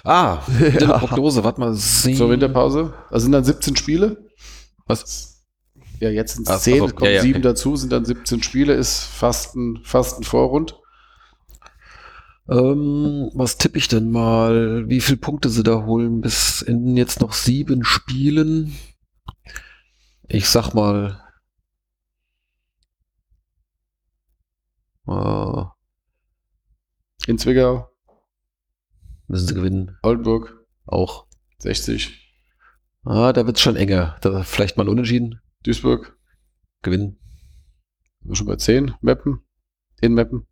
[0.04, 0.42] Ah,
[0.80, 0.98] Ja.
[0.98, 1.74] Prognose, warte mal.
[1.74, 2.94] Sie zur Winterpause.
[3.10, 4.28] Also sind dann 17 Spiele.
[4.86, 5.44] Was?
[5.98, 7.48] Ja, jetzt sind es 10, ach so, es kommen ja, ja, sieben okay.
[7.48, 10.78] dazu, sind dann 17 Spiele, ist fast ein, fast ein Vorrund.
[12.48, 14.88] Ähm, was tippe ich denn mal?
[14.88, 18.72] Wie viele Punkte sie da holen bis in jetzt noch sieben Spielen?
[20.34, 21.20] Ich sag mal.
[25.06, 25.64] Äh,
[27.30, 27.90] In Zwickau,
[29.28, 29.98] müssen sie gewinnen.
[30.02, 31.26] Oldenburg, Auch.
[31.58, 32.18] 60,
[33.04, 34.16] Ah, da wird's schon enger.
[34.22, 35.40] Da vielleicht mal unentschieden.
[35.64, 36.16] Duisburg,
[36.82, 37.18] Gewinnen.
[38.20, 39.40] sind wir schon bei 10, Meppen,
[40.00, 40.46] in Meppen.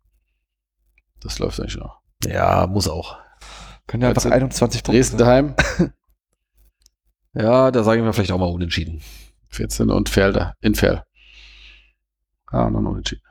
[1.21, 2.01] Das läuft eigentlich noch.
[2.25, 3.17] Ja, muss auch.
[3.87, 4.33] Können ja einfach 13.
[4.33, 5.55] 21 Punkte Dresden daheim,
[7.33, 9.01] Ja, da sagen wir vielleicht auch mal unentschieden.
[9.51, 11.03] 14 und Ferl da, in Ferl.
[12.47, 13.23] Ah, noch ein Unentschieden.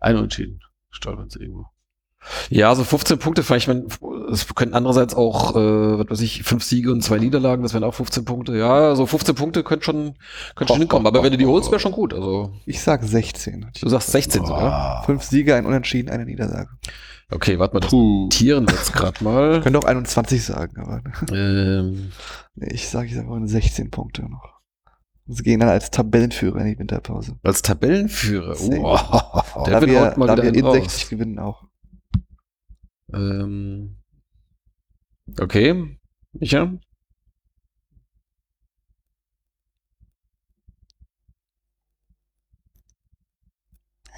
[0.00, 0.60] Ein Unentschieden.
[0.90, 1.66] Stolpern sie irgendwo.
[2.50, 3.86] Ja, so 15 Punkte, vielleicht, wenn,
[4.30, 7.84] es könnten andererseits auch, äh, was weiß ich, fünf Siege und zwei Niederlagen, das wären
[7.84, 8.56] auch 15 Punkte.
[8.56, 10.14] Ja, so 15 Punkte könnten schon,
[10.54, 11.06] könnten schon hinkommen.
[11.06, 12.12] Aber wenn du die holst, wäre schon gut.
[12.12, 13.70] Also, Ich sag 16.
[13.80, 14.72] du sagst 16 sogar.
[14.72, 15.02] Ah.
[15.04, 16.70] Fünf Siege, ein Unentschieden, eine Niederlage.
[17.30, 18.28] Okay, warte mal, das Puh.
[18.30, 19.60] wir jetzt gerade mal.
[19.60, 21.02] Könnte auch 21 sagen, aber
[21.32, 22.10] Ähm,
[22.54, 24.57] nee, ich sage, ich sage auch 16 Punkte noch.
[25.30, 27.38] Sie gehen dann als Tabellenführer in die Winterpause.
[27.42, 28.56] als Tabellenführer.
[28.60, 30.74] Oh, der da wird wir, mal da wieder wir in raus.
[30.76, 31.64] 60 gewinnen auch.
[33.12, 33.98] Ähm,
[35.38, 35.98] okay.
[36.32, 36.72] Micha?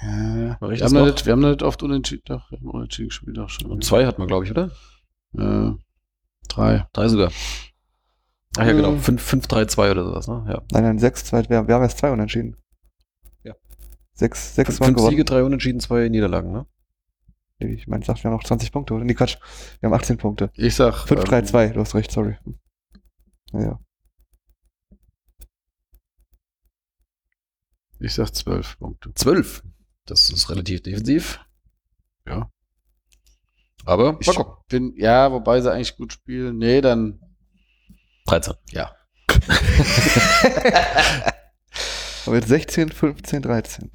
[0.01, 2.23] Ja, Mach ich wir, haben noch nicht, wir haben nicht oft unentschieden.
[2.25, 3.69] Doch, wir haben unentschieden gespielt auch schon.
[3.69, 4.71] Und zwei hat man, glaube ich, oder?
[5.37, 5.73] Äh,
[6.47, 6.87] drei.
[6.93, 7.31] Drei sogar.
[8.57, 8.77] Ach ja, Mhm.
[8.77, 8.95] genau.
[8.97, 10.45] 5, 5, 3, 2 oder sowas, ne?
[10.47, 10.61] Ja.
[10.71, 12.57] Nein, nein, 6, 2, wir, wir haben erst zwei Unentschieden.
[13.43, 13.53] Ja.
[14.13, 15.09] 6, 6 Fünf, gewonnen.
[15.11, 16.65] Siege, drei Unentschieden, zwei Niederlagen, ne?
[17.59, 19.03] Ich meine, sagt, wir haben noch 20 Punkte, oder?
[19.05, 19.37] Nee, Quatsch.
[19.79, 20.49] Wir haben 18 Punkte.
[20.55, 21.07] Ich sag.
[21.07, 22.37] 5, 3, ähm, 2, du hast recht, sorry.
[23.51, 23.79] Naja.
[27.99, 29.13] Ich sag zwölf Punkte.
[29.13, 29.63] 12.
[30.07, 31.39] Das ist relativ defensiv.
[32.27, 32.49] Ja.
[33.85, 34.29] Aber Ich
[34.69, 36.57] bin, ja, wobei sie eigentlich gut spielen.
[36.57, 37.19] Nee, dann
[38.27, 38.53] 13.
[38.71, 38.91] ja.
[42.25, 43.91] Aber jetzt 16, 15, 13.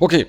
[0.00, 0.26] Okay.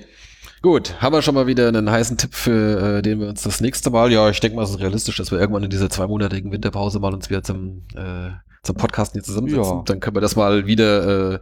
[0.62, 3.62] Gut, haben wir schon mal wieder einen heißen Tipp, für äh, den wir uns das
[3.62, 6.52] nächste Mal, ja, ich denke mal, es ist realistisch, dass wir irgendwann in dieser zweimonatigen
[6.52, 8.28] Winterpause mal uns wieder zum, äh,
[8.62, 9.76] zum Podcasten hier zusammensetzen.
[9.78, 9.82] Ja.
[9.86, 11.38] Dann können wir das mal wieder äh,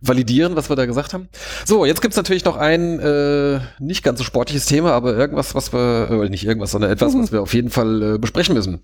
[0.00, 1.28] validieren, was wir da gesagt haben.
[1.64, 5.72] So, jetzt gibt's natürlich noch ein äh, nicht ganz so sportliches Thema, aber irgendwas, was
[5.72, 8.82] wir, äh, nicht irgendwas, sondern etwas, was wir auf jeden Fall äh, besprechen müssen.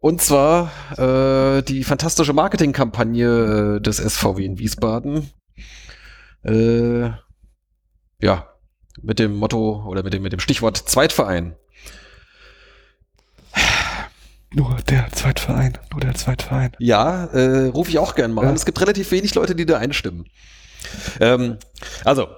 [0.00, 5.30] Und zwar äh, die fantastische Marketingkampagne äh, des SVW in Wiesbaden.
[6.44, 7.10] Äh,
[8.20, 8.48] ja,
[9.02, 11.56] mit dem Motto oder mit dem, mit dem Stichwort Zweitverein.
[14.54, 16.72] Nur der Zweitverein, nur der Zweitverein.
[16.78, 18.44] Ja, äh, rufe ich auch gern mal.
[18.44, 18.50] Ja.
[18.50, 18.56] an.
[18.56, 20.26] Es gibt relativ wenig Leute, die da einstimmen.
[21.20, 21.58] Ähm,
[22.04, 22.28] also,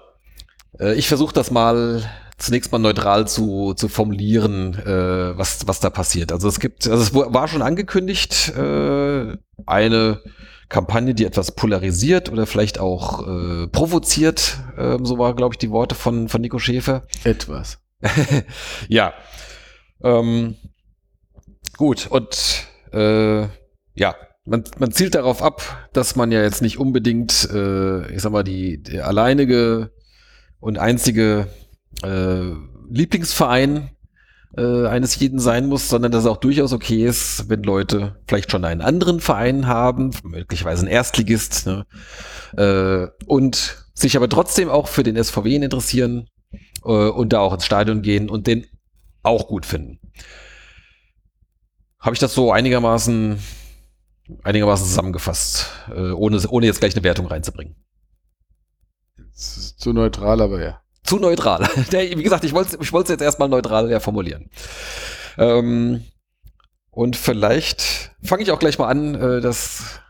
[0.80, 2.02] äh, ich versuche das mal
[2.40, 6.32] zunächst mal neutral zu, zu formulieren, äh, was, was da passiert.
[6.32, 9.36] Also es gibt, also es war schon angekündigt, äh,
[9.66, 10.20] eine
[10.68, 15.70] Kampagne, die etwas polarisiert oder vielleicht auch äh, provoziert, ähm, so war, glaube ich, die
[15.70, 17.02] Worte von, von Nico Schäfer.
[17.24, 17.78] Etwas.
[18.88, 19.12] ja.
[20.02, 20.56] Ähm,
[21.76, 23.42] gut, und äh,
[23.94, 24.14] ja,
[24.44, 28.44] man, man zielt darauf ab, dass man ja jetzt nicht unbedingt, äh, ich sag mal,
[28.44, 29.90] die, die alleinige
[30.60, 31.48] und einzige
[32.02, 32.52] äh,
[32.88, 33.90] Lieblingsverein
[34.56, 38.50] äh, eines jeden sein muss, sondern dass es auch durchaus okay ist, wenn Leute vielleicht
[38.50, 41.86] schon einen anderen Verein haben, möglicherweise einen Erstligist, ne,
[42.56, 46.28] äh, und sich aber trotzdem auch für den SVW interessieren
[46.84, 48.66] äh, und da auch ins Stadion gehen und den
[49.22, 50.00] auch gut finden.
[51.98, 53.38] Habe ich das so einigermaßen
[54.42, 57.76] einigermaßen zusammengefasst, äh, ohne, ohne jetzt gleich eine Wertung reinzubringen.
[59.16, 60.80] Das ist zu neutral, aber ja.
[61.10, 61.62] Zu neutral.
[61.90, 64.48] Wie gesagt, ich wollte ich wollte es jetzt erstmal neutral ja, formulieren.
[65.38, 66.04] Ähm,
[66.90, 70.00] und vielleicht fange ich auch gleich mal an, äh, dass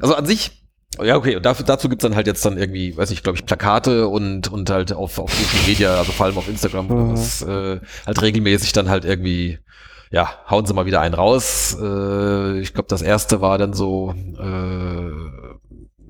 [0.00, 0.62] also an sich
[1.02, 3.44] ja, okay, und dafür, dazu gibt's dann halt jetzt dann irgendwie, weiß nicht, glaube ich,
[3.46, 7.12] Plakate und, und halt auf, auf Social Media, also vor allem auf Instagram, Mhm.
[7.12, 9.58] was, äh, halt regelmäßig dann halt irgendwie,
[10.10, 11.76] ja, hauen sie mal wieder einen raus.
[11.80, 15.10] Äh, ich glaube, das erste war dann so, äh,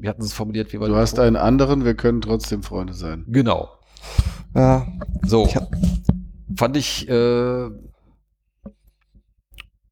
[0.00, 0.72] wie hatten sie es formuliert?
[0.72, 1.10] Wie war Du das?
[1.10, 3.24] hast einen anderen, wir können trotzdem Freunde sein.
[3.28, 3.68] Genau.
[4.54, 4.86] Ja,
[5.26, 5.46] So.
[5.46, 5.70] Ich hab-
[6.56, 7.70] Fand ich, äh,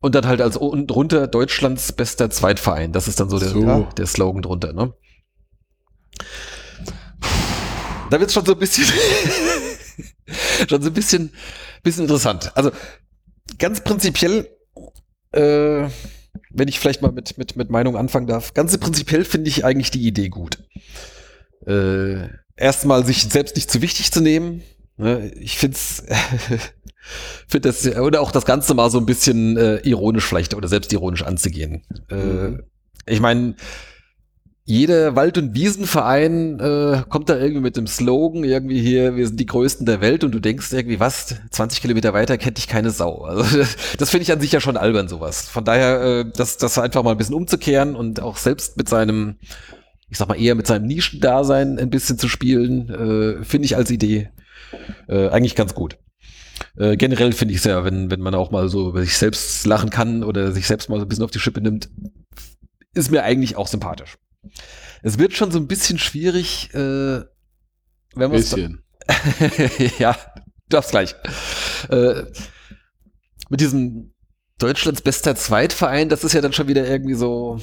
[0.00, 2.92] und dann halt als unten drunter Deutschlands bester Zweitverein.
[2.92, 3.88] Das ist dann so der, So.
[3.96, 4.92] der Slogan drunter, ne?
[8.10, 8.86] Da wird's schon so ein bisschen,
[10.68, 11.30] schon so ein bisschen,
[11.82, 12.52] bisschen interessant.
[12.56, 12.70] Also,
[13.58, 14.48] ganz prinzipiell,
[15.32, 15.88] äh,
[16.50, 19.90] wenn ich vielleicht mal mit, mit, mit Meinung anfangen darf, ganz prinzipiell finde ich eigentlich
[19.90, 20.58] die Idee gut.
[21.66, 22.28] Äh,
[22.58, 24.62] erstmal sich selbst nicht zu wichtig zu nehmen.
[24.96, 25.30] Ne?
[25.40, 26.02] Ich find's,
[27.48, 31.22] find das, oder auch das Ganze mal so ein bisschen äh, ironisch vielleicht oder selbstironisch
[31.22, 31.82] anzugehen.
[32.10, 32.62] Äh, Mhm.
[33.06, 33.54] ich meine,
[34.64, 39.40] jeder Wald- und Wiesenverein äh, kommt da irgendwie mit dem Slogan irgendwie hier, wir sind
[39.40, 42.90] die Größten der Welt und du denkst irgendwie, was, 20 Kilometer weiter kennt dich keine
[42.90, 43.22] Sau.
[43.22, 45.48] Also das, das finde ich an sich ja schon albern, sowas.
[45.48, 49.36] Von daher, äh, das, das einfach mal ein bisschen umzukehren und auch selbst mit seinem,
[50.10, 53.90] ich sag mal eher mit seinem Nischendasein ein bisschen zu spielen, äh, finde ich als
[53.90, 54.30] Idee
[55.08, 55.98] äh, eigentlich ganz gut.
[56.76, 59.66] Äh, generell finde ich es ja, wenn, wenn man auch mal so über sich selbst
[59.66, 61.88] lachen kann oder sich selbst mal so ein bisschen auf die Schippe nimmt,
[62.94, 64.16] ist mir eigentlich auch sympathisch.
[65.02, 67.22] Es wird schon so ein bisschen schwierig, äh,
[68.14, 68.82] wenn man Bisschen.
[69.98, 71.14] ja, du darfst gleich.
[71.88, 72.24] Äh,
[73.48, 74.12] mit diesem
[74.58, 77.60] Deutschlands bester Zweitverein, das ist ja dann schon wieder irgendwie so,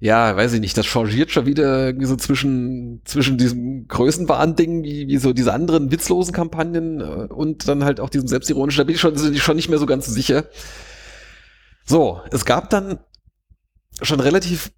[0.00, 5.18] ja, weiß ich nicht, das changiert schon wieder so zwischen, zwischen diesem Größenwahn-Ding, wie, wie
[5.18, 9.00] so diese anderen witzlosen Kampagnen äh, und dann halt auch diesem selbstironischen, da bin ich
[9.00, 10.44] schon, schon nicht mehr so ganz sicher.
[11.84, 12.98] So, es gab dann
[14.02, 14.70] schon relativ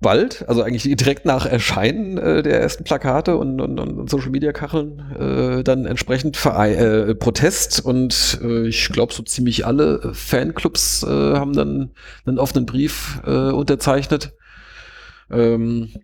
[0.00, 4.52] bald, also eigentlich direkt nach Erscheinen äh, der ersten Plakate und, und, und Social Media
[4.52, 11.02] Kacheln, äh, dann entsprechend Verei äh, Protest und äh, ich glaube so ziemlich alle Fanclubs
[11.04, 11.92] äh, haben dann
[12.26, 14.34] einen offenen Brief unterzeichnet,
[15.30, 15.94] ähm,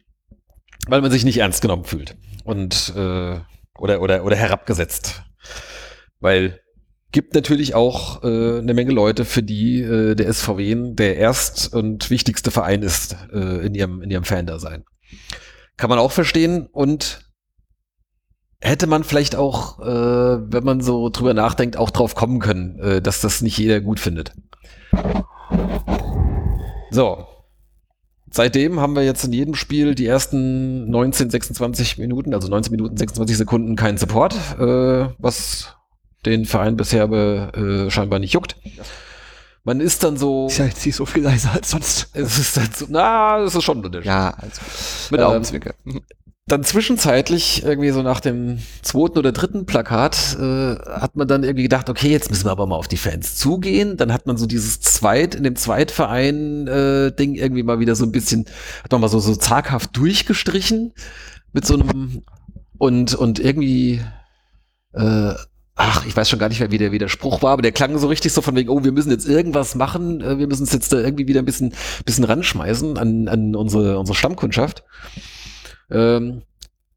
[0.89, 3.39] weil man sich nicht ernst genommen fühlt und äh,
[3.79, 5.23] oder oder oder herabgesetzt,
[6.21, 6.61] weil
[7.13, 12.11] gibt natürlich auch äh, eine Menge Leute, für die äh, der SVW der erst und
[12.11, 14.85] wichtigste Verein ist äh, in ihrem in ihrem Fan-Dasein.
[15.77, 17.31] Kann man auch verstehen und
[18.61, 23.03] hätte man vielleicht auch, äh, wenn man so drüber nachdenkt, auch drauf kommen können, äh,
[23.03, 24.33] dass das nicht jeder gut findet.
[26.91, 27.27] So.
[28.33, 32.97] Seitdem haben wir jetzt in jedem Spiel die ersten 19, 26 Minuten, also 19 Minuten,
[32.97, 35.75] 26 Sekunden keinen Support, äh, was
[36.25, 38.57] den Verein bisher aber äh, scheinbar nicht juckt.
[39.65, 42.09] Man ist dann so, ist ja jetzt nicht so viel leiser als sonst.
[42.15, 44.07] es ist dann so, na, es ist schon ein Unterschied.
[44.07, 44.61] Ja, also
[45.11, 45.75] mit Ähm, Augenzwinker.
[46.51, 51.63] Dann zwischenzeitlich, irgendwie so nach dem zweiten oder dritten Plakat, äh, hat man dann irgendwie
[51.63, 53.97] gedacht, okay, jetzt müssen wir aber mal auf die Fans zugehen.
[53.97, 58.13] Dann hat man so dieses Zweit, in dem Zweitverein-Ding äh, irgendwie mal wieder so ein
[58.13, 58.47] bisschen,
[58.83, 60.93] hat man mal so, so zaghaft durchgestrichen
[61.53, 62.23] mit so einem
[62.79, 64.01] und, und irgendwie,
[64.95, 65.35] äh,
[65.77, 67.73] ach, ich weiß schon gar nicht mehr, wie der, wie der Spruch war, aber der
[67.73, 70.65] klang so richtig so von wegen, oh, wir müssen jetzt irgendwas machen, äh, wir müssen
[70.65, 71.75] es jetzt da irgendwie wieder ein bisschen,
[72.05, 74.83] bisschen ranschmeißen an, an unsere, unsere Stammkundschaft.
[75.91, 76.43] Ähm,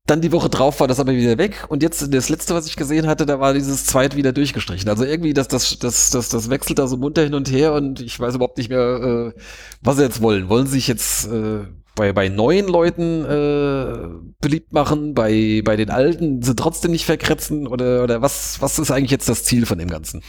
[0.05, 2.75] dann die Woche drauf war das aber wieder weg und jetzt das letzte, was ich
[2.75, 4.89] gesehen hatte, da war dieses Zweit wieder durchgestrichen.
[4.89, 8.01] Also irgendwie, das, das, das, das, das wechselt da so munter hin und her und
[8.01, 9.39] ich weiß überhaupt nicht mehr, äh,
[9.81, 10.49] was sie jetzt wollen.
[10.49, 11.59] Wollen sie sich jetzt äh,
[11.95, 14.09] bei, bei neuen Leuten äh,
[14.41, 18.91] beliebt machen, bei, bei den alten sie trotzdem nicht verkretzen oder, oder was, was ist
[18.91, 20.21] eigentlich jetzt das Ziel von dem Ganzen?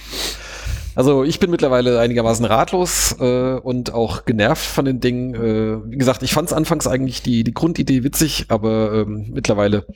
[0.96, 5.34] Also ich bin mittlerweile einigermaßen ratlos äh, und auch genervt von den Dingen.
[5.34, 9.86] Äh, wie gesagt, ich fand es anfangs eigentlich die, die Grundidee witzig, aber ähm, mittlerweile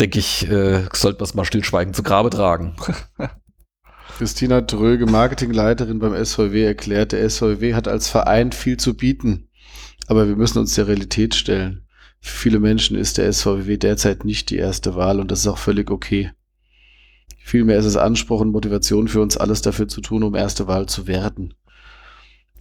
[0.00, 2.76] denke ich, äh, sollte man es mal stillschweigend zu Grabe tragen.
[4.18, 9.48] Christina Dröge, Marketingleiterin beim SVW, erklärt, der SVW hat als Verein viel zu bieten,
[10.06, 11.86] aber wir müssen uns der Realität stellen.
[12.20, 15.58] Für viele Menschen ist der SVW derzeit nicht die erste Wahl und das ist auch
[15.58, 16.30] völlig okay.
[17.44, 20.86] Vielmehr ist es Anspruch und Motivation für uns, alles dafür zu tun, um erste Wahl
[20.86, 21.54] zu werden.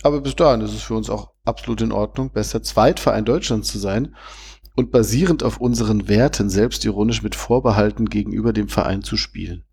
[0.03, 3.77] Aber bis dahin ist es für uns auch absolut in Ordnung, bester Zweitverein Deutschlands zu
[3.77, 4.15] sein
[4.75, 9.63] und basierend auf unseren Werten selbstironisch mit Vorbehalten gegenüber dem Verein zu spielen.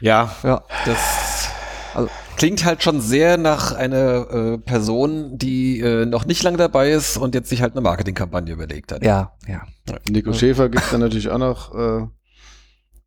[0.00, 0.62] Ja, ja.
[0.84, 1.50] das
[1.94, 6.92] also, klingt halt schon sehr nach einer äh, Person, die äh, noch nicht lange dabei
[6.92, 9.04] ist und jetzt sich halt eine Marketingkampagne überlegt hat.
[9.04, 9.62] Ja, ja.
[10.08, 12.06] Nico Schäfer gibt dann natürlich auch noch, äh,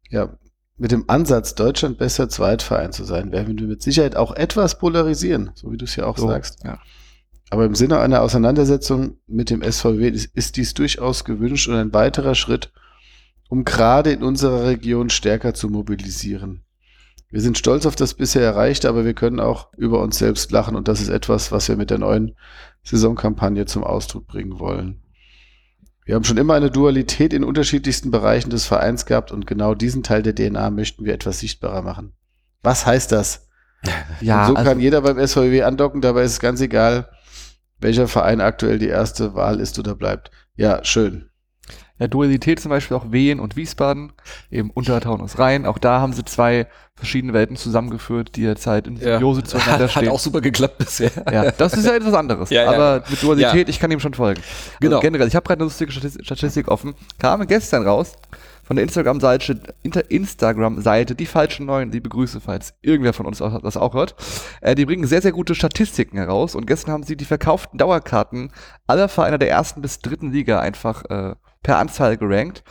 [0.10, 0.30] ja,
[0.78, 5.52] mit dem Ansatz, Deutschland besser Zweitverein zu sein, werden wir mit Sicherheit auch etwas polarisieren,
[5.54, 6.64] so wie du es ja auch so, sagst.
[6.64, 6.80] Ja.
[7.50, 11.94] Aber im Sinne einer Auseinandersetzung mit dem SVW ist, ist dies durchaus gewünscht und ein
[11.94, 12.72] weiterer Schritt,
[13.50, 16.64] um gerade in unserer Region stärker zu mobilisieren.
[17.32, 20.76] Wir sind stolz auf das bisher Erreichte, aber wir können auch über uns selbst lachen
[20.76, 22.36] und das ist etwas, was wir mit der neuen
[22.84, 25.04] Saisonkampagne zum Ausdruck bringen wollen.
[26.06, 30.02] Wir haben schon immer eine Dualität in unterschiedlichsten Bereichen des Vereins gehabt und genau diesen
[30.02, 32.14] Teil der DNA möchten wir etwas sichtbarer machen.
[32.64, 33.48] Was heißt das?
[34.20, 37.10] Ja, und so also kann jeder beim SVW andocken, dabei ist es ganz egal,
[37.80, 40.32] welcher Verein aktuell die erste Wahl ist oder bleibt.
[40.58, 41.29] Ja, schön
[42.00, 44.14] ja, Dualität zum Beispiel auch Wien und Wiesbaden,
[44.50, 45.66] eben Untertaunus Rhein.
[45.66, 49.48] Auch da haben sie zwei verschiedene Welten zusammengeführt, die jetzt halt in Symbiose ja.
[49.48, 50.08] zueinander stehen.
[50.08, 51.12] Hat auch super geklappt bisher.
[51.32, 52.50] Ja, das ist ja etwas anderes.
[52.52, 52.72] ja, ja.
[52.72, 53.70] Aber mit Dualität, ja.
[53.70, 54.42] ich kann ihm schon folgen.
[54.80, 54.98] Genau.
[54.98, 56.96] Also generell, ich habe gerade eine lustige Statistik offen.
[57.18, 58.14] Kam gestern raus
[58.64, 59.60] von der Instagram-Seite,
[60.10, 64.16] Instagram-Seite, die falschen Neuen, liebe Grüße, falls irgendwer von uns das auch hört.
[64.62, 68.52] Äh, die bringen sehr, sehr gute Statistiken heraus und gestern haben sie die verkauften Dauerkarten
[68.86, 72.64] aller Vereine der ersten bis dritten Liga einfach äh, per Anzahl gerankt.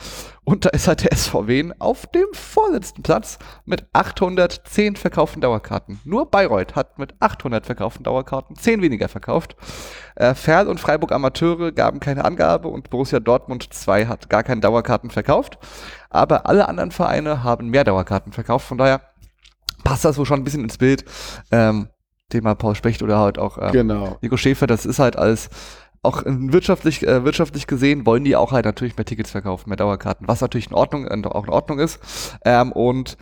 [0.44, 6.01] Und da ist halt der SVW auf dem vorletzten Platz mit 810 verkauften Dauerkarten.
[6.05, 9.56] Nur Bayreuth hat mit 800 verkauften Dauerkarten 10 weniger verkauft.
[10.15, 14.62] Äh, Ferl und Freiburg Amateure gaben keine Angabe und Borussia Dortmund 2 hat gar keine
[14.62, 15.59] Dauerkarten verkauft.
[16.09, 18.69] Aber alle anderen Vereine haben mehr Dauerkarten verkauft.
[18.69, 19.02] Von daher
[19.85, 21.05] passt das wohl schon ein bisschen ins Bild.
[21.51, 21.89] Ähm,
[22.31, 24.19] Thema Paul Specht oder halt auch ähm, genau.
[24.20, 25.48] Nico Schäfer, das ist halt als
[26.03, 30.29] auch wirtschaftlich, äh, wirtschaftlich gesehen wollen die auch halt natürlich mehr Tickets verkaufen, mehr Dauerkarten,
[30.29, 32.01] was natürlich in Ordnung, äh, auch in Ordnung ist.
[32.45, 33.16] Ähm, und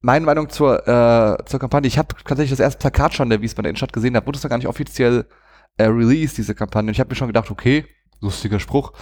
[0.00, 3.68] meine Meinung zur, äh, zur Kampagne, ich habe tatsächlich das erste Plakat schon der Wiesbaden
[3.68, 5.26] Innenstadt gesehen, da wurde es noch gar nicht offiziell
[5.76, 6.88] äh, released, diese Kampagne.
[6.88, 7.84] Und ich habe mir schon gedacht, okay,
[8.20, 8.92] lustiger Spruch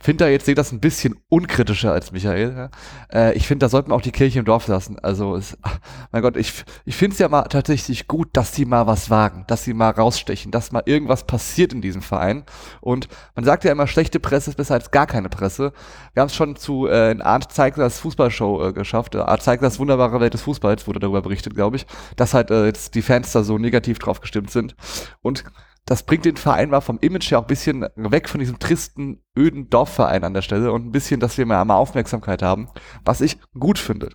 [0.00, 2.70] finde da jetzt sehe das ein bisschen unkritischer als Michael.
[3.12, 4.98] Äh, ich finde, da sollte man auch die Kirche im Dorf lassen.
[4.98, 5.58] Also, es,
[6.12, 9.44] mein Gott, ich, ich finde es ja mal tatsächlich gut, dass sie mal was wagen,
[9.46, 12.44] dass sie mal rausstechen, dass mal irgendwas passiert in diesem Verein.
[12.80, 15.72] Und man sagt ja immer, schlechte Presse ist besser als gar keine Presse.
[16.14, 19.14] Wir haben es schon zu äh, in Art Zeiglers Fußballshow äh, geschafft.
[19.16, 21.86] Art Zeiglers wunderbare Welt des Fußballs wurde darüber berichtet, glaube ich,
[22.16, 24.74] dass halt äh, jetzt die Fans da so negativ drauf gestimmt sind.
[25.20, 25.44] Und
[25.86, 29.22] das bringt den Verein mal vom Image her auch ein bisschen weg von diesem tristen,
[29.36, 32.68] öden Dorfverein an der Stelle und ein bisschen, dass wir mal, Aufmerksamkeit haben,
[33.04, 34.10] was ich gut finde.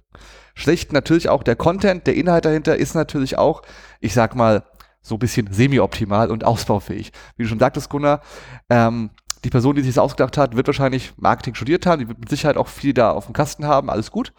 [0.53, 3.61] Schlecht natürlich auch der Content, der Inhalt dahinter ist natürlich auch,
[3.99, 4.63] ich sag mal,
[5.01, 7.11] so ein bisschen semi-optimal und ausbaufähig.
[7.35, 8.21] Wie du schon sagtest, Gunnar,
[8.69, 9.11] ähm,
[9.43, 12.29] die Person, die sich das ausgedacht hat, wird wahrscheinlich Marketing studiert haben, die wird mit
[12.29, 14.33] Sicherheit auch viel da auf dem Kasten haben, alles gut.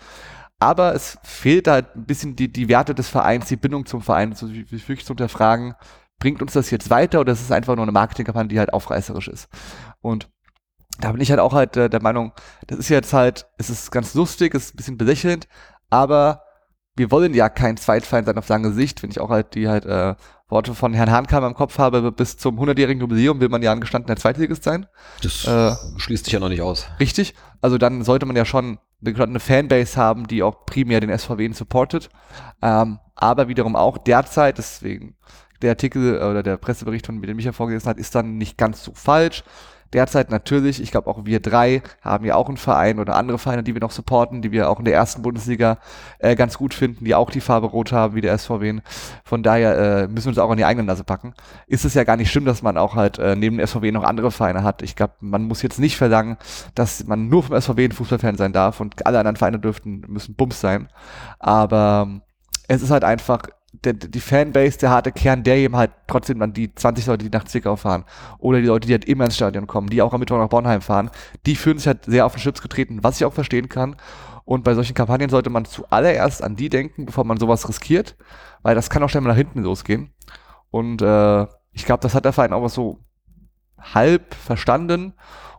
[0.58, 4.34] Aber es fehlt halt ein bisschen die, die Werte des Vereins, die Bindung zum Verein,
[4.34, 5.74] so wirklich zu hinterfragen,
[6.18, 9.28] bringt uns das jetzt weiter oder ist es einfach nur eine Marketingkampagne, die halt aufreißerisch
[9.28, 9.48] ist?
[10.00, 10.28] Und
[10.98, 12.32] da bin ich halt auch halt äh, der Meinung,
[12.66, 15.46] das ist jetzt halt, es ist ganz lustig, es ist ein bisschen belächelnd,
[15.90, 16.42] aber
[16.96, 19.84] wir wollen ja kein Zweitfeind sein auf lange Sicht, wenn ich auch halt die halt
[19.84, 20.14] äh,
[20.48, 23.80] Worte von Herrn Hahnkammer im Kopf habe, bis zum 100-jährigen Jubiläum will man ja ein
[23.80, 24.86] gestandener Zweitligist sein.
[25.22, 26.86] Das äh, schließt sich ja noch nicht aus.
[27.00, 27.34] Richtig.
[27.60, 31.52] Also dann sollte man ja schon eine gestandene Fanbase haben, die auch primär den SVW
[31.52, 32.08] supportet.
[32.62, 35.16] Ähm, aber wiederum auch derzeit, deswegen
[35.66, 38.92] der Artikel oder der Pressebericht, von dem Micha vorgelesen hat, ist dann nicht ganz so
[38.94, 39.44] falsch.
[39.92, 43.62] Derzeit natürlich, ich glaube auch wir drei haben ja auch einen Verein oder andere Vereine,
[43.62, 45.78] die wir noch supporten, die wir auch in der ersten Bundesliga
[46.18, 48.80] äh, ganz gut finden, die auch die Farbe rot haben wie der SVW.
[49.24, 51.34] Von daher äh, müssen wir uns auch an die eigene Nase packen.
[51.68, 54.02] Ist es ja gar nicht schlimm, dass man auch halt äh, neben dem SVW noch
[54.02, 54.82] andere Vereine hat.
[54.82, 56.36] Ich glaube, man muss jetzt nicht verlangen,
[56.74, 60.34] dass man nur vom SVW ein Fußballfan sein darf und alle anderen Vereine dürften müssen
[60.34, 60.88] Bums sein.
[61.38, 62.22] Aber ähm,
[62.68, 63.42] es ist halt einfach
[63.84, 67.36] der, die Fanbase, der harte Kern, der eben halt trotzdem dann die 20 Leute, die
[67.36, 68.04] nach Zwickau fahren
[68.38, 70.80] oder die Leute, die halt immer ins Stadion kommen, die auch am Mittwoch nach Bornheim
[70.80, 71.10] fahren,
[71.46, 73.96] die fühlen sich halt sehr auf den Schlips getreten, was ich auch verstehen kann.
[74.44, 78.16] Und bei solchen Kampagnen sollte man zuallererst an die denken, bevor man sowas riskiert,
[78.62, 80.12] weil das kann auch schnell mal nach hinten losgehen.
[80.70, 83.00] Und äh, ich glaube, das hat der Verein auch so
[83.78, 85.14] halb verstanden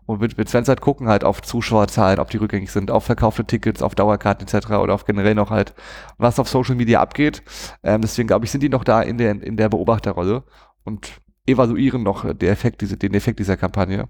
[0.08, 3.46] und wird, wird Sven halt gucken halt auf Zuschauerzahlen, ob die rückgängig sind, auf verkaufte
[3.46, 4.72] Tickets, auf Dauerkarten etc.
[4.72, 5.76] oder auf generell noch halt,
[6.18, 7.44] was auf Social Media abgeht.
[7.84, 10.44] Ähm, deswegen glaube ich, sind die noch da in der, in der Beobachterrolle
[10.84, 14.08] und evaluieren noch den Effekt, diese, den Effekt dieser Kampagne.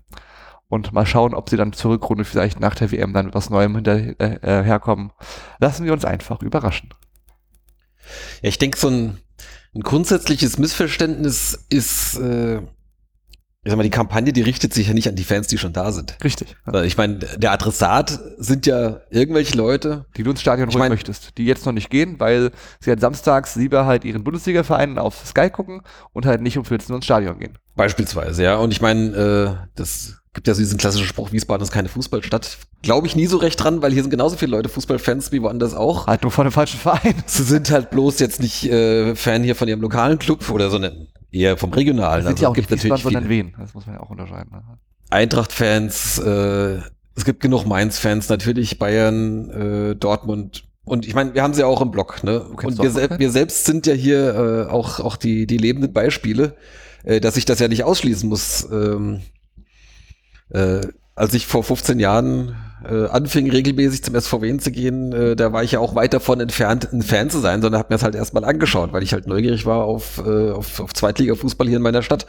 [0.69, 3.75] Und mal schauen, ob sie dann zur Rückrunde vielleicht nach der WM dann was Neuem
[3.75, 5.09] hinterherkommen.
[5.09, 6.89] Äh, äh Lassen wir uns einfach überraschen.
[8.41, 9.17] Ja, ich denke, so ein,
[9.73, 12.61] ein grundsätzliches Missverständnis ist, äh,
[13.67, 15.73] ich sag mal, die Kampagne, die richtet sich ja nicht an die Fans, die schon
[15.73, 16.15] da sind.
[16.23, 16.55] Richtig.
[16.71, 16.83] Ja.
[16.83, 21.43] Ich meine, der Adressat sind ja irgendwelche Leute, die du ins Stadion holen möchtest, die
[21.43, 25.81] jetzt noch nicht gehen, weil sie halt samstags lieber halt ihren Bundesliga-Vereinen auf Sky gucken
[26.13, 27.57] und halt nicht um 14 Uhr ins Stadion gehen.
[27.75, 28.55] Beispielsweise, ja.
[28.55, 32.59] Und ich meine, äh, das gibt ja so diesen klassischen Spruch, Wiesbaden ist keine Fußballstadt.
[32.83, 35.73] Glaube ich nie so recht dran, weil hier sind genauso viele Leute Fußballfans wie woanders
[35.73, 36.07] auch.
[36.07, 37.15] Halt nur von dem falschen Verein.
[37.25, 40.77] Sie sind halt bloß jetzt nicht äh, Fan hier von ihrem lokalen Club oder so
[40.77, 41.07] eine
[41.37, 42.25] eher vom regionalen.
[42.25, 43.53] Das sind also ja auch gibt nicht Wiesbaden, sondern Wen.
[43.57, 44.51] Das muss man ja auch unterscheiden.
[44.51, 44.63] Ne?
[45.09, 46.79] Eintracht-Fans, äh,
[47.15, 50.65] es gibt genug Mainz-Fans, natürlich Bayern, äh, Dortmund.
[50.83, 52.41] Und ich meine, wir haben sie auch im Blog, ne?
[52.41, 56.55] Und wir, sel wir, selbst sind ja hier äh, auch, auch die, die lebenden Beispiele,
[57.03, 58.67] äh, dass ich das ja nicht ausschließen muss.
[58.71, 59.21] Ähm,
[60.49, 60.81] äh,
[61.15, 62.55] als ich vor 15 Jahren
[62.89, 66.39] äh, anfing, regelmäßig zum SVW zu gehen, äh, da war ich ja auch weit davon
[66.39, 69.27] entfernt, ein Fan zu sein, sondern habe mir das halt erstmal angeschaut, weil ich halt
[69.27, 72.25] neugierig war auf, äh, auf, auf Zweitliga-Fußball hier in meiner Stadt.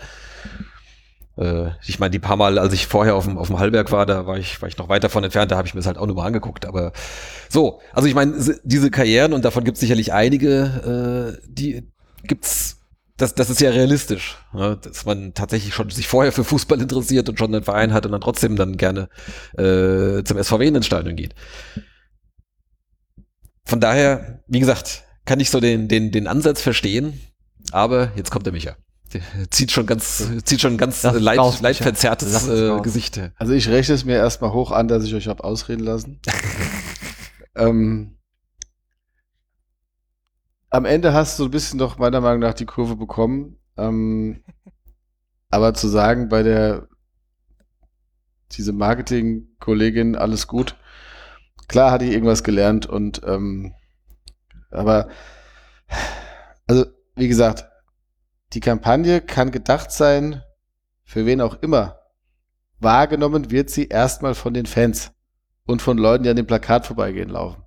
[1.36, 4.04] Äh, ich meine, die paar Mal, als ich vorher auf dem, auf dem Hallberg war,
[4.06, 5.98] da war ich, war ich noch weit davon entfernt, da habe ich mir das halt
[5.98, 6.66] auch nur mal angeguckt.
[6.66, 6.92] Aber
[7.48, 11.84] so, also ich meine, diese Karrieren, und davon gibt es sicherlich einige, äh, die
[12.24, 12.77] gibt's
[13.18, 14.78] das, das ist ja realistisch, ne?
[14.80, 18.12] dass man tatsächlich schon sich vorher für Fußball interessiert und schon einen Verein hat und
[18.12, 19.08] dann trotzdem dann gerne
[19.56, 21.34] äh, zum SVW ins Stadion geht.
[23.64, 27.20] Von daher, wie gesagt, kann ich so den, den, den Ansatz verstehen,
[27.72, 28.76] aber jetzt kommt der Micha.
[29.12, 33.20] Der zieht schon ganz, zieht schon ganz das leid, raus, leidverzerrtes äh, Gesicht.
[33.36, 36.20] Also ich rechne es mir erstmal hoch an, dass ich euch habe ausreden lassen.
[37.56, 38.17] ähm,
[40.70, 43.58] am Ende hast du ein bisschen doch meiner Meinung nach die Kurve bekommen.
[43.76, 44.42] Ähm,
[45.50, 46.88] aber zu sagen, bei der
[48.52, 50.76] diese Marketing-Kollegin alles gut.
[51.68, 53.74] Klar hatte ich irgendwas gelernt und ähm,
[54.70, 55.08] aber
[56.66, 57.66] also wie gesagt,
[58.54, 60.42] die Kampagne kann gedacht sein,
[61.04, 61.98] für wen auch immer.
[62.80, 65.12] Wahrgenommen wird sie erstmal von den Fans
[65.66, 67.64] und von Leuten, die an dem Plakat vorbeigehen laufen.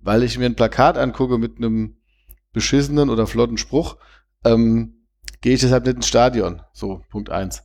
[0.00, 1.97] Weil ich mir ein Plakat angucke mit einem
[2.58, 3.96] beschissenen oder flotten Spruch,
[4.44, 5.04] ähm,
[5.40, 6.62] gehe ich deshalb nicht ins Stadion.
[6.72, 7.62] So, Punkt eins.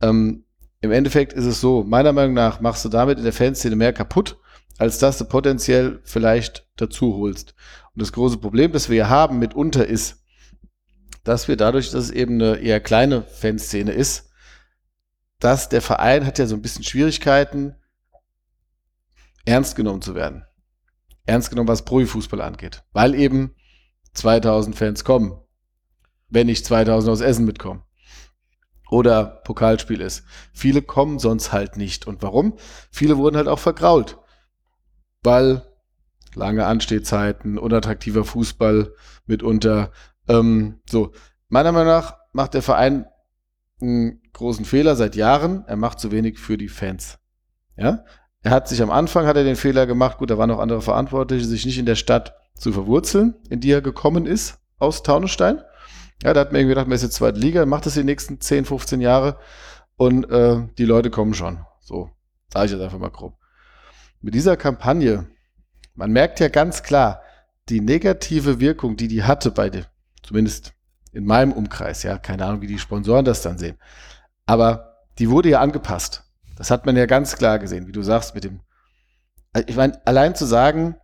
[0.00, 0.44] Ähm,
[0.80, 3.92] Im Endeffekt ist es so, meiner Meinung nach machst du damit in der Fanszene mehr
[3.92, 4.38] kaputt,
[4.78, 7.54] als dass du potenziell vielleicht dazu holst.
[7.94, 10.22] Und das große Problem, das wir hier haben mitunter ist,
[11.24, 14.30] dass wir dadurch, dass es eben eine eher kleine Fanszene ist,
[15.40, 17.74] dass der Verein hat ja so ein bisschen Schwierigkeiten,
[19.44, 20.44] ernst genommen zu werden.
[21.26, 22.84] Ernst genommen, was Profifußball angeht.
[22.92, 23.54] Weil eben
[24.14, 25.38] 2000 Fans kommen,
[26.28, 27.82] wenn nicht 2000 aus Essen mitkommen.
[28.90, 30.24] Oder Pokalspiel ist.
[30.52, 32.06] Viele kommen sonst halt nicht.
[32.06, 32.54] Und warum?
[32.90, 34.18] Viele wurden halt auch vergrault.
[35.22, 35.62] Weil
[36.34, 38.94] lange Anstehzeiten, unattraktiver Fußball
[39.26, 39.92] mitunter.
[40.26, 41.12] Ähm, so,
[41.48, 43.06] meiner Meinung nach macht der Verein
[43.80, 45.64] einen großen Fehler seit Jahren.
[45.66, 47.18] Er macht zu wenig für die Fans.
[47.76, 48.04] Ja,
[48.42, 50.18] er hat sich am Anfang hat er den Fehler gemacht.
[50.18, 53.70] Gut, da waren noch andere Verantwortliche, sich nicht in der Stadt zu verwurzeln, in die
[53.70, 55.60] er gekommen ist aus Taunusstein.
[56.22, 58.40] Ja, da hat man irgendwie gedacht, man ist jetzt zweite Liga, macht das die nächsten
[58.40, 59.38] 10, 15 Jahre
[59.96, 61.64] und äh, die Leute kommen schon.
[61.80, 62.10] So,
[62.52, 63.36] sage ich jetzt einfach mal grob.
[64.20, 65.28] Mit dieser Kampagne,
[65.94, 67.22] man merkt ja ganz klar,
[67.68, 69.84] die negative Wirkung, die die hatte bei dem,
[70.22, 70.72] zumindest
[71.12, 73.76] in meinem Umkreis, ja, keine Ahnung, wie die Sponsoren das dann sehen.
[74.46, 76.24] Aber die wurde ja angepasst.
[76.56, 78.60] Das hat man ja ganz klar gesehen, wie du sagst, mit dem.
[79.66, 80.96] Ich meine, allein zu sagen,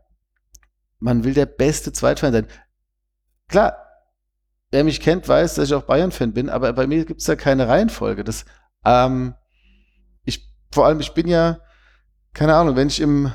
[1.05, 2.47] man will der beste Zweitfan sein.
[3.49, 3.77] Klar,
[4.71, 7.37] wer mich kennt, weiß, dass ich auch Bayern-Fan bin, aber bei mir gibt es da
[7.37, 8.25] keine Reihenfolge.
[8.25, 8.47] Das,
[8.87, 9.35] ähm,
[10.25, 11.61] ich, vor allem, ich bin ja,
[12.33, 13.31] keine Ahnung, wenn ich im,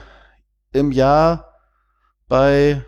[0.71, 1.53] im Jahr
[2.27, 2.83] bei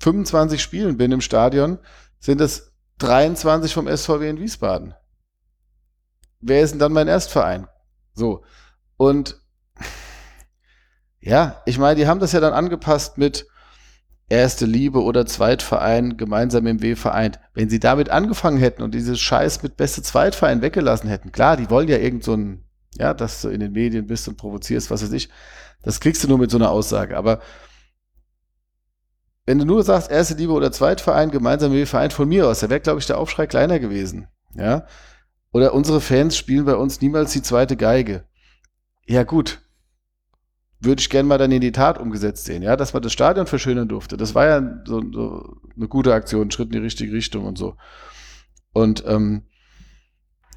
[0.00, 1.78] 25 Spielen bin im Stadion,
[2.18, 4.94] sind es 23 vom SVW in Wiesbaden.
[6.40, 7.68] Wer ist denn dann mein Erstverein?
[8.14, 8.42] So.
[8.96, 9.40] Und
[11.20, 13.46] ja, ich meine, die haben das ja dann angepasst mit
[14.28, 17.40] erste Liebe oder Zweitverein gemeinsam im W vereint.
[17.54, 21.70] Wenn sie damit angefangen hätten und dieses Scheiß mit beste Zweitverein weggelassen hätten, klar, die
[21.70, 22.64] wollen ja irgend so ein,
[22.94, 25.28] ja, dass du in den Medien bist und provozierst, was weiß ich.
[25.82, 27.16] Das kriegst du nur mit so einer Aussage.
[27.16, 27.40] Aber
[29.46, 32.68] wenn du nur sagst, erste Liebe oder Zweitverein, gemeinsam mit Verein von mir aus, da
[32.68, 34.28] wäre, glaube ich, der Aufschrei kleiner gewesen.
[34.54, 34.86] Ja.
[35.52, 38.24] Oder unsere Fans spielen bei uns niemals die zweite Geige.
[39.06, 39.62] Ja, gut.
[40.80, 43.46] Würde ich gerne mal dann in die Tat umgesetzt sehen, ja, dass man das Stadion
[43.46, 44.16] verschönern durfte.
[44.16, 47.58] Das war ja so, so eine gute Aktion, ein Schritt in die richtige Richtung und
[47.58, 47.76] so.
[48.72, 49.42] Und ähm,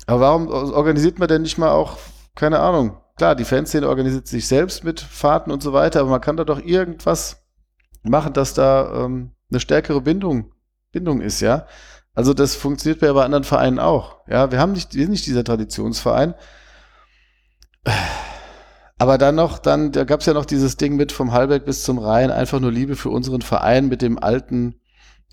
[0.06, 1.98] aber warum organisiert man denn nicht mal auch,
[2.36, 6.22] keine Ahnung, klar, die Fanszene organisiert sich selbst mit Fahrten und so weiter, aber man
[6.22, 7.44] kann da doch irgendwas
[8.04, 10.52] machen, dass da ähm, eine stärkere Bindung,
[10.92, 11.68] Bindung ist, ja.
[12.14, 14.18] Also das funktioniert bei anderen Vereinen auch.
[14.28, 16.34] Ja, wir haben nicht, wir sind nicht dieser Traditionsverein.
[19.02, 21.82] Aber dann noch, dann, da gab es ja noch dieses Ding mit vom Halberg bis
[21.82, 24.76] zum Rhein, einfach nur Liebe für unseren Verein mit dem alten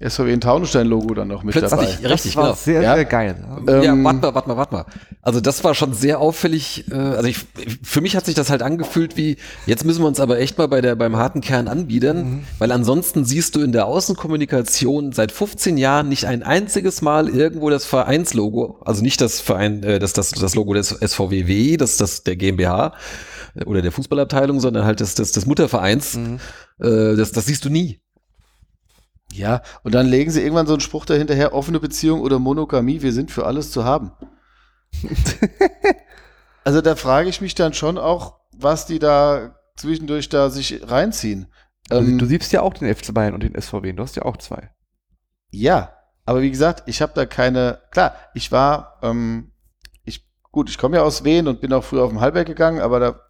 [0.00, 2.08] SVW in Taunusstein-Logo dann noch mit Plötzlich, dabei.
[2.08, 2.56] Richtig, das war genau.
[2.56, 2.94] sehr, Ja.
[2.94, 3.34] sehr geil.
[3.66, 4.84] ja, Ähm, warte mal, warte mal, warte mal.
[5.20, 6.84] Also das war schon sehr auffällig.
[6.90, 7.38] Äh, also ich,
[7.82, 9.36] für mich hat sich das halt angefühlt wie,
[9.66, 13.26] jetzt müssen wir uns aber echt mal bei der, beim harten Kern anbiedern, weil ansonsten
[13.26, 18.78] siehst du in der Außenkommunikation seit 15 Jahren nicht ein einziges Mal irgendwo das Vereinslogo,
[18.86, 22.94] also nicht das Verein, äh, das, das, das Logo des SVWW, das, das der GmbH
[23.66, 26.16] oder der Fußballabteilung, sondern halt das, das, des Muttervereins.
[26.16, 26.40] Mhm.
[26.80, 28.00] Äh, das, das siehst du nie.
[29.32, 33.12] Ja, und dann legen sie irgendwann so einen Spruch dahinterher, offene Beziehung oder Monogamie, wir
[33.12, 34.12] sind für alles zu haben.
[36.64, 41.46] also da frage ich mich dann schon auch, was die da zwischendurch da sich reinziehen.
[41.88, 44.24] Also, Ähm, du siehst ja auch den FC Bayern und den SVW, du hast ja
[44.24, 44.70] auch zwei.
[45.50, 45.94] Ja,
[46.24, 47.80] aber wie gesagt, ich habe da keine.
[47.90, 49.52] Klar, ich war, ähm,
[50.04, 52.80] ich gut, ich komme ja aus Wien und bin auch früher auf dem Hallberg gegangen,
[52.80, 53.20] aber da,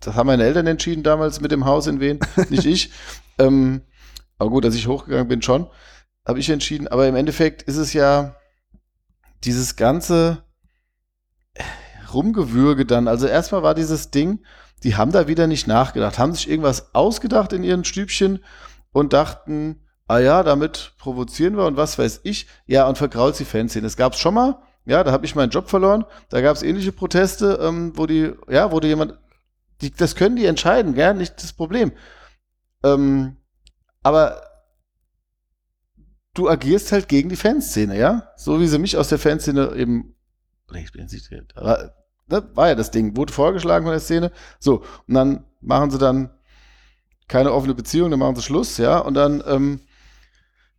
[0.00, 2.90] das haben meine Eltern entschieden damals mit dem Haus in Wien, nicht ich.
[3.38, 3.80] Ähm,
[4.36, 5.66] aber gut, dass ich hochgegangen bin schon,
[6.26, 6.88] habe ich entschieden.
[6.88, 8.36] Aber im Endeffekt ist es ja
[9.44, 10.44] dieses ganze
[12.12, 13.08] Rumgewürge dann.
[13.08, 14.44] Also erstmal war dieses Ding,
[14.82, 18.44] die haben da wieder nicht nachgedacht, haben sich irgendwas ausgedacht in ihren Stübchen
[18.92, 22.46] und dachten, ah ja, damit provozieren wir und was weiß ich.
[22.66, 23.84] Ja, und vergrault die Fanszene.
[23.84, 24.58] Das gab es schon mal.
[24.86, 26.04] Ja, da habe ich meinen Job verloren.
[26.30, 29.18] Da gab es ähnliche Proteste, ähm, wo die, ja, wo die jemand,
[29.80, 31.92] die, das können die entscheiden, gell, nicht das Problem.
[32.84, 33.36] Ähm,
[34.02, 34.42] aber
[36.34, 38.30] du agierst halt gegen die Fanszene, ja?
[38.36, 40.14] So wie sie mich aus der Fanszene eben,
[40.74, 41.94] ich bin nicht, war,
[42.28, 44.32] ne, war ja das Ding, wurde vorgeschlagen von der Szene.
[44.58, 46.30] So, und dann machen sie dann
[47.28, 49.80] keine offene Beziehung, dann machen sie Schluss, ja, und dann ähm,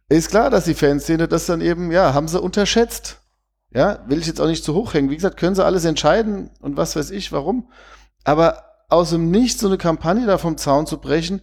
[0.10, 3.20] ist klar, dass die Fanszene das dann eben, ja, haben sie unterschätzt.
[3.74, 5.10] Ja, will ich jetzt auch nicht zu hoch hängen.
[5.10, 7.72] Wie gesagt, können sie alles entscheiden und was weiß ich, warum.
[8.26, 11.42] Aber aus dem Nichts so eine Kampagne da vom Zaun zu brechen,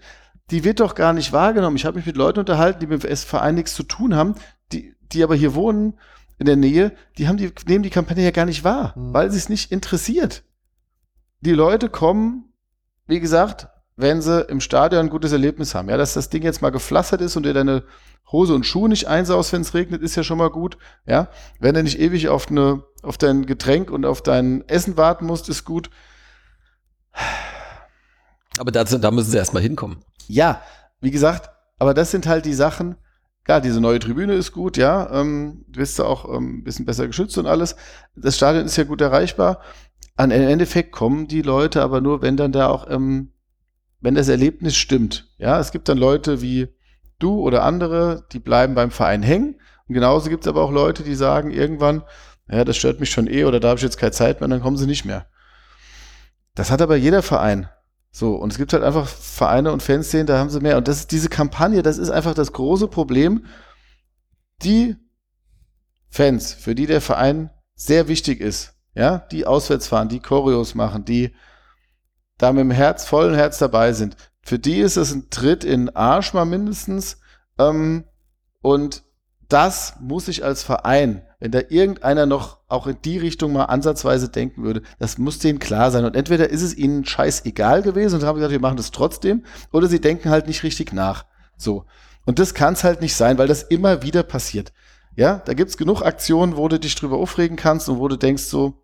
[0.51, 1.77] die wird doch gar nicht wahrgenommen.
[1.77, 4.35] Ich habe mich mit Leuten unterhalten, die mit dem Verein nichts zu tun haben,
[4.73, 5.95] die, die aber hier wohnen
[6.39, 9.13] in der Nähe, die haben die, nehmen die Kampagne ja gar nicht wahr, Mhm.
[9.13, 10.45] weil sie es nicht interessiert.
[11.41, 12.53] Die Leute kommen,
[13.07, 15.89] wie gesagt, wenn sie im Stadion ein gutes Erlebnis haben.
[15.89, 17.83] Ja, dass das Ding jetzt mal geflassert ist und dir deine
[18.31, 20.79] Hose und Schuhe nicht einsaust, wenn es regnet, ist ja schon mal gut.
[21.07, 25.27] Ja, wenn du nicht ewig auf, eine, auf dein Getränk und auf dein Essen warten
[25.27, 25.91] musst, ist gut.
[28.59, 29.99] Aber dazu, da müssen sie erstmal hinkommen.
[30.27, 30.63] Ja,
[31.01, 32.97] wie gesagt, aber das sind halt die Sachen.
[33.45, 35.11] Klar, diese neue Tribüne ist gut, ja.
[35.11, 37.77] Ähm, du bist auch ähm, ein bisschen besser geschützt und alles.
[38.15, 39.63] Das Stadion ist ja gut erreichbar.
[40.17, 43.33] An im Endeffekt kommen die Leute aber nur, wenn dann da auch, ähm,
[44.01, 45.29] wenn das Erlebnis stimmt.
[45.39, 46.69] Ja, es gibt dann Leute wie
[47.19, 49.61] du oder andere, die bleiben beim Verein hängen.
[49.87, 52.03] Und genauso gibt es aber auch Leute, die sagen irgendwann,
[52.51, 54.61] ja, das stört mich schon eh oder da habe ich jetzt keine Zeit mehr, dann
[54.61, 55.27] kommen sie nicht mehr.
[56.59, 57.69] Das hat aber jeder Verein.
[58.11, 60.77] So, und es gibt halt einfach Vereine und Fanszenen, da haben sie mehr.
[60.77, 63.47] Und das ist diese Kampagne, das ist einfach das große Problem.
[64.63, 64.97] Die
[66.09, 71.05] Fans, für die der Verein sehr wichtig ist, ja, die auswärts fahren, die Choreos machen,
[71.05, 71.33] die
[72.39, 75.87] da mit dem Herz, vollen Herz dabei sind, für die ist es ein Tritt in
[75.87, 77.21] den Arsch mal mindestens,
[77.57, 78.05] Ähm,
[78.63, 79.05] und
[79.49, 84.29] das muss ich als Verein, wenn da irgendeiner noch auch in die Richtung mal ansatzweise
[84.29, 86.05] denken würde, das muss denen klar sein.
[86.05, 89.87] Und entweder ist es ihnen scheißegal gewesen und haben gesagt, wir machen das trotzdem, oder
[89.87, 91.25] sie denken halt nicht richtig nach.
[91.57, 91.87] So.
[92.27, 94.73] Und das kann es halt nicht sein, weil das immer wieder passiert.
[95.17, 98.45] Ja, da gibt's genug Aktionen, wo du dich drüber aufregen kannst und wo du denkst
[98.45, 98.83] so,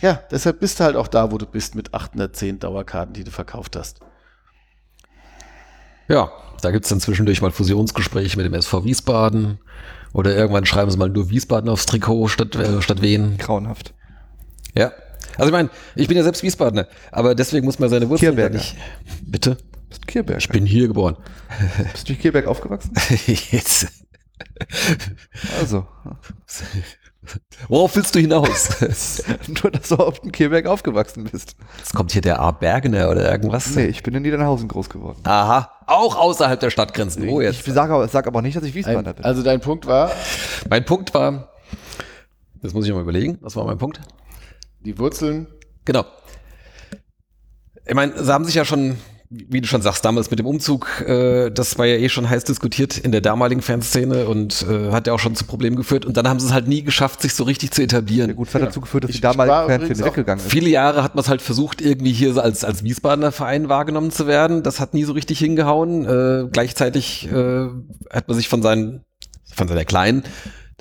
[0.00, 3.30] ja, deshalb bist du halt auch da, wo du bist mit 810 Dauerkarten, die du
[3.30, 4.00] verkauft hast.
[6.12, 6.30] Ja,
[6.60, 9.58] da gibt es dann zwischendurch mal Fusionsgespräche mit dem SV Wiesbaden.
[10.12, 13.38] Oder irgendwann schreiben sie mal nur Wiesbaden aufs Trikot statt, äh, statt Wien.
[13.38, 13.94] Grauenhaft.
[14.74, 14.92] Ja.
[15.38, 18.58] Also ich meine, ich bin ja selbst Wiesbadener, aber deswegen muss man seine Wurzeln Kierberger.
[18.58, 18.76] nicht.
[19.22, 19.56] Bitte?
[19.88, 20.38] Bist Kierberg.
[20.40, 21.16] Ich bin hier geboren.
[21.92, 22.92] Bist du in Kierberg aufgewachsen?
[23.50, 23.88] Jetzt.
[25.58, 25.86] Also.
[27.68, 28.70] Worauf willst du hinaus?
[29.62, 31.54] Nur, dass du auf dem Kierberg aufgewachsen bist.
[31.78, 32.50] Jetzt kommt hier der A.
[32.50, 33.74] Bergener oder irgendwas.
[33.76, 35.20] Nee, ich bin in Niedernhausen groß geworden.
[35.24, 37.26] Aha, auch außerhalb der Stadtgrenzen.
[37.28, 37.64] Wo Ich jetzt?
[37.74, 39.24] sage aber, sag aber nicht, dass ich Wiesbadener Ein, bin.
[39.24, 40.10] also dein Punkt war,
[40.68, 41.48] Mein Punkt war,
[42.60, 44.00] das muss ich mal überlegen, was war mein Punkt?
[44.80, 45.46] die Wurzeln
[45.84, 46.04] Genau.
[47.86, 48.96] Ich meine, sie haben sich ja schon,
[49.48, 52.44] wie du schon sagst, damals mit dem Umzug, äh, das war ja eh schon heiß
[52.44, 56.04] diskutiert in der damaligen Fanszene und äh, hat ja auch schon zu Problemen geführt.
[56.04, 58.36] Und dann haben sie es halt nie geschafft, sich so richtig zu Ja, etablieren.
[58.36, 59.54] gut, das hat dazu geführt, dass Ich- die damalige
[59.86, 60.50] Fanszene weggegangen ist.
[60.52, 64.10] Viele Jahre hat man es halt versucht, irgendwie hier so als, als Wiesbadener Verein wahrgenommen
[64.10, 64.62] zu werden.
[64.62, 66.04] Das hat nie so richtig hingehauen.
[66.04, 67.68] Äh, gleichzeitig äh,
[68.10, 69.00] hat man sich von seinen,
[69.54, 70.24] von seiner kleinen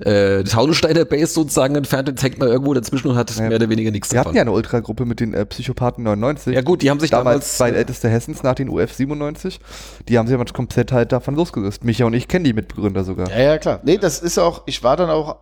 [0.02, 2.07] äh, Taunussteiner Base sozusagen entfernt.
[2.10, 3.48] Jetzt hängt man irgendwo dazwischen und hat Ja.
[3.48, 6.53] mehr oder weniger nichts Wir hatten ja eine Ultragruppe mit den äh, Psychopathen 99.
[6.56, 9.60] Ja gut, die haben sich damals damals, zwei älteste Hessens nach den UF 97.
[10.07, 11.84] Die haben sich aber komplett halt davon losgelöst.
[11.84, 13.30] Micha und ich kennen die Mitbegründer sogar.
[13.30, 13.80] Ja, ja, klar.
[13.84, 15.38] Nee, das ist auch, ich war dann auch,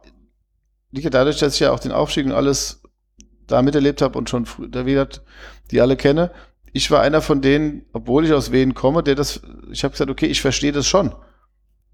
[0.92, 2.82] liegt ja dadurch, dass ich ja auch den Aufstieg und alles
[3.48, 5.08] da miterlebt habe und schon früh, da wieder
[5.72, 6.32] die alle kenne.
[6.72, 9.42] Ich war einer von denen, obwohl ich aus Wien komme, der das,
[9.72, 11.14] ich habe gesagt, okay, ich verstehe das schon.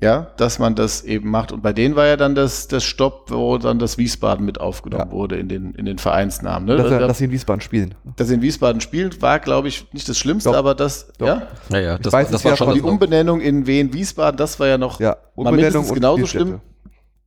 [0.01, 1.53] Ja, dass man das eben macht.
[1.53, 5.05] Und bei denen war ja dann das, das Stopp, wo dann das Wiesbaden mit aufgenommen
[5.07, 5.11] Ja.
[5.11, 6.67] wurde in den, in den Vereinsnamen.
[6.67, 6.75] Ne?
[6.75, 7.95] Dass, er, Da- dass sie in Wiesbaden spielen.
[8.17, 10.57] dass sie in Wiesbaden spielt, war, glaube ich, nicht das Schlimmste, Doch.
[10.57, 11.27] aber das, Doch.
[11.27, 14.59] ja, naja, das, weiß das war ja schon die das- Umbenennung in Wien, Wiesbaden, das
[14.59, 16.59] war ja noch Ja, und genauso schlimm.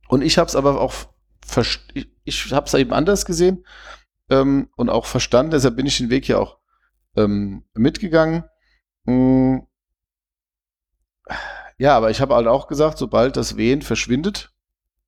[0.07, 0.93] Und ich habe es aber auch,
[1.45, 3.65] verst- ich, ich habe es eben anders gesehen
[4.29, 5.51] ähm, und auch verstanden.
[5.51, 6.57] Deshalb bin ich den Weg ja auch
[7.17, 8.43] ähm, mitgegangen.
[9.05, 9.57] Mm.
[11.79, 14.51] Ja, aber ich habe halt auch gesagt, sobald das Wehen verschwindet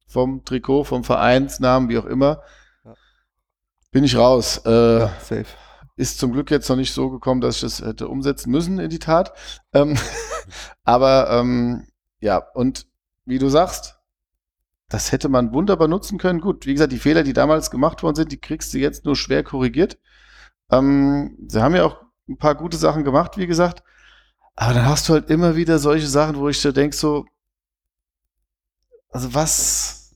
[0.07, 2.41] vom Trikot, vom Vereinsnamen, wie auch immer,
[2.84, 2.95] Ja.
[3.91, 4.61] bin ich raus.
[4.65, 5.45] Äh, Ja, safe.
[5.98, 8.89] ist zum Glück jetzt noch nicht so gekommen, dass ich das hätte umsetzen müssen in
[8.89, 9.34] die Tat.
[9.73, 9.98] Ähm,
[10.84, 11.88] aber ähm,
[12.22, 12.88] ja, und
[13.26, 13.99] wie du sagst,
[14.89, 16.41] das hätte man wunderbar nutzen können.
[16.41, 19.15] Gut, wie gesagt, die Fehler, die damals gemacht worden sind, die kriegst du jetzt nur
[19.15, 19.98] schwer korrigiert.
[20.69, 21.98] Ähm, sie haben ja auch
[22.30, 23.84] ein paar gute Sachen gemacht, wie gesagt.
[24.56, 27.26] Aber dann hast du halt immer wieder solche Sachen, wo ich so denke, so,
[29.10, 30.15] also was,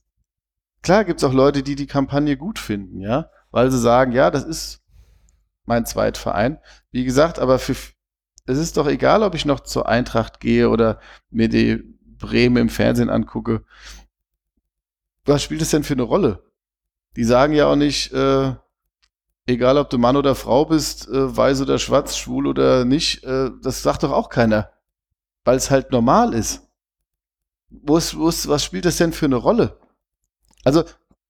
[0.81, 4.43] klar gibt's auch Leute, die die Kampagne gut finden, ja, weil sie sagen, ja, das
[4.43, 4.81] ist
[5.65, 6.59] mein Zweitverein.
[6.91, 7.75] Wie gesagt, aber für,
[8.45, 10.99] es ist doch egal, ob ich noch zur Eintracht gehe oder
[11.29, 11.83] mir die
[12.17, 13.65] Bremen im Fernsehen angucke.
[15.25, 16.51] Was spielt es denn für eine Rolle?
[17.15, 18.53] Die sagen ja auch nicht, äh,
[19.45, 23.51] egal ob du Mann oder Frau bist, äh, weiß oder schwarz, schwul oder nicht, äh,
[23.61, 24.71] das sagt doch auch keiner.
[25.43, 26.67] Weil es halt normal ist.
[27.69, 29.77] Wo ist, wo ist, was spielt das denn für eine Rolle?
[30.63, 30.83] Also,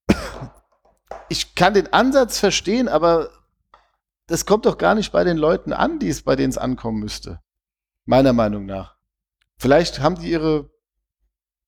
[1.29, 3.29] ich kann den Ansatz verstehen, aber
[4.27, 6.99] das kommt doch gar nicht bei den Leuten an, die es bei denen es ankommen
[6.99, 7.41] müsste.
[8.05, 8.95] Meiner Meinung nach.
[9.57, 10.69] Vielleicht haben die ihre,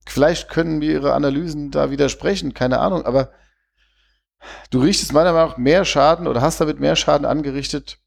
[0.06, 3.32] vielleicht können wir ihre Analysen da widersprechen, keine Ahnung, aber
[4.69, 7.99] du richtest meiner Meinung nach mehr Schaden oder hast damit mehr Schaden angerichtet,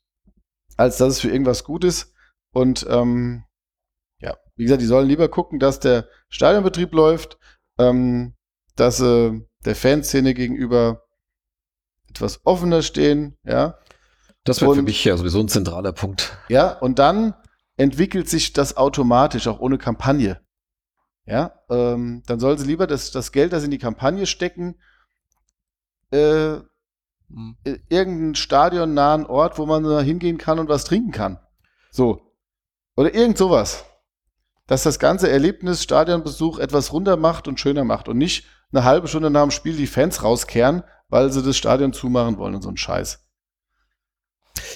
[0.76, 2.12] als dass es für irgendwas gut ist.
[2.52, 3.44] Und ähm,
[4.20, 7.38] ja, wie gesagt, die sollen lieber gucken, dass der Stadionbetrieb läuft,
[7.78, 8.34] ähm,
[8.76, 11.04] dass sie der Fanszene gegenüber
[12.08, 13.78] etwas offener stehen, ja.
[14.44, 16.36] Das wäre für mich ja sowieso ein zentraler Punkt.
[16.48, 17.34] Ja, und dann
[17.76, 20.40] entwickelt sich das automatisch, auch ohne Kampagne.
[21.26, 24.76] Ja, ähm, dann sollen sie lieber das, das Geld, das sie in die Kampagne stecken,
[26.12, 26.58] äh,
[27.32, 27.56] Mhm.
[27.66, 31.38] i- irgendeinen stadionnahen Ort, wo man hingehen kann und was trinken kann.
[31.92, 32.20] So.
[32.96, 33.84] Oder irgend sowas.
[34.66, 39.06] Dass das ganze Erlebnis Stadionbesuch etwas runder macht und schöner macht und nicht eine halbe
[39.08, 42.68] Stunde nach dem Spiel die Fans rauskehren, weil sie das Stadion zumachen wollen und so
[42.68, 43.24] ein Scheiß.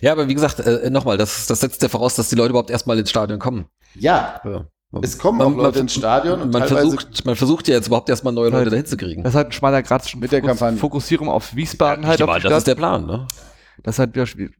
[0.00, 2.70] Ja, aber wie gesagt, äh, nochmal, das, das setzt ja voraus, dass die Leute überhaupt
[2.70, 3.68] erstmal ins Stadion kommen.
[3.94, 4.66] Ja, Ja.
[5.02, 8.32] Es kommen auch Leute ins Stadion und man versucht, man versucht ja jetzt überhaupt erstmal
[8.32, 8.72] neue Leute Halt.
[8.72, 9.22] dahin zu kriegen.
[9.22, 10.78] Das ist halt ein schmaler Grad Mit der Kampagne.
[10.78, 12.20] Fokussierung auf Wiesbaden halt.
[12.22, 12.66] aber auf die das ist Stadt.
[12.68, 13.26] der Plan, ne?
[13.82, 14.54] Das ist halt wieder schwierig.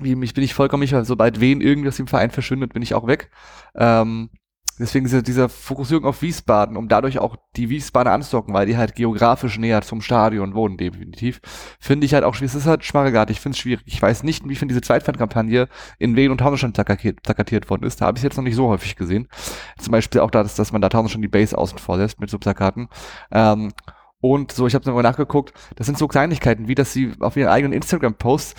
[0.00, 3.06] Wie mich bin ich vollkommen sicher, sobald wen irgendwas im Verein verschwindet, bin ich auch
[3.06, 3.30] weg.
[3.74, 4.30] Ähm,
[4.78, 8.94] Deswegen diese, diese Fokussierung auf Wiesbaden, um dadurch auch die Wiesbadener anzudocken, weil die halt
[8.94, 11.40] geografisch näher zum Stadion wohnen, definitiv,
[11.80, 12.52] finde ich halt auch schwierig.
[12.52, 13.82] Es ist halt schmarregard, ich finde es schwierig.
[13.86, 15.68] Ich weiß nicht, inwiefern diese Zweitfan-Kampagne
[15.98, 18.00] in Wien und Taunusstein plakatiert worden ist.
[18.00, 19.28] Da habe ich jetzt noch nicht so häufig gesehen.
[19.78, 22.38] Zum Beispiel auch da, dass, man da Taunusstein die Base außen vor lässt mit so
[22.38, 22.88] Plakaten.
[23.30, 23.72] Ähm,
[24.20, 27.48] und so, ich habe nochmal nachgeguckt, das sind so Kleinigkeiten, wie dass sie auf ihren
[27.48, 28.54] eigenen Instagram-Posts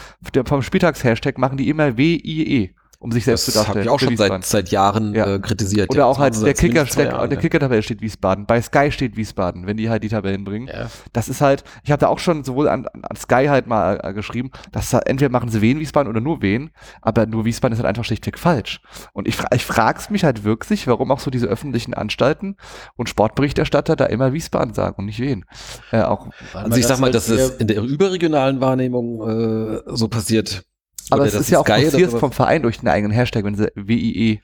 [0.45, 3.85] vom Spieltags-Hashtag machen die immer WIE um sich selbst das zu darstellen.
[3.85, 5.35] Das habe ich auch schon seit, seit Jahren Ja.
[5.35, 5.89] äh, kritisiert.
[5.89, 7.37] Oder Ja, auch halt der Kicker, der, der.
[7.37, 8.45] Kicker-Tabelle steht Wiesbaden.
[8.45, 10.67] Bei Sky steht Wiesbaden, wenn die halt die Tabellen bringen.
[10.67, 10.89] Ja.
[11.13, 14.13] Das ist halt, ich habe da auch schon sowohl an, an Sky halt mal äh,
[14.13, 16.71] geschrieben, dass da entweder machen sie Wien Wiesbaden oder nur Wien,
[17.01, 18.81] aber nur Wiesbaden ist halt einfach schlichtweg falsch.
[19.13, 22.57] Und ich, ich frag's mich halt wirklich, warum auch so diese öffentlichen Anstalten
[22.97, 25.45] und Sportberichterstatter da immer Wiesbaden sagen und nicht Wien.
[25.91, 30.63] Äh, auch, Also ich sag mal, dass es in der überregionalen Wahrnehmung äh, so passiert.
[31.11, 33.71] Aber es ist ja auch forciert dass- vom Verein durch den eigenen Hashtag, wenn sie
[33.75, 34.41] WIE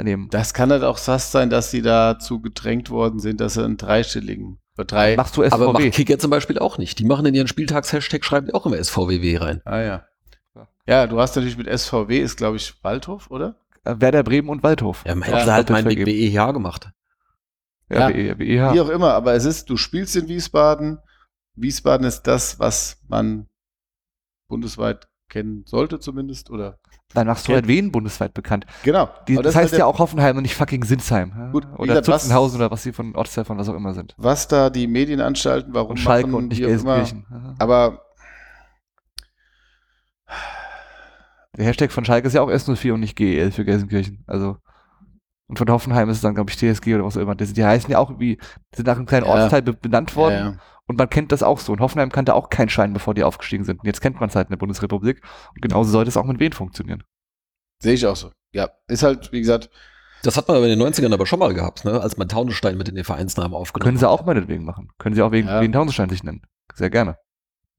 [0.00, 0.28] nehmen.
[0.30, 3.76] Das kann halt auch fast sein, dass sie dazu gedrängt worden sind, dass sie einen
[3.76, 5.16] dreistelligen, oder drei.
[5.16, 5.72] Machst du Aber SVW?
[5.84, 6.98] macht Kicker zum Beispiel auch nicht.
[6.98, 9.60] Die machen in ihren Spieltags-Hashtag, schreiben die auch immer SVWW rein.
[9.64, 10.04] Ah ja.
[10.54, 10.68] Ja.
[10.86, 13.56] Ja, du hast natürlich mit SVW, ist glaube ich Waldhof, oder?
[13.84, 15.04] Äh, Werder Bremen und Waldhof.
[15.06, 16.32] Ja, man Ja, hätte halt doppelt mein vergeben.
[16.32, 16.90] BEH gemacht.
[17.90, 18.14] Ja, Ja.
[18.16, 18.72] WE, WEH.
[18.74, 20.98] Wie auch immer, aber es ist, du spielst in Wiesbaden.
[21.54, 23.46] Wiesbaden ist das, was man
[24.48, 26.78] bundesweit kennen sollte zumindest, oder?
[27.14, 28.66] Dann machst du halt Wien bundesweit bekannt.
[28.84, 29.08] Genau.
[29.26, 31.50] Die, das, ist heißt halt ja auch Hoffenheim und nicht fucking Sinsheim.
[31.52, 34.14] Gut, oder gesagt, Zuffenhausen oder was sie von Ortsteil von was auch immer sind.
[34.18, 36.68] Was da die Medienanstalten, warum Und Schalke machen, und nicht immer.
[36.68, 37.26] Gelsenkirchen.
[37.30, 37.54] Ja.
[37.58, 38.02] Aber
[41.56, 44.24] Der Hashtag von Schalke ist ja auch S04 und nicht GEL für Gelsenkirchen.
[44.26, 44.56] Also.
[45.48, 47.34] Und von Hoffenheim ist es dann, glaube ich, TSG oder was auch immer.
[47.34, 48.38] Die, die heißen ja auch wie,
[48.74, 49.32] sind nach einem kleinen Ja.
[49.32, 50.34] Ortsteil be benannt worden.
[50.34, 50.58] ja, ja.
[50.92, 51.72] Und man kennt das auch so.
[51.72, 53.80] Und Hoffenheim kannte auch kein Schein, bevor die aufgestiegen sind.
[53.80, 55.22] Und jetzt kennt man es halt in der Bundesrepublik.
[55.54, 57.02] Und genauso sollte es auch mit Wien funktionieren.
[57.82, 58.30] sehe ich auch so.
[58.52, 59.70] Ja, ist halt, wie gesagt,
[60.22, 61.98] Das hat man aber in den 90ern aber schon mal gehabt, ne?
[62.00, 64.90] als man Taunusstein mit in den Vereinsnamen aufgenommen Können sie auch meinetwegen machen.
[64.98, 65.62] Können sie auch wegen Ja.
[65.62, 66.42] Wien Taunusstein sich nennen.
[66.74, 67.16] Sehr gerne.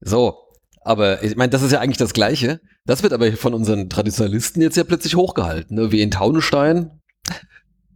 [0.00, 0.36] So,
[0.82, 2.60] aber ich meine, das ist ja eigentlich das Gleiche.
[2.84, 5.92] Das wird aber von unseren Traditionalisten jetzt ja plötzlich hochgehalten, ne?
[5.92, 7.00] wie in Taunusstein.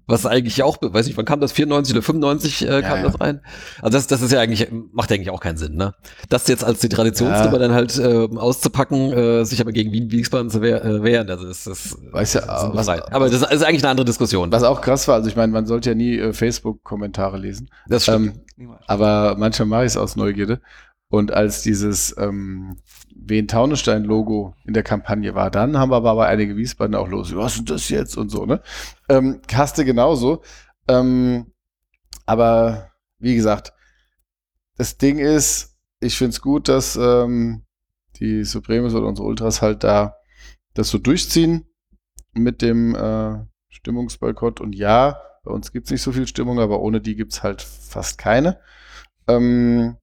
[0.08, 1.52] Was eigentlich ja auch, weiß nicht, wann kam das?
[1.52, 3.02] 94 oder 95 äh, kam Ja, ja.
[3.04, 3.40] das rein?
[3.82, 5.94] Also das, das ist ja eigentlich, macht ja eigentlich auch keinen Sinn, ne?
[6.30, 7.58] Das jetzt als die Traditionsnummer Ja.
[7.58, 11.46] dann halt äh, auszupacken, äh, sich aber gegen Wien Wiesbaden zu wehr, äh, wehren, also
[11.46, 13.12] das, das, Weißt du, das ist was- befreit.
[13.12, 14.50] Aber das ist eigentlich eine andere Diskussion.
[14.50, 17.68] was auch krass war, also ich meine, man sollte ja nie äh, Facebook-Kommentare lesen.
[17.86, 18.34] Das stimmt.
[18.58, 20.60] Ähm, aber manchmal mache ich es aus Neugierde.
[21.10, 22.76] Und als dieses ähm,
[23.28, 27.34] Wien-Taunusstein-Logo in der Kampagne war, dann haben wir aber einige Wiesbaden auch los.
[27.34, 28.62] Was ist das jetzt und so, ne?
[29.08, 30.42] Ähm, Kaste genauso.
[30.88, 31.52] Ähm,
[32.26, 33.72] aber wie gesagt,
[34.76, 37.64] das Ding ist, ich finde es gut, dass ähm,
[38.20, 40.16] die Supremes oder unsere Ultras halt da
[40.74, 41.66] das so durchziehen
[42.34, 43.38] mit dem äh,
[43.68, 44.60] Stimmungsboykott.
[44.60, 47.42] Und ja, bei uns gibt es nicht so viel Stimmung, aber ohne die gibt es
[47.42, 48.60] halt fast keine.
[49.26, 49.96] Ähm,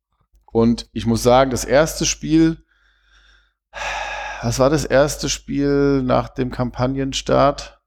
[0.52, 2.65] und ich muss sagen, das erste Spiel,
[4.46, 7.82] was war das erste Spiel nach dem Kampagnenstart?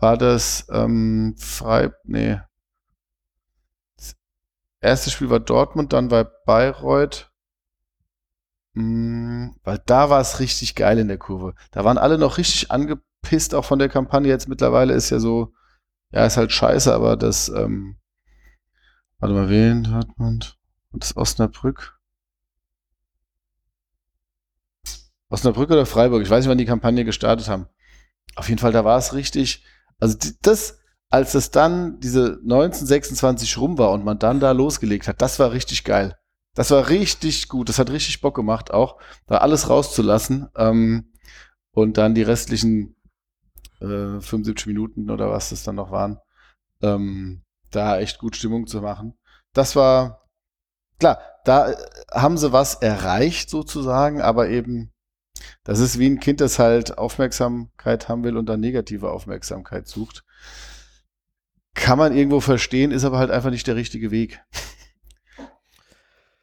[0.00, 2.40] War das ähm, Frei, nee.
[3.96, 4.16] Das
[4.80, 7.30] erste Spiel war Dortmund, dann war Bayreuth.
[8.72, 11.54] Mm, weil da war es richtig geil in der Kurve.
[11.70, 14.28] Da waren alle noch richtig angepisst, auch von der Kampagne.
[14.28, 15.54] Jetzt mittlerweile ist ja so,
[16.10, 18.00] ja, ist halt scheiße, aber das, ähm,
[19.20, 20.58] warte mal, wen Dortmund?
[20.90, 21.97] Und das Osnabrück?
[25.28, 26.22] Osnabrück oder Freiburg?
[26.22, 27.66] Ich weiß nicht, wann die Kampagne gestartet haben.
[28.36, 29.64] Auf jeden Fall, da war es richtig.
[30.00, 30.78] Also das,
[31.10, 35.52] als es dann diese 1926 rum war und man dann da losgelegt hat, das war
[35.52, 36.16] richtig geil.
[36.54, 37.68] Das war richtig gut.
[37.68, 40.48] Das hat richtig Bock gemacht, auch da alles rauszulassen.
[40.56, 41.12] Ähm,
[41.72, 42.96] und dann die restlichen
[43.80, 46.18] äh, 75 Minuten oder was das dann noch waren,
[46.82, 49.14] ähm, da echt gut Stimmung zu machen.
[49.52, 50.28] Das war,
[50.98, 51.76] klar, da äh,
[52.12, 54.92] haben sie was erreicht sozusagen, aber eben,
[55.64, 60.24] das ist wie ein Kind, das halt Aufmerksamkeit haben will und dann negative Aufmerksamkeit sucht.
[61.74, 64.40] Kann man irgendwo verstehen, ist aber halt einfach nicht der richtige Weg.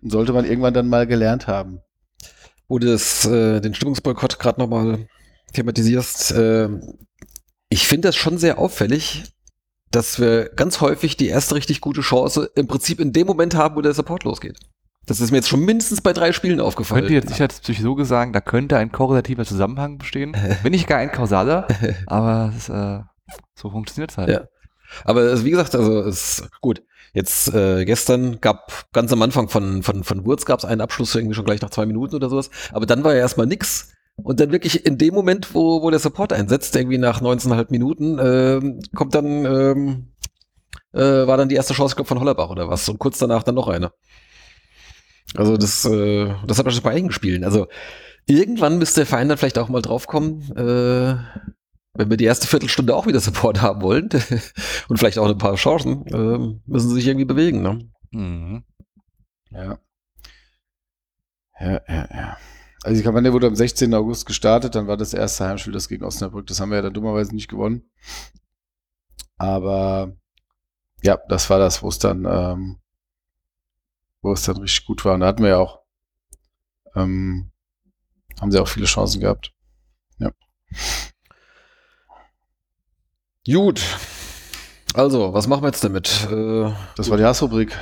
[0.02, 1.82] Und sollte man irgendwann dann mal gelernt haben.
[2.68, 5.08] wo du das, äh, den Stimmungsboykott gerade nochmal
[5.54, 6.70] thematisierst, äh,
[7.70, 9.24] ich finde das schon sehr auffällig,
[9.92, 13.76] dass wir ganz häufig die erste richtig gute Chance im Prinzip in dem Moment haben,
[13.76, 14.60] wo der Support losgeht.
[15.06, 17.02] Das ist mir jetzt schon mindestens bei drei Spielen aufgefallen.
[17.02, 20.36] Könnte jetzt Sicherheitspsychologe sagen, da könnte ein korrelativer Zusammenhang bestehen.
[20.64, 21.68] Wenn nicht gar ein kausaler,
[22.07, 22.99] aber es, äh,
[23.53, 24.30] so funktioniert es halt.
[24.30, 24.45] Ja.
[25.03, 26.84] Aber wie gesagt, also es ist gut.
[27.14, 31.15] Jetzt äh, gestern gab ganz am Anfang von von von Wurz gab es einen Abschluss
[31.15, 32.49] irgendwie schon gleich nach zwei Minuten oder sowas.
[32.72, 33.94] Aber dann war ja erstmal nix.
[34.18, 38.18] Und dann wirklich in dem Moment, wo, wo der Support einsetzt, irgendwie nach 19,5 Minuten,
[38.18, 40.07] äh, kommt dann, ähm,
[40.94, 42.88] äh, war dann die erste Chance, ich glaube, von Hollerbach oder was.
[42.88, 43.91] Und kurz danach dann noch eine.
[45.34, 47.43] Also das, äh, das hat man schon bei einigen Spielen.
[47.43, 47.68] Also
[48.27, 51.18] irgendwann müsste der Verein dann vielleicht auch mal draufkommen, äh,
[51.97, 54.10] wenn wir die erste Viertelstunde auch wieder Support haben wollen
[54.88, 57.61] und vielleicht auch ein paar Chancen, äh, müssen sie sich irgendwie bewegen.
[57.61, 57.89] Ne?
[58.11, 58.64] Mhm.
[59.52, 59.80] Ja.
[61.60, 62.38] Ja, ja, ja.
[62.84, 63.93] Also die Kampagne wurde am 16.
[63.93, 66.45] August gestartet, dann war das erste Heimspiel das gegen Osnabrück.
[66.47, 67.89] Das haben wir ja dann dummerweise nicht gewonnen.
[69.38, 70.15] Aber
[71.02, 72.77] ja, das war das, wo es dann, ähm,
[74.26, 75.14] wo es dann richtig gut war.
[75.14, 75.81] Und da hatten wir ja auch,
[76.95, 77.52] ähm,
[78.41, 79.53] haben sie auch viele Chancen gehabt.
[80.18, 80.31] Ja.
[83.45, 83.81] Gut.
[84.95, 86.27] Also, was machen wir jetzt damit?
[86.31, 87.77] Äh, das war die Hassrubrik.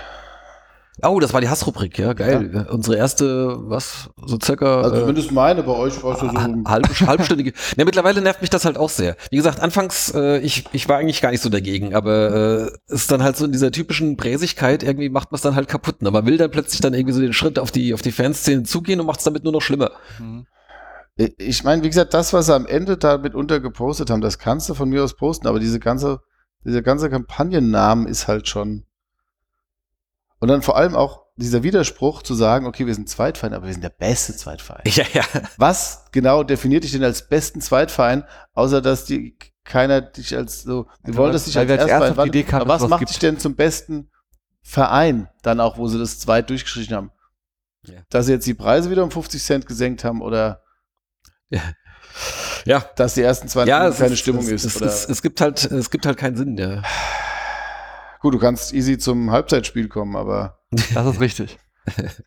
[1.01, 2.51] Oh, das war die Hassrubrik, ja, geil.
[2.53, 2.61] Ja.
[2.69, 4.81] Unsere erste, was, so circa.
[4.81, 6.31] Also zumindest meine, bei euch war es so.
[6.31, 7.53] Halb, halbstündige.
[7.75, 9.15] ne, mittlerweile nervt mich das halt auch sehr.
[9.31, 13.09] Wie gesagt, anfangs, äh, ich, ich war eigentlich gar nicht so dagegen, aber äh, ist
[13.09, 16.03] dann halt so in dieser typischen Präsigkeit, irgendwie macht man es dann halt kaputt.
[16.03, 16.11] Ne?
[16.11, 18.99] Man will dann plötzlich dann irgendwie so den Schritt auf die, auf die Fanszene zugehen
[18.99, 19.91] und macht es damit nur noch schlimmer.
[20.19, 20.45] Mhm.
[21.15, 24.75] Ich meine, wie gesagt, das, was sie am Ende damit untergepostet haben, das kannst du
[24.75, 26.19] von mir aus posten, aber diese ganze,
[26.65, 28.85] dieser ganze Kampagnennamen ist halt schon.
[30.43, 33.71] Und dann vor allem auch dieser Widerspruch zu sagen, okay, wir sind Zweitverein, aber wir
[33.71, 34.81] sind der beste Zweitverein.
[34.83, 35.23] Ja, ja.
[35.55, 40.87] Was genau definiert dich denn als besten Zweitverein, außer dass die keiner dich als so,
[41.01, 43.11] wir wollen das nicht als, als Erstverein, Idee kann, aber was macht gibt.
[43.11, 44.11] dich denn zum besten
[44.61, 47.11] Verein, dann auch, wo sie das Zweit durchgestrichen haben?
[47.85, 48.01] Ja.
[48.09, 50.61] Dass sie jetzt die Preise wieder um 50 Cent gesenkt haben oder
[51.47, 51.61] ja.
[52.65, 52.85] ja.
[52.97, 54.65] Dass die ersten zwei ja, keine Stimmung ist.
[54.65, 56.81] Es, es, es, gibt halt, es gibt halt keinen Sinn, ja.
[58.23, 60.57] Gut, du kannst easy zum Halbzeitspiel kommen, aber.
[60.93, 61.57] Das ist richtig.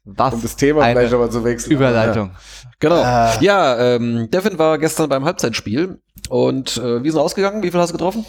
[0.05, 1.73] Was um das Thema vielleicht aber zu wechseln.
[1.73, 2.33] Überleitung.
[2.35, 2.71] Ja.
[2.79, 3.01] Genau.
[3.03, 3.43] Äh.
[3.43, 5.99] Ja, ähm, Devin war gestern beim Halbzeitspiel
[6.29, 7.63] und äh, wie ist es ausgegangen?
[7.63, 8.27] Wie viel hast du getroffen?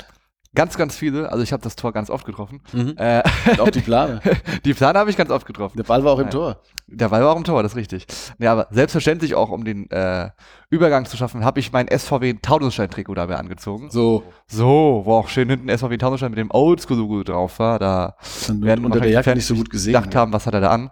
[0.56, 1.32] Ganz, ganz viele.
[1.32, 2.62] Also ich habe das Tor ganz oft getroffen.
[2.74, 2.96] Mhm.
[2.98, 3.22] Äh,
[3.60, 4.22] auch die Plane.
[4.66, 5.78] die Plane habe ich ganz oft getroffen.
[5.78, 6.62] Der Ball war auch im Tor.
[6.88, 8.08] Der Ball war auch im Tor, das ist richtig.
[8.40, 10.30] Ja, aber selbstverständlich auch, um den äh,
[10.70, 13.90] Übergang zu schaffen, habe ich mein SVW Taunusstein-Trikot dabei angezogen.
[13.90, 14.24] So.
[14.48, 17.78] So, wo auch schön hinten SVW Taunusstein mit dem Oldschool-Logo drauf war.
[17.80, 18.16] Da
[18.48, 19.94] Dann werden unter der Jacke nicht so gut gesehen.
[19.94, 20.90] gedacht haben, was hat er da an.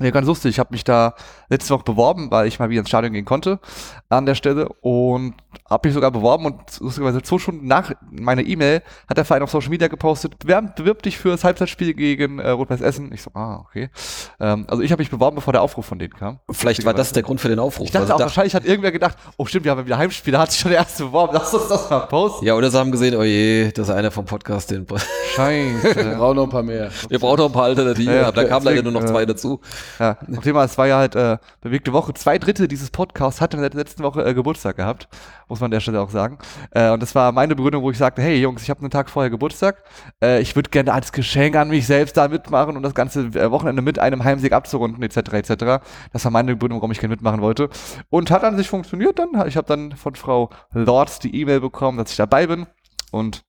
[0.00, 0.50] Ja, ganz lustig.
[0.50, 1.14] Ich habe mich da
[1.48, 3.60] letzte Woche beworben, weil ich mal wieder ins Stadion gehen konnte
[4.08, 5.34] an der Stelle und
[5.68, 9.50] habe mich sogar beworben und lustigerweise zwei Stunden nach meiner E-Mail hat der Verein auf
[9.50, 13.10] Social Media gepostet, bewirb, bewirb dich für das Halbzeitspiel gegen äh, Rot-Weiß Essen.
[13.12, 13.90] Ich so, ah, okay.
[14.38, 16.38] Ähm, also ich habe mich beworben, bevor der Aufruf von denen kam.
[16.50, 17.86] Vielleicht war das der Grund für den Aufruf.
[17.86, 20.40] Ich dachte also auch, wahrscheinlich hat irgendwer gedacht, oh stimmt, wir haben wieder Heimspiel, da
[20.40, 22.46] hat sich schon der erste beworben, lass uns das mal posten.
[22.46, 24.86] Ja, oder sie haben gesehen, oh je, das ist einer vom Podcast, den
[25.34, 25.96] Scheiße.
[25.96, 26.90] wir brauchen noch ein paar mehr.
[27.08, 29.60] Wir brauchen noch ein paar Alternativen, ja, da kamen leider nur noch zwei dazu.
[29.98, 32.14] Ja, auf Thema, es war ja halt äh, bewegte Woche.
[32.14, 35.08] Zwei Drittel dieses Podcasts hatte in der letzten Woche äh, Geburtstag gehabt,
[35.48, 36.38] muss man an der Stelle auch sagen.
[36.70, 39.10] Äh, und das war meine Begründung, wo ich sagte, hey Jungs, ich habe einen Tag
[39.10, 39.82] vorher Geburtstag.
[40.22, 43.50] Äh, ich würde gerne als Geschenk an mich selbst da mitmachen und das ganze äh,
[43.50, 45.32] Wochenende mit einem Heimsieg abzurunden, etc.
[45.32, 45.84] etc.
[46.12, 47.68] Das war meine Begründung, warum ich gerne mitmachen wollte.
[48.10, 49.46] Und hat an sich funktioniert dann.
[49.46, 52.66] Ich habe dann von Frau Lords die E-Mail bekommen, dass ich dabei bin.
[53.12, 53.44] Und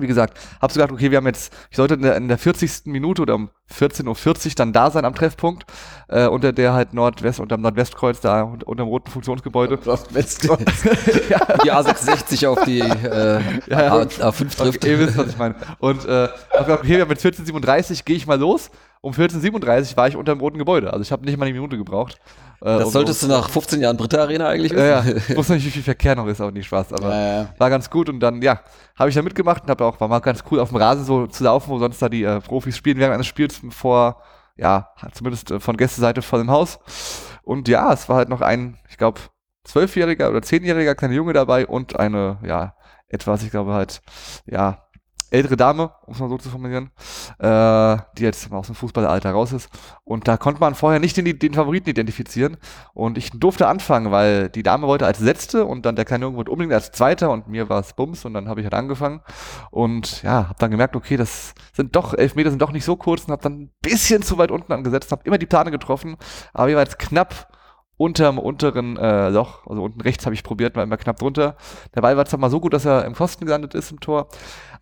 [0.00, 2.38] wie gesagt, habe so gedacht, okay, wir haben jetzt, ich sollte in der, in der
[2.38, 2.86] 40.
[2.86, 5.64] Minute oder um 14.40 Uhr dann da sein am Treffpunkt,
[6.08, 9.78] äh, unter der halt Nordwest, unter dem Nordwestkreuz, da unter, dem roten Funktionsgebäude.
[9.84, 10.84] Nordwestkreuz.
[11.28, 11.38] ja.
[11.64, 14.84] Die A66 auf die äh, ja, A5 trifft.
[14.84, 15.54] Ihr wisst, was ich meine.
[15.78, 18.70] Und äh, hab gedacht, okay, mit 14.37 gehe ich mal los.
[19.02, 20.92] Um 14.37 war ich unter dem roten Gebäude.
[20.92, 22.18] Also ich habe nicht mal eine Minute gebraucht.
[22.60, 23.28] Äh, das solltest so.
[23.28, 24.84] du nach 15 Jahren Britta Arena eigentlich wissen.
[24.84, 25.16] Ja, ja.
[25.16, 26.92] Ich wusste nicht, wie viel Verkehr noch ist, aber nicht Spaß.
[26.92, 27.54] Aber ja, ja.
[27.56, 28.60] war ganz gut und dann, ja,
[28.98, 31.26] habe ich da mitgemacht und habe auch, war mal ganz cool auf dem Rasen so
[31.26, 34.22] zu laufen, wo sonst da die äh, Profis spielen während eines Spiels vor,
[34.56, 36.78] ja, zumindest äh, von Gästeseite voll im Haus.
[37.42, 39.20] Und ja, es war halt noch ein, ich glaube,
[39.64, 42.74] zwölfjähriger oder zehnjähriger kleiner Junge dabei und eine, ja,
[43.08, 44.02] etwas, ich glaube halt,
[44.46, 44.84] ja,
[45.30, 46.90] ältere Dame, um es mal so zu formulieren,
[47.38, 49.70] äh, die jetzt aus dem Fußballalter raus ist.
[50.04, 52.56] Und da konnte man vorher nicht den, den, Favoriten identifizieren.
[52.94, 56.36] Und ich durfte anfangen, weil die Dame wollte als Letzte und dann der kleine Junge
[56.36, 59.20] wollte unbedingt als Zweiter und mir war es Bums und dann habe ich halt angefangen.
[59.70, 62.96] Und ja, habe dann gemerkt, okay, das sind doch, elf Meter sind doch nicht so
[62.96, 66.16] kurz und habe dann ein bisschen zu weit unten angesetzt, habe immer die Plane getroffen,
[66.52, 67.49] aber jeweils knapp
[68.00, 71.56] unterm unteren äh, Loch, also unten rechts habe ich probiert, war immer knapp drunter.
[71.94, 74.28] Der Ball war zwar mal so gut, dass er im Pfosten gelandet ist im Tor,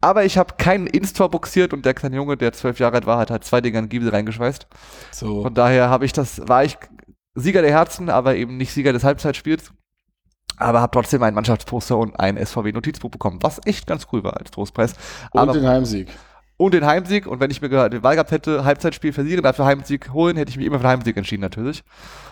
[0.00, 3.18] aber ich habe keinen Ins-Tor boxiert und der kleine Junge, der zwölf Jahre alt war,
[3.18, 4.68] hat halt zwei Dinger in Giebel reingeschweißt.
[5.10, 5.42] So.
[5.42, 6.78] Von daher habe ich das, war ich
[7.34, 9.72] Sieger der Herzen, aber eben nicht Sieger des Halbzeitspiels.
[10.56, 14.50] Aber habe trotzdem ein Mannschaftsposter und ein SVW-Notizbuch bekommen, was echt ganz cool war als
[14.52, 14.94] Trostpreis.
[15.32, 16.08] Und aber, den Heimsieg.
[16.59, 17.26] Und den Heimsieg.
[17.26, 20.59] Und wenn ich mir die Wahl gehabt hätte, Halbzeitspiel verlieren, dafür Heimsieg holen, hätte ich
[20.59, 21.82] mich immer für den Heimsieg entschieden natürlich.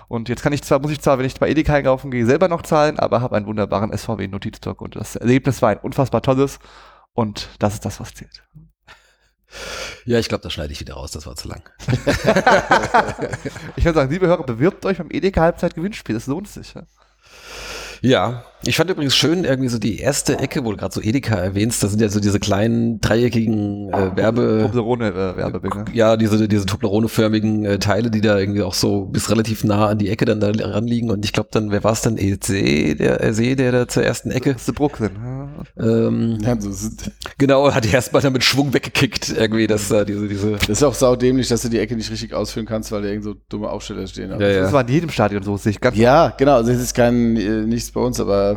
[0.08, 2.48] Und jetzt kann ich zwar, muss ich zwar, wenn ich bei Edeka einkaufen gehe, selber
[2.48, 6.58] noch zahlen, aber habe einen wunderbaren SVW-Notizblock und das Erlebnis war ein unfassbar tolles.
[7.14, 8.42] Und das ist das, was zählt.
[10.04, 11.62] Ja, ich glaube, das schneide ich wieder raus, das war zu lang.
[13.76, 16.74] ich würde sagen, liebe Hörer, bewirbt euch beim Edeka Halbzeit Gewinnspiel, das lohnt sich.
[16.74, 16.82] Ja?
[18.02, 21.36] Ja, ich fand übrigens schön irgendwie so die erste Ecke, wo du gerade so Edeka
[21.36, 24.62] erwähnst, das sind ja so diese kleinen dreieckigen äh, Werbe...
[24.62, 25.84] Toblerone-Werbebinge.
[25.92, 29.88] Äh, ja, diese, diese Toblerone-förmigen äh, Teile, die da irgendwie auch so bis relativ nah
[29.88, 32.16] an die Ecke dann da ranliegen und ich glaube dann, wer war es dann?
[32.16, 34.52] EC, der EC, der da zur ersten Ecke?
[34.52, 35.10] Das ist der Brooklyn.
[35.78, 40.28] Ähm, ja, so sind genau, hat die erstmal damit Schwung weggekickt irgendwie, dass da diese,
[40.28, 40.52] diese...
[40.52, 43.24] Das ist auch saudämlich, dass du die Ecke nicht richtig ausführen kannst, weil da irgend
[43.24, 44.30] so dumme Aufsteller stehen.
[44.30, 44.62] Ja, ja.
[44.62, 47.36] Das war in jedem Stadion so, sehe ich ganz Ja, genau, also es ist kein,
[47.36, 48.55] äh, nichts bei uns, aber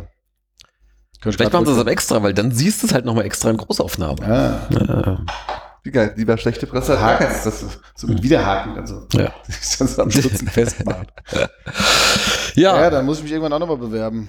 [1.20, 3.58] Vielleicht machen sie das aber extra, weil dann siehst du es halt nochmal extra in
[3.58, 4.22] Großaufnahme.
[4.22, 4.60] Ah.
[4.70, 5.24] Ja.
[5.82, 7.00] Wie geil, lieber schlechte Presse.
[7.00, 9.32] Haken, das so mit Wiederhaken, also ja.
[9.46, 11.06] das am Stutzen festmachen.
[12.54, 12.80] ja.
[12.80, 14.28] ja, dann muss ich mich irgendwann auch nochmal bewerben.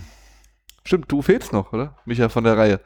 [0.83, 1.95] Stimmt, du fehlst noch, oder?
[2.05, 2.79] Micha von der Reihe.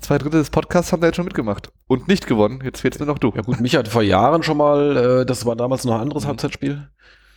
[0.00, 1.70] Zwei Drittel des Podcasts haben da jetzt schon mitgemacht.
[1.86, 2.62] Und nicht gewonnen.
[2.64, 3.32] Jetzt fehlst nur noch du.
[3.34, 6.24] Ja gut, Micha hat vor Jahren schon mal, äh, das war damals noch ein anderes
[6.24, 6.28] mhm.
[6.28, 6.88] Halbzeitspiel.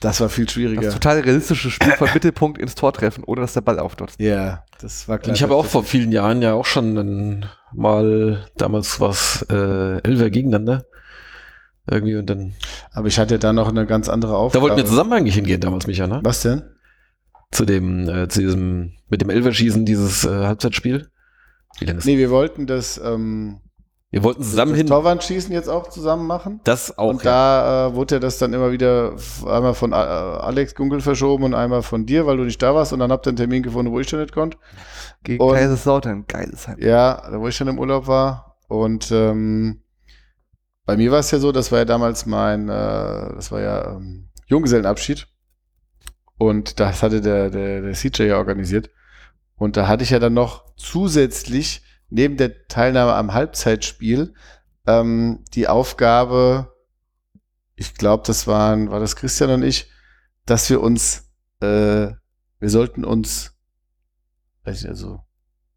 [0.06, 0.82] Das war viel schwieriger.
[0.82, 4.14] Das total realistische Spiel von Mittelpunkt ins Tor treffen, ohne dass der Ball auftaucht.
[4.20, 5.36] Ja, yeah, das war klar.
[5.36, 10.86] Ich habe auch vor vielen Jahren ja auch schon mal, damals was äh, Elfer gegeneinander.
[11.90, 12.54] Irgendwie und dann.
[12.92, 14.62] Aber ich hatte da noch eine ganz andere Aufgabe.
[14.62, 16.20] Da wollten wir zusammen eigentlich hingehen damals, Micha, ne?
[16.22, 16.62] Was denn?
[17.52, 21.10] Zu dem, äh, zu diesem, mit dem Elverschießen, dieses äh, Halbzeitspiel.
[21.80, 23.60] Wie lange ist Nee, wir wollten das, ähm,
[24.12, 24.88] wir wollten zusammen das hin.
[24.88, 26.62] Torwandschießen jetzt auch zusammen machen.
[26.64, 27.10] Das auch.
[27.10, 27.32] Und ja.
[27.32, 29.16] da äh, wurde ja das dann immer wieder
[29.46, 32.94] einmal von äh, Alex Gunkel verschoben und einmal von dir, weil du nicht da warst.
[32.94, 34.58] Und dann habt ihr einen Termin gefunden, wo ich schon nicht konnte.
[35.24, 36.78] Gegen und, Kaiserslautern, geiles Heim.
[36.80, 38.58] Ja, wo ich schon im Urlaub war.
[38.68, 39.82] Und ähm,
[40.86, 43.96] bei mir war es ja so, das war ja damals mein, äh, das war ja
[43.96, 45.28] ähm, Junggesellenabschied.
[46.38, 48.92] Und das hatte der, der, der CJ ja organisiert.
[49.58, 54.34] Und da hatte ich ja dann noch zusätzlich neben der Teilnahme am Halbzeitspiel
[54.88, 56.74] ähm, die Aufgabe,
[57.76, 59.90] ich glaube, das waren, war das Christian und ich,
[60.46, 62.12] dass wir uns, äh,
[62.60, 63.54] wir sollten uns,
[64.64, 65.22] weiß ich also,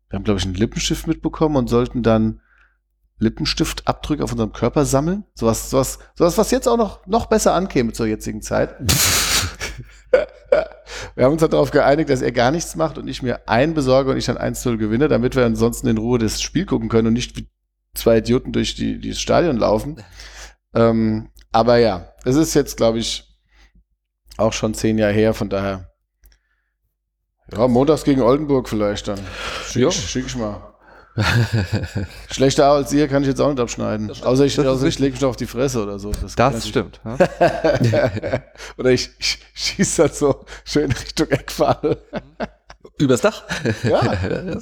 [0.09, 2.41] wir haben, glaube ich, einen Lippenstift mitbekommen und sollten dann
[3.19, 5.25] Lippenstiftabdrücke auf unserem Körper sammeln.
[5.35, 8.75] Sowas, sowas, sowas, was jetzt auch noch, noch besser ankäme zur jetzigen Zeit.
[11.15, 13.75] wir haben uns halt darauf geeinigt, dass er gar nichts macht und ich mir einen
[13.75, 17.09] besorge und ich dann 1-0 gewinne, damit wir ansonsten in Ruhe das Spiel gucken können
[17.09, 17.49] und nicht wie
[17.95, 20.03] zwei Idioten durch die, dieses Stadion laufen.
[20.75, 23.37] Ähm, aber ja, es ist jetzt, glaube ich,
[24.37, 25.91] auch schon zehn Jahre her, von daher.
[27.53, 29.21] Ja, montags gegen Oldenburg vielleicht dann.
[29.65, 30.68] Schick, schick ich mal.
[32.31, 34.11] Schlechter als ihr kann ich jetzt auch nicht abschneiden.
[34.11, 36.13] Außer ich, außer ich lege mich auf die Fresse oder so.
[36.13, 37.01] Das, das stimmt.
[38.77, 41.99] oder ich, ich schieße halt so schön Richtung Eckfahne.
[42.99, 43.45] Übers Dach?
[43.85, 44.01] Ja.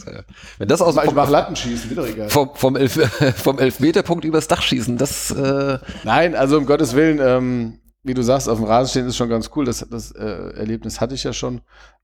[0.59, 2.28] Wenn das aus ich mach Lattenschießen, wieder egal.
[2.28, 2.95] Vom, vom, Elf,
[3.43, 5.31] vom Elfmeterpunkt übers Dach schießen, das.
[5.31, 9.16] Äh Nein, also um Gottes Willen, ähm, wie du sagst, auf dem Rasen stehen ist
[9.16, 9.65] schon ganz cool.
[9.65, 11.62] Das, das äh, Erlebnis hatte ich ja schon.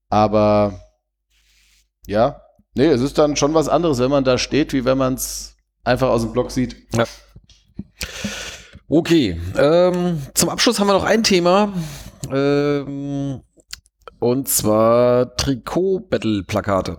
[0.09, 0.81] Aber
[2.07, 2.42] ja,
[2.75, 5.57] Nee, es ist dann schon was anderes, wenn man da steht, wie wenn man es
[5.85, 6.77] einfach aus dem Block sieht.
[6.97, 7.05] Ja.
[8.89, 11.73] Okay, ähm, zum Abschluss haben wir noch ein Thema.
[12.31, 13.43] Ähm,
[14.19, 16.99] und zwar Trikot-Battle-Plakate.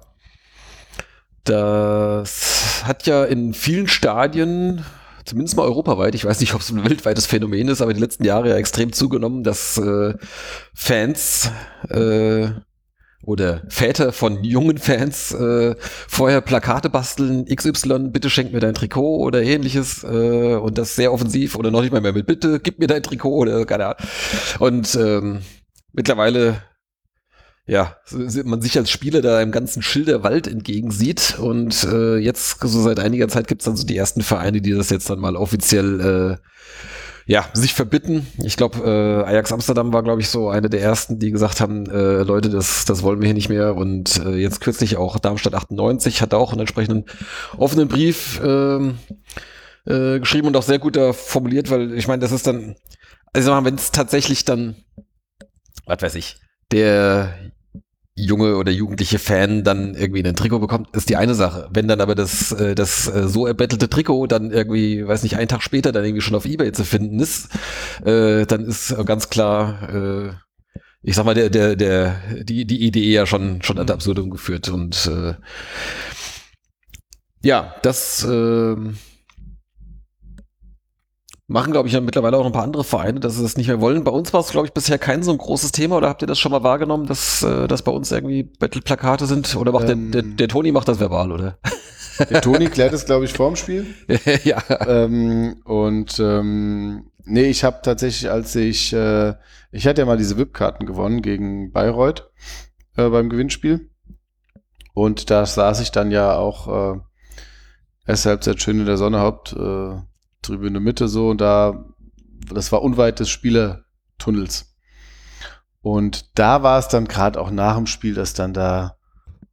[1.43, 4.85] Das hat ja in vielen Stadien,
[5.25, 8.25] zumindest mal europaweit, ich weiß nicht, ob es ein weltweites Phänomen ist, aber die letzten
[8.25, 10.13] Jahre ja extrem zugenommen, dass äh,
[10.73, 11.51] Fans
[11.89, 12.49] äh,
[13.23, 19.17] oder Väter von jungen Fans äh, vorher Plakate basteln, XY, bitte schenk mir dein Trikot
[19.17, 22.79] oder ähnliches äh, und das sehr offensiv oder noch nicht mal mehr mit bitte gib
[22.79, 24.09] mir dein Trikot oder keine Ahnung.
[24.59, 25.39] Und ähm,
[25.93, 26.61] mittlerweile
[27.65, 27.95] ja,
[28.43, 33.29] man sich als Spieler da im ganzen Schilderwald entgegensieht und äh, jetzt so seit einiger
[33.29, 36.37] Zeit gibt's dann so die ersten Vereine, die das jetzt dann mal offiziell äh,
[37.25, 38.27] ja, sich verbitten.
[38.43, 41.89] Ich glaube, äh, Ajax Amsterdam war, glaube ich, so eine der ersten, die gesagt haben,
[41.89, 43.75] äh, Leute, das, das wollen wir hier nicht mehr.
[43.75, 47.05] Und äh, jetzt kürzlich auch Darmstadt 98 hat auch einen entsprechenden
[47.57, 48.97] offenen Brief ähm,
[49.85, 52.75] äh, geschrieben und auch sehr gut da formuliert, weil ich meine, das ist dann,
[53.33, 54.75] also wenn es tatsächlich dann,
[55.85, 56.37] was weiß ich,
[56.71, 57.33] der
[58.15, 61.67] junge oder jugendliche Fan dann irgendwie ein Trikot bekommt, ist die eine Sache.
[61.71, 65.47] Wenn dann aber das, äh, das äh, so erbettelte Trikot dann irgendwie, weiß nicht, einen
[65.47, 67.49] Tag später dann irgendwie schon auf Ebay zu finden ist,
[68.05, 70.33] äh, dann ist ganz klar, äh,
[71.01, 74.69] ich sag mal, der, der, der, die, die Idee ja schon, schon ad absurdum geführt
[74.69, 75.33] und äh,
[77.43, 78.75] ja, das äh,
[81.47, 83.81] machen, glaube ich, ja mittlerweile auch ein paar andere Vereine, dass sie das nicht mehr
[83.81, 84.03] wollen.
[84.03, 85.97] Bei uns war es, glaube ich, bisher kein so ein großes Thema.
[85.97, 89.55] Oder habt ihr das schon mal wahrgenommen, dass, äh, dass bei uns irgendwie Battle-Plakate sind?
[89.55, 90.11] Oder macht Ähm.
[90.11, 91.57] der, der, der Toni macht das verbal, oder?
[92.29, 93.87] Der Toni klärt es, glaube ich, vorm Spiel.
[94.43, 94.61] ja.
[94.87, 99.33] ähm, und ähm, nee, ich habe tatsächlich, als ich, äh,
[99.71, 102.29] ich hatte ja mal diese VIP-Karten gewonnen gegen Bayreuth
[102.97, 103.89] äh, beim Gewinnspiel.
[104.93, 106.99] Und da saß ich dann ja auch äh,
[108.05, 109.95] erste Halbzeit schön in der Sonne, Haupt, äh,
[110.43, 111.85] Tribüne Mitte so und da,
[112.53, 114.75] das war unweit des Spielertunnels.
[115.81, 118.97] Und da war es dann gerade auch nach dem Spiel, dass dann da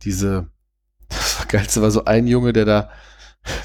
[0.02, 0.48] diese,
[1.08, 2.90] das war geilste war so ein Junge, der da,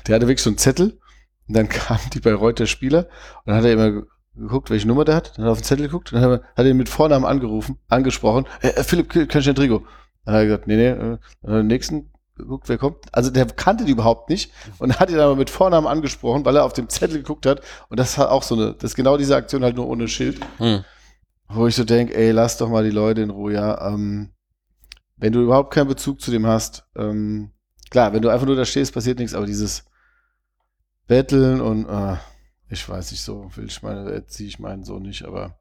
[0.07, 0.99] der hatte wirklich so einen Zettel
[1.47, 3.07] und dann kam die Bayreuther Spieler
[3.45, 4.03] und dann hat er immer ge-
[4.35, 6.43] geguckt, welche Nummer der hat, dann hat er auf den Zettel geguckt und dann hat
[6.55, 9.85] er, ihn mit Vornamen angerufen, angesprochen, äh, äh, Philipp, Trikot?
[10.25, 12.97] Dann hat er gesagt, nee, nee, äh, den nächsten geguckt, wer kommt.
[13.11, 16.65] Also der kannte die überhaupt nicht und hat ihn aber mit Vornamen angesprochen, weil er
[16.65, 19.35] auf dem Zettel geguckt hat und das hat auch so eine, das ist genau diese
[19.35, 20.39] Aktion halt nur ohne Schild.
[20.57, 20.83] Hm.
[21.47, 23.93] Wo ich so denke, ey, lass doch mal die Leute in Ruhe, ja.
[23.93, 24.33] Ähm,
[25.17, 27.51] wenn du überhaupt keinen Bezug zu dem hast, ähm,
[27.89, 29.85] klar, wenn du einfach nur da stehst, passiert nichts, aber dieses
[31.07, 32.17] Betteln und äh,
[32.69, 35.59] ich weiß nicht, so will ich meine, erziehe ich meinen so nicht, aber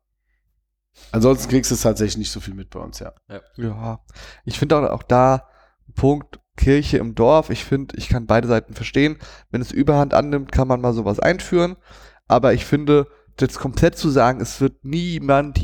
[1.13, 3.13] ansonsten kriegst du es tatsächlich nicht so viel mit bei uns, ja.
[3.57, 4.01] Ja,
[4.45, 5.49] ich finde auch, auch da
[5.95, 7.51] Punkt Kirche im Dorf.
[7.51, 9.19] Ich finde, ich kann beide Seiten verstehen.
[9.51, 11.77] Wenn es Überhand annimmt, kann man mal sowas einführen.
[12.29, 13.07] Aber ich finde,
[13.41, 15.59] jetzt komplett zu sagen, es wird niemand,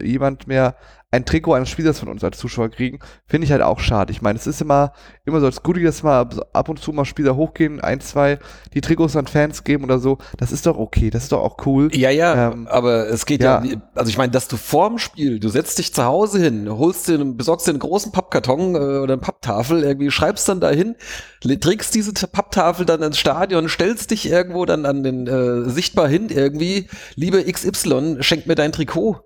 [0.00, 0.76] jemand mehr
[1.12, 4.10] ein Trikot eines Spielers von uns als Zuschauer kriegen, finde ich halt auch schade.
[4.10, 4.94] Ich meine, es ist immer,
[5.26, 8.38] immer so als Goodie, dass mal ab und zu mal Spieler hochgehen, ein, zwei,
[8.72, 10.16] die Trikots an Fans geben oder so.
[10.38, 11.94] Das ist doch okay, das ist doch auch cool.
[11.94, 13.82] Ja, ja, Ähm, aber es geht ja, ja.
[13.94, 17.22] also ich meine, dass du vorm Spiel, du setzt dich zu Hause hin, holst dir,
[17.22, 20.96] besorgst dir einen großen Pappkarton äh, oder eine Papptafel, irgendwie schreibst dann dahin,
[21.42, 26.30] trägst diese Papptafel dann ins Stadion, stellst dich irgendwo dann an den äh, sichtbar hin
[26.30, 29.22] irgendwie, liebe XY, schenk mir dein Trikot.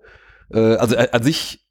[0.53, 1.65] Äh, also äh, an sich,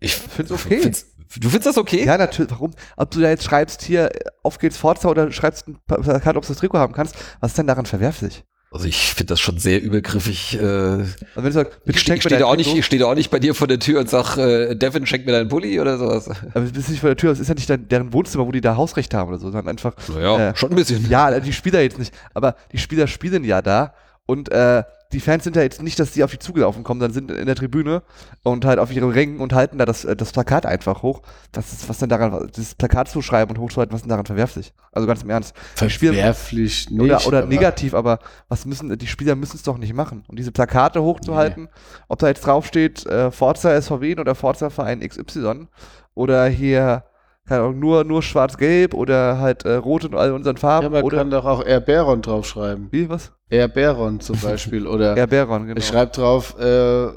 [0.00, 0.80] ich Find's okay.
[0.80, 1.06] Find's,
[1.36, 2.04] du findest das okay?
[2.04, 2.50] Ja, natürlich.
[2.50, 2.72] Warum?
[2.96, 4.10] Ob du da jetzt schreibst, hier,
[4.42, 7.58] auf geht's Forza oder schreibst ein Plakat, ob du das Trikot haben kannst, was ist
[7.58, 8.44] denn daran verwerflich?
[8.74, 10.54] Also ich finde das schon sehr übergriffig.
[10.58, 12.74] Äh, Also wenn du sagst, ich bitte stehe schenk mir steh dein da auch nicht,
[12.74, 15.26] ich stehe da auch nicht bei dir vor der Tür und sag, äh, Devin, schenk
[15.26, 16.30] mir deinen Pulli oder sowas.
[16.30, 18.50] aber du bist nicht vor der Tür, das ist ja nicht dein, deren Wohnzimmer, wo
[18.50, 21.06] die da Hausrecht haben oder so, sondern einfach, Naja, Äh, schon ein bisschen.
[21.10, 23.92] ja, die Spieler jetzt nicht, aber die Spieler spielen ja da
[24.24, 27.12] und äh, die Fans sind ja jetzt nicht, dass die auf die zugelaufen kommen, dann
[27.12, 28.02] sind in der Tribüne
[28.42, 31.22] und halt auf ihren Rängen und halten da das, äh, das Plakat einfach hoch.
[31.52, 34.72] Das ist, was denn daran, das Plakat zu schreiben und hochzuhalten, was denn daran verwerflich?
[34.92, 35.54] Also ganz im Ernst.
[35.74, 37.00] Verwerflich nicht.
[37.00, 38.18] oder, oder aber- negativ, aber
[38.48, 40.24] was müssen, die Spieler müssen es doch nicht machen.
[40.28, 41.68] Und diese Plakate hochzuhalten,
[42.08, 45.68] ob da jetzt draufsteht, äh, Forza SVW oder Forza Verein XY
[46.14, 47.04] oder hier,
[47.46, 51.02] keine Ahnung, nur, nur schwarz-gelb oder halt äh, rot in all unseren Ja, Farben man
[51.02, 52.88] oder, kann doch auch Air Baron draufschreiben.
[52.90, 53.32] wie, was?
[53.50, 54.86] Air Baron zum Beispiel.
[54.86, 55.78] Oder Ja, Baron, genau.
[55.78, 57.08] ich schreibe drauf, äh,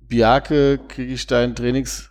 [0.00, 2.10] Biake kriege ich dein Trainings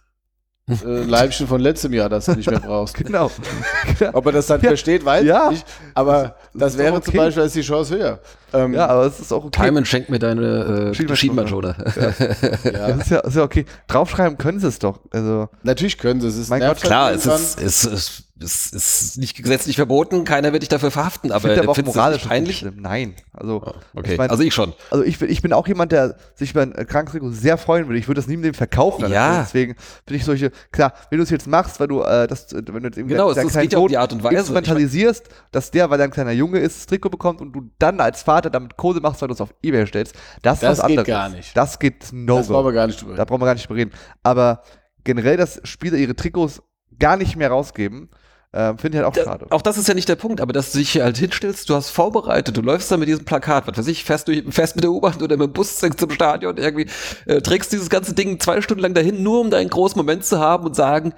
[0.70, 2.96] äh, Leibchen von letztem Jahr, das du nicht mehr brauchst.
[3.04, 3.30] Genau.
[4.14, 4.70] Ob er das dann Ja.
[4.70, 5.46] versteht, weiß Ja.
[5.48, 5.66] ich nicht.
[5.94, 7.18] Aber das, ist wäre doch zum okay.
[7.18, 8.20] Beispiel, ist die Chance höher.
[8.54, 9.66] Ähm, ja, aber es ist auch okay.
[9.66, 11.16] Timon schenkt mir deine äh, Schienbeinschoner.
[11.18, 11.76] Schienbeinschoner.
[12.64, 12.88] ja.
[12.94, 13.66] Das ist ja, ist ja okay.
[13.88, 15.00] Draufschreiben können sie es doch.
[15.12, 16.38] Also, Natürlich können sie es.
[16.38, 17.44] es Mein Gott, Klar, halt es irgendwann.
[17.44, 21.42] ist, es, ist, es ist nicht gesetzlich verboten, keiner wird dich dafür verhaften, ich aber
[21.42, 22.58] finde aber auch das moralisch peinlich.
[22.58, 22.76] schlimm.
[22.82, 23.16] Nein.
[23.32, 23.62] Also,
[23.96, 24.74] Okay, Ich mein- also ich schon.
[24.90, 27.88] Also ich, bin- ich bin auch jemand, der sich über ein äh, Krankentrikot sehr freuen
[27.88, 28.00] würde.
[28.00, 29.10] Ich würde das niemandem verkaufen.
[29.12, 29.42] Ja.
[29.44, 29.76] Deswegen
[30.08, 32.82] finde ich solche, klar, wenn du es jetzt machst, weil du äh, das, äh, wenn
[32.82, 34.36] du jetzt eben Genau, deinen es- es kleinen geht ja um die Art und Weise.
[34.38, 38.00] instrumentalisierst, dass der, weil er ein kleiner Junge ist, das Trikot bekommt und du dann
[38.00, 40.88] als Vater damit Kohle machst, weil du es auf Ebay stellst, das, ist Das was
[40.88, 41.08] geht anderes.
[41.08, 41.56] gar nicht.
[41.56, 43.16] Das geht Das brauchen wir gar nicht drüber.
[43.16, 43.92] Da brauchen wir gar nicht drüber reden.
[44.24, 44.64] Aber
[45.04, 46.64] generell, dass Spieler ihre Trikots
[47.00, 48.10] gar nicht mehr rausgeben,
[48.54, 49.48] äh, finde ich halt auch Da, schade.
[49.50, 51.76] auch das ist ja nicht der Punkt, aber dass du dich hier halt hinstellst, du
[51.76, 54.84] hast vorbereitet, du läufst da mit diesem Plakat, was weiß ich, fährst, durch, fährst mit
[54.84, 56.88] der U-Bahn oder mit dem Bus zum Stadion irgendwie,
[57.26, 60.40] äh, trägst dieses ganze Ding zwei Stunden lang dahin, nur um deinen großen Moment zu
[60.40, 61.14] haben und sagen,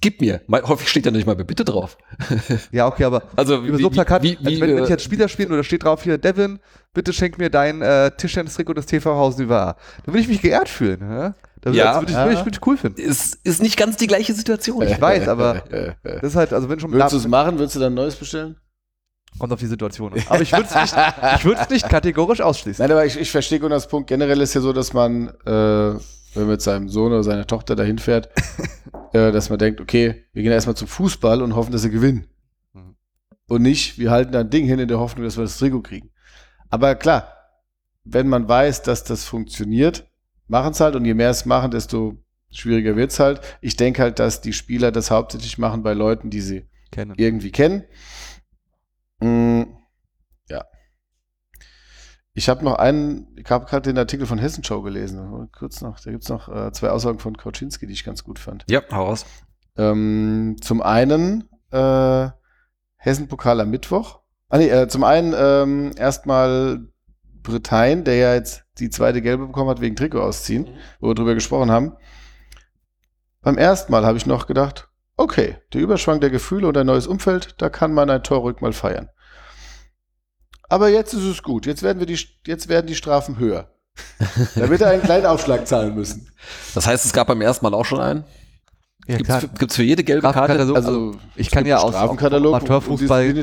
[0.00, 0.40] gib mir.
[0.46, 1.96] Mal, häufig steht da nicht mal bitte drauf.
[2.72, 4.92] Ja, okay, aber Also über wie- so Plakat, wie, wie, als wenn, wenn ich äh,
[4.92, 6.58] jetzt Spieler spiele und da steht drauf hier, Devin,
[6.94, 9.76] bitte schenk mir dein äh, Tischtennis-Trikot des TV Hausen über.
[10.04, 11.00] Da würde ich mich geehrt fühlen.
[11.00, 11.34] Ja?
[11.60, 11.84] Da Ja.
[11.92, 12.24] das würde ich, Ja.
[12.24, 13.00] würde ich, würde ich cool finden.
[13.00, 14.82] ist, ist nicht ganz die gleiche Situation.
[14.82, 15.64] Ich weiß, aber
[16.02, 17.58] das ist halt, also wenn schon Würdest du es machen?
[17.58, 18.56] Würdest du dann ein neues bestellen?
[19.38, 20.20] kommt auf die Situation an.
[20.28, 20.96] Aber ich würde es nicht,
[21.36, 22.82] ich würde es nicht kategorisch ausschließen.
[22.82, 24.08] Nein, aber ich, ich verstehe Gunnars Punkt.
[24.08, 26.00] Generell ist ja so, dass man, äh, wenn
[26.34, 28.30] man mit seinem Sohn oder seiner Tochter dahin fährt,
[29.12, 32.26] äh, dass man denkt, okay, wir gehen erstmal zum Fußball und hoffen, dass sie gewinnen.
[32.72, 32.96] Mhm.
[33.48, 35.82] Und nicht, wir halten da ein Ding hin in der Hoffnung, dass wir das Trikot
[35.82, 36.10] kriegen.
[36.70, 37.32] Aber klar,
[38.04, 40.07] wenn man weiß, dass das funktioniert,
[40.48, 42.16] machen es halt und je mehr es machen, desto
[42.50, 43.40] schwieriger wird es halt.
[43.60, 47.14] Ich denke halt, dass die Spieler das hauptsächlich machen bei Leuten, die sie Kennen.
[47.16, 47.84] irgendwie kennen.
[49.20, 49.62] Mm,
[50.48, 50.64] ja.
[52.32, 55.48] Ich habe noch einen, ich habe gerade den Artikel von Hessenschau gelesen.
[55.56, 58.38] Kurz noch, da gibt es noch äh, zwei Aussagen von Kauczynski, die ich ganz gut
[58.38, 58.64] fand.
[58.68, 59.26] Ja, hau raus.
[59.76, 62.28] Ähm, zum einen äh,
[62.96, 64.20] Hessen-Pokal am Mittwoch.
[64.48, 66.88] Ah, nee, äh, zum einen ähm, erstmal
[67.42, 70.78] Britannien, der ja jetzt die zweite Gelbe bekommen hat wegen Trikot ausziehen, mhm.
[71.00, 71.96] wo wir drüber gesprochen haben.
[73.42, 77.06] Beim ersten Mal habe ich noch gedacht, okay, der Überschwang der Gefühle und ein neues
[77.06, 79.10] Umfeld, da kann man ein Torrück mal feiern.
[80.68, 81.66] Aber jetzt ist es gut.
[81.66, 83.72] Jetzt werden, wir die, jetzt werden die Strafen höher.
[84.54, 86.30] da wird er einen kleinen Aufschlag zahlen müssen.
[86.74, 88.24] Das heißt, es gab beim ersten Mal auch schon einen?
[89.08, 90.58] Ja, Gibt es für jede gelbe Karte?
[90.58, 93.42] Also, also ich kann ja aus Strafenkatalog, Amateurfußball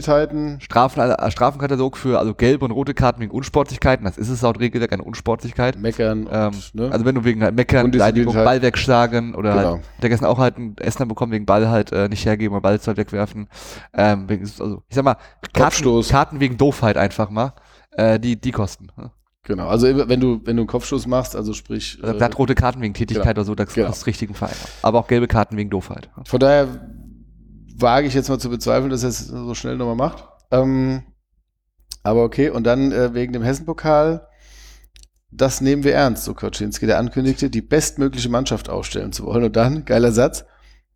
[0.60, 4.06] Strafen, äh, Strafenkatalog für also gelbe und rote Karten wegen Unsportlichkeiten.
[4.06, 5.80] Das ist es laut Regelwerk eine Unsportlichkeit.
[5.80, 6.30] Meckern.
[6.32, 6.92] Ähm, und, ne?
[6.92, 9.72] Also wenn du wegen halt Meckern, Beleidigung, Ball wegschlagen oder genau.
[9.72, 12.62] halt, der gestern auch halt ein Essen bekommen wegen Ball halt äh, nicht hergeben oder
[12.62, 13.48] Ball halt wegwerfen.
[13.96, 15.18] Ähm, wegen, also ich sag mal
[15.52, 17.54] Karten, Karten wegen Doofheit einfach mal.
[17.98, 18.90] Äh, die die kosten.
[18.98, 19.10] Ne?
[19.46, 22.00] Genau, also wenn du, wenn du einen Kopfschuss machst, also sprich.
[22.02, 23.42] Also äh, rote Karten wegen Tätigkeit genau.
[23.42, 23.90] oder so, das genau.
[23.90, 24.56] ist richtigen Verein.
[24.82, 26.10] Aber auch gelbe Karten wegen Doofheit.
[26.26, 26.68] Von daher
[27.78, 30.28] wage ich jetzt mal zu bezweifeln, dass er es so schnell nochmal macht.
[30.50, 31.04] Ähm,
[32.02, 34.28] aber okay, und dann äh, wegen dem Hessenpokal,
[35.30, 39.44] das nehmen wir ernst, so Koczynski, der ankündigte, die bestmögliche Mannschaft aufstellen zu wollen.
[39.44, 40.46] Und dann, geiler Satz,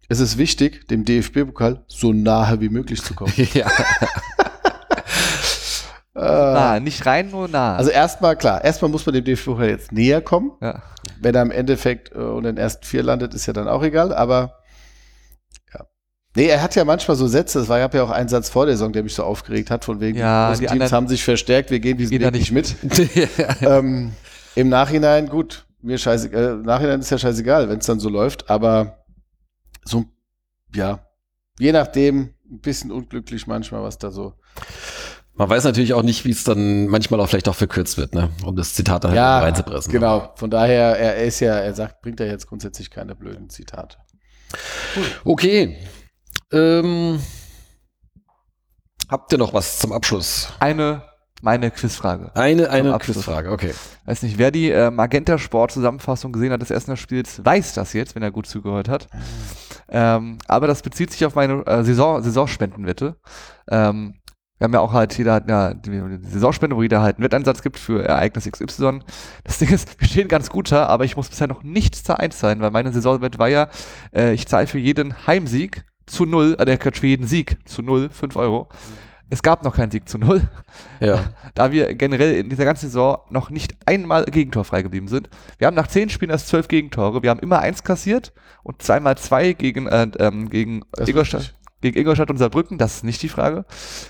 [0.08, 3.34] es ist wichtig, dem DFB-Pokal so nahe wie möglich zu kommen.
[3.54, 3.68] ja.
[6.26, 7.76] Nah, nicht rein, nur nah.
[7.76, 10.52] Also erstmal, klar, erstmal muss man dem DFB jetzt näher kommen.
[10.62, 10.82] Ja.
[11.20, 14.14] Wenn er im Endeffekt äh, unter den ersten vier landet, ist ja dann auch egal,
[14.14, 14.60] aber
[15.74, 15.86] ja.
[16.36, 18.76] Nee, er hat ja manchmal so Sätze, es war ja auch ein Satz vor der
[18.76, 21.80] Saison, der mich so aufgeregt hat, von wegen, ja, die Teams haben sich verstärkt, wir
[21.80, 22.76] gehen diesen Weg nicht mit.
[23.62, 24.14] ähm,
[24.56, 28.10] Im Nachhinein, gut, mir scheißegal, äh, im Nachhinein ist ja scheißegal, wenn es dann so
[28.10, 29.06] läuft, aber
[29.86, 30.06] so,
[30.76, 31.00] ja,
[31.60, 34.34] je nachdem, ein bisschen unglücklich manchmal, was da so
[35.40, 38.30] man weiß natürlich auch nicht, wie es dann manchmal auch vielleicht auch verkürzt wird, ne?
[38.44, 39.90] um das Zitat da ja, reinzupressen.
[39.90, 43.98] Genau, von daher, er, ist ja, er sagt, bringt er jetzt grundsätzlich keine blöden Zitate.
[44.98, 45.06] Cool.
[45.24, 45.78] Okay.
[46.52, 47.22] Ähm,
[49.08, 50.52] habt ihr noch was zum Abschluss?
[50.60, 51.04] Eine,
[51.42, 52.36] meine Quizfrage.
[52.36, 53.74] Eine, eine Quizfrage, okay.
[54.08, 57.94] Weiß nicht, wer die äh, Magenta Sport Zusammenfassung gesehen hat des ersten Spiels, weiß das
[57.94, 59.08] jetzt, wenn er gut zugehört hat.
[59.88, 63.16] Ähm, aber das bezieht sich auf meine äh, Saison, Saisonspendenwette.
[63.72, 64.19] Ähm,
[64.60, 67.24] wir haben ja auch halt, jeder hat ja die, die Saisonspende, wo jeder halt einen
[67.24, 69.00] Wetteinsatz gibt für Ereignis XY.
[69.46, 72.16] Das Ding ist, wir stehen ganz gut da, aber ich muss bisher noch nichts da
[72.16, 73.70] einzahlen, weil meine Saisonwette war ja,
[74.14, 78.10] äh, ich zahle für jeden Heimsieg zu null, äh, der für jeden Sieg zu null,
[78.10, 78.68] fünf Euro.
[79.32, 80.42] Es gab noch keinen Sieg zu null.
[81.00, 81.24] Ja.
[81.56, 85.30] Da wir generell in dieser ganzen Saison noch nicht einmal Gegentor frei geblieben sind.
[85.58, 87.22] Wir haben nach zehn Spielen erst zwölf Gegentore.
[87.22, 88.34] Wir haben immer eins kassiert
[88.64, 93.22] und zweimal zwei gegen, äh, ähm, gegen Ingolstadt gegen Ingolstadt und Saarbrücken, das ist nicht
[93.22, 93.66] die Frage.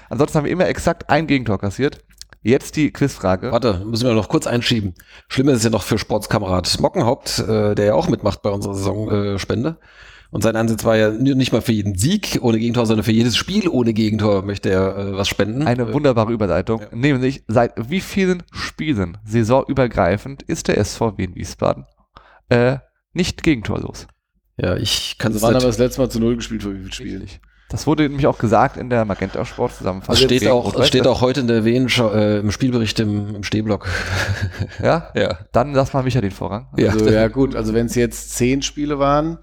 [0.09, 1.99] Ansonsten haben wir immer exakt ein Gegentor kassiert.
[2.41, 3.51] Jetzt die Quizfrage.
[3.51, 4.93] Warte, müssen wir noch kurz einschieben.
[5.27, 8.75] Schlimmer ist es ja noch für Sportskamerad Mockenhaupt, äh, der ja auch mitmacht bei unserer
[8.75, 9.77] Saisonspende.
[9.81, 9.85] Äh,
[10.31, 13.35] und sein Ansatz war ja nicht mal für jeden Sieg ohne Gegentor, sondern für jedes
[13.35, 15.63] Spiel ohne Gegentor möchte er äh, was spenden.
[15.63, 16.81] Eine wunderbare Überleitung.
[16.81, 16.87] Ja.
[16.91, 21.85] Nämlich, seit wie vielen Spielen saisonübergreifend ist der SVW in Wiesbaden
[22.49, 22.77] äh,
[23.13, 24.07] nicht gegentorlos?
[24.57, 25.41] Ja, ich kann es.
[25.41, 27.25] Wann haben wir das letzte Mal zu Null gespielt für wie viel Spiele?
[27.69, 30.27] Das wurde nämlich auch gesagt in der Magenta Sport Zusammenfassung.
[30.27, 33.87] Das steht auch, steht auch heute in der WN äh, im Spielbericht im, im Stehblock.
[34.81, 35.11] Ja?
[35.13, 35.37] Ja.
[35.51, 36.67] Dann lass mal Micha den Vorrang.
[36.71, 37.11] Also, ja.
[37.11, 39.37] ja gut, also wenn es jetzt zehn Spiele waren,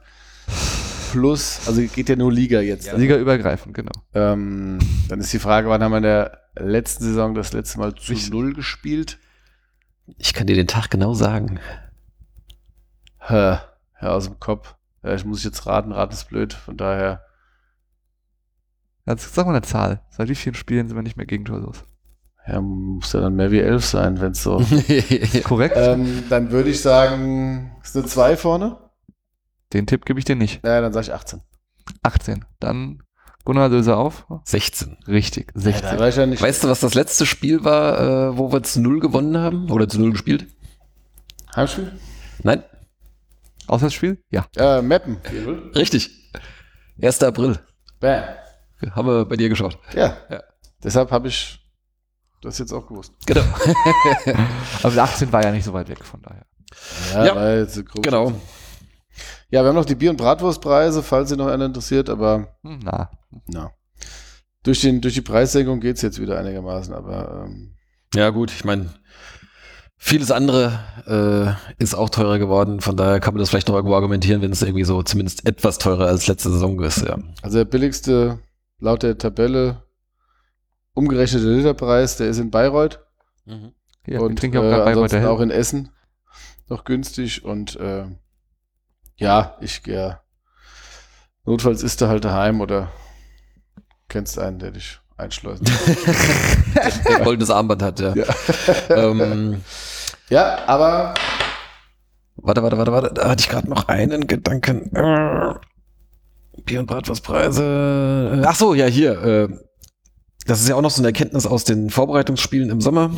[1.13, 2.87] plus, also geht ja nur Liga jetzt.
[2.87, 2.97] Ja.
[2.97, 3.93] Liga übergreifend, genau.
[4.15, 4.79] Ähm,
[5.09, 8.13] dann ist die Frage, wann haben wir in der letzten Saison das letzte Mal zu
[8.13, 9.19] ich, Null gespielt?
[10.19, 11.61] Ich kann dir den Tag genau sagen.
[13.29, 13.63] Ja,
[14.01, 14.75] aus dem Kopf.
[15.03, 17.26] Ja, ich muss jetzt raten, raten ist blöd, von daher.
[19.07, 20.03] Jetzt sag mal eine Zahl.
[20.11, 21.85] Seit wie vielen Spielen sind wir nicht mehr gegentorlos?
[22.47, 24.59] Ja, muss ja dann mehr wie elf sein, wenn es so.
[25.45, 25.77] Korrekt.
[25.77, 28.79] Ähm, dann würde ich sagen, ist eine 2 vorne?
[29.73, 30.65] Den Tipp gebe ich dir nicht.
[30.65, 31.41] Ja, dann sage ich 18.
[32.03, 32.45] 18.
[32.61, 33.03] Dann
[33.45, 34.27] Gunnar löse auf.
[34.45, 34.97] 16.
[35.09, 35.99] Richtig, 16.
[35.99, 39.01] Ja, ja nicht weißt du, was das letzte Spiel war, äh, wo wir zu Null
[39.01, 39.71] gewonnen haben?
[39.71, 40.47] Oder zu Null gespielt?
[41.55, 41.93] Heimspiel?
[42.43, 42.63] Nein.
[43.67, 44.23] Auswärtsspiel?
[44.31, 44.47] Ja.
[44.57, 45.19] Äh, Mappen.
[45.75, 46.11] Richtig.
[47.01, 47.23] 1.
[47.23, 47.59] April.
[47.99, 48.23] Bam.
[48.91, 49.79] Haben wir bei dir geschaut.
[49.95, 50.17] Ja.
[50.31, 50.43] ja.
[50.83, 51.61] Deshalb habe ich
[52.43, 53.13] das jetzt auch gewusst.
[53.27, 53.43] Genau.
[54.83, 56.47] Aber 18 war ja nicht so weit weg, von daher.
[57.13, 58.33] Ja, ja weil so genau.
[59.49, 62.81] Ja, wir haben noch die Bier- und Bratwurstpreise, falls Sie noch einer interessiert, aber hm,
[62.83, 63.11] na.
[63.47, 63.73] na.
[64.63, 67.77] Durch, den, durch die Preissenkung geht es jetzt wieder einigermaßen, aber ähm,
[68.15, 68.91] ja gut, ich meine,
[69.99, 73.95] Vieles andere äh, ist auch teurer geworden, von daher kann man das vielleicht noch irgendwo
[73.95, 77.19] argumentieren, wenn es irgendwie so zumindest etwas teurer als letzte Saison ist, ja.
[77.43, 78.39] Also der billigste
[78.79, 79.83] laut der Tabelle
[80.95, 83.01] umgerechnete Literpreis, der ist in Bayreuth.
[83.45, 83.73] Mhm.
[84.07, 85.91] Ja, und äh, ansonsten auch in Essen
[86.69, 88.07] noch günstig und äh,
[89.17, 90.21] ja, ich gehe.
[91.45, 92.91] Notfalls ist er halt daheim oder
[94.09, 95.63] kennst einen, der dich einschleust.
[97.09, 98.15] Der goldenes Armband hat, ja.
[98.15, 98.25] Ja.
[98.91, 99.63] ähm,
[100.29, 101.15] ja, aber
[102.37, 103.15] warte, warte, warte, warte.
[103.15, 104.91] Da hatte ich gerade noch einen Gedanken.
[106.67, 108.43] Äh, Bier und Bratwurstpreise.
[108.45, 109.23] Ach so, ja, hier.
[109.23, 109.49] Äh,
[110.47, 113.11] das ist ja auch noch so eine Erkenntnis aus den Vorbereitungsspielen im Sommer,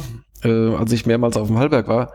[0.42, 2.14] äh, als ich mehrmals auf dem Hallberg war.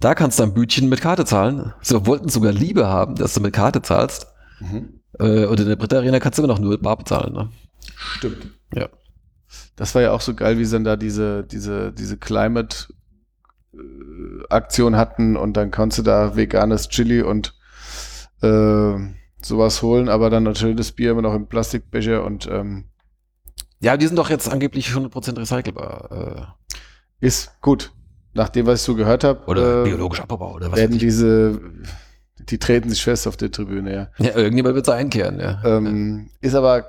[0.00, 1.72] Da kannst du ein Bütchen mit Karte zahlen.
[1.80, 4.26] Sie wollten sogar Liebe haben, dass du mit Karte zahlst.
[4.60, 5.00] mhm.
[5.18, 7.32] Äh, und in der Britta Arena kannst du immer noch nur bar bezahlen.
[7.32, 7.50] Ne?
[7.96, 8.46] stimmt.
[8.74, 8.88] Ja.
[9.74, 12.92] Das war ja auch so geil, wie sie dann da diese, diese, diese Climate
[13.72, 13.78] äh,
[14.50, 17.54] Aktion hatten und dann konntest du da veganes Chili und
[18.42, 18.98] äh,
[19.42, 22.84] sowas holen, aber dann natürlich das Bier immer noch im Plastikbecher und ähm,
[23.80, 26.56] Ja, die sind doch jetzt angeblich 100% recycelbar.
[27.20, 27.92] ist gut.
[28.34, 30.78] Nach dem, was ich so gehört habe, Äh, oder äh, biologisch abbaubar oder was.
[30.78, 31.60] werden diese,
[32.38, 34.08] die treten sich fest auf der Tribüne, ja.
[34.18, 35.60] Ja, irgendjemand wird sie einkehren, ja.
[35.64, 36.86] Ähm, ist aber,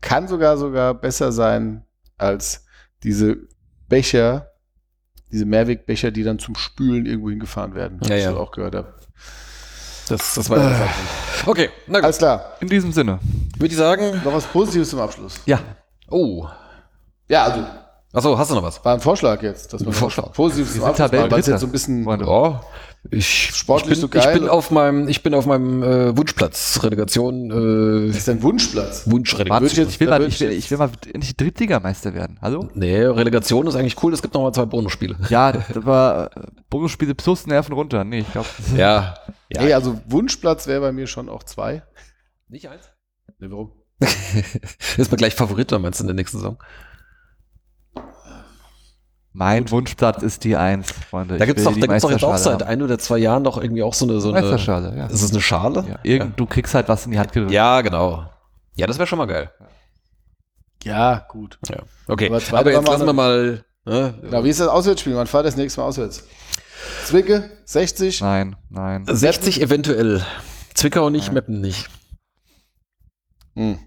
[0.00, 1.84] kann sogar sogar besser sein
[2.18, 2.64] als
[3.02, 3.36] diese
[3.88, 4.48] Becher,
[5.30, 7.98] diese Mehrwegbecher, die dann zum Spülen irgendwo hingefahren werden.
[8.02, 8.32] Ja, was ich ja.
[8.32, 8.94] so auch gehört habe.
[10.10, 12.04] Das, das war ja das Okay, na gut.
[12.04, 12.52] Alles klar.
[12.60, 13.18] In diesem Sinne.
[13.58, 14.20] Würde ich sagen.
[14.24, 15.34] Noch was Positives zum Abschluss.
[15.46, 15.60] Ja.
[16.08, 16.46] Oh.
[17.28, 17.64] Ja, also
[18.12, 18.84] Achso, hast du noch was?
[18.84, 20.32] war ein Vorschlag jetzt, dass wir Ein Vorschlag.
[20.32, 22.26] Positives Wir zum sind Abschluss weil es jetzt so ein bisschen Freunde.
[23.10, 24.34] Ich, Sportlich ich, so bin, geil.
[24.34, 26.80] ich bin auf meinem, ich bin auf meinem äh, Wunschplatz.
[26.82, 29.10] Relegation, äh, das ist ein Wunschplatz.
[29.10, 29.88] Wunschrelegation.
[29.88, 32.38] Ich ich will, mal, ich, will, ich will mal endlich Drittligameister werden.
[32.42, 32.68] Hallo?
[32.74, 34.12] Nee, Relegation ist eigentlich cool.
[34.12, 35.16] Es gibt noch mal zwei Bonusspiele.
[35.30, 38.04] Ja, das war äh, Bonusspiele plus Nerven runter.
[38.04, 38.48] Nee, ich glaube.
[38.76, 39.14] Ja.
[39.48, 39.62] ja.
[39.62, 41.82] Nee, also Wunschplatz wäre bei mir schon auch zwei.
[42.48, 42.90] Nicht eins?
[43.38, 43.72] Nee, warum?
[44.98, 46.58] ist mir gleich Favorit, meinst du in der nächsten Saison?
[49.32, 51.38] Mein Wunschplatz ist die Eins, Freunde.
[51.38, 53.62] Da gibt's will doch, da gibt's doch jetzt auch seit ein oder zwei Jahren doch
[53.62, 54.40] irgendwie auch so eine, so eine.
[54.40, 55.06] Meisterschale, ja.
[55.06, 55.84] Ist es eine Schale?
[55.88, 55.98] ja.
[56.02, 57.52] Irgend, Du kriegst halt was in die Hand gedrückt.
[57.52, 58.28] Ja, genau.
[58.74, 59.50] Ja, das wäre schon mal geil.
[60.82, 61.58] Ja, gut.
[61.68, 61.76] Ja.
[62.08, 63.64] Okay, Aber aber, jetzt lassen wir mal.
[63.84, 64.14] Ne?
[64.30, 65.14] Na, wie ist das Auswärtsspiel?
[65.14, 66.24] Wann fahrt das nächste Mal auswärts?
[67.04, 68.20] Zwicke, 60.
[68.20, 69.04] Nein, nein.
[69.06, 70.24] 60 eventuell.
[70.74, 71.32] Zwickau nicht, Ja.
[71.34, 71.88] Meppen nicht.
[73.54, 73.78] Hm.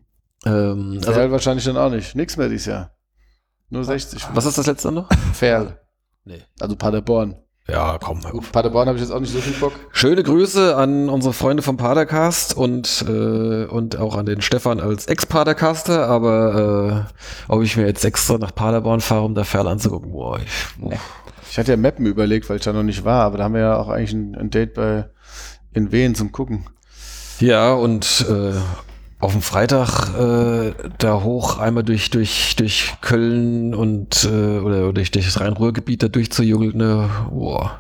[0.46, 2.16] Ähm, also, wahrscheinlich dann auch nicht.
[2.16, 2.93] Nix mehr dieses Jahr.
[3.74, 4.28] Nur 60.
[4.36, 5.10] was ist das letzte noch?
[5.34, 5.80] Ferl.
[6.26, 6.44] Nee.
[6.60, 7.38] Also Paderborn.
[7.68, 8.52] Ja, komm, auf.
[8.52, 9.74] Paderborn habe ich jetzt auch nicht so viel Bock.
[9.92, 15.08] Schöne Grüße an unsere Freunde vom Padercast und, äh, und auch an den Stefan als
[15.08, 20.12] Ex-Padercaster, aber äh, ob ich mir jetzt extra nach Paderborn fahre, um da Ferl anzugucken,
[20.12, 20.92] boah, ich,
[21.50, 23.62] Ich hatte ja Mappen überlegt, weil ich da noch nicht war, aber da haben wir
[23.62, 25.10] ja auch eigentlich ein, ein Date bei
[25.74, 26.68] in Wien zum Gucken.
[27.40, 28.54] Ja, und äh,
[29.24, 35.12] auf dem Freitag äh, da hoch einmal durch, durch, durch Köln und äh, oder durch,
[35.12, 37.80] durch das Rhein-Ruhr-Gebiet da durchzujugeln, ne, boah.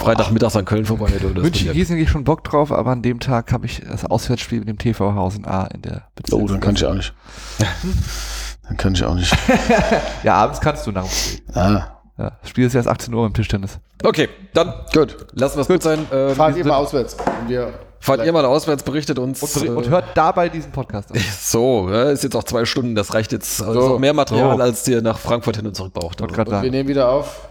[0.00, 1.10] Freitagmittags an Köln vorbei.
[1.20, 3.66] Du, das München bin Gießen hätte ich schon Bock drauf, aber an dem Tag habe
[3.66, 6.94] ich das Auswärtsspiel mit dem TV Hausen A in der Oh, dann kann ich auch
[6.94, 7.12] nicht.
[8.66, 9.36] dann kann ich auch nicht.
[10.22, 11.40] Ja, abends kannst du nach dem Spiel.
[11.52, 13.78] Ah, Ja, das Spiel ist erst 18 Uhr im Tischtennis.
[14.04, 15.16] Okay, dann gut.
[15.32, 16.06] lassen wir es gut sein.
[16.12, 17.14] Ähm, Fahrt ihr mal auswärts.
[17.14, 19.42] Und wir Fahrt ihr mal auswärts, berichtet uns.
[19.42, 21.18] Und, und äh, hört dabei diesen Podcast an.
[21.40, 23.62] So, ja, ist jetzt auch zwei Stunden, das reicht jetzt.
[23.62, 24.62] Also mehr Material, So.
[24.62, 26.20] als ihr nach Frankfurt hin und zurück braucht.
[26.20, 27.48] Also, gerade wir nehmen wieder auf.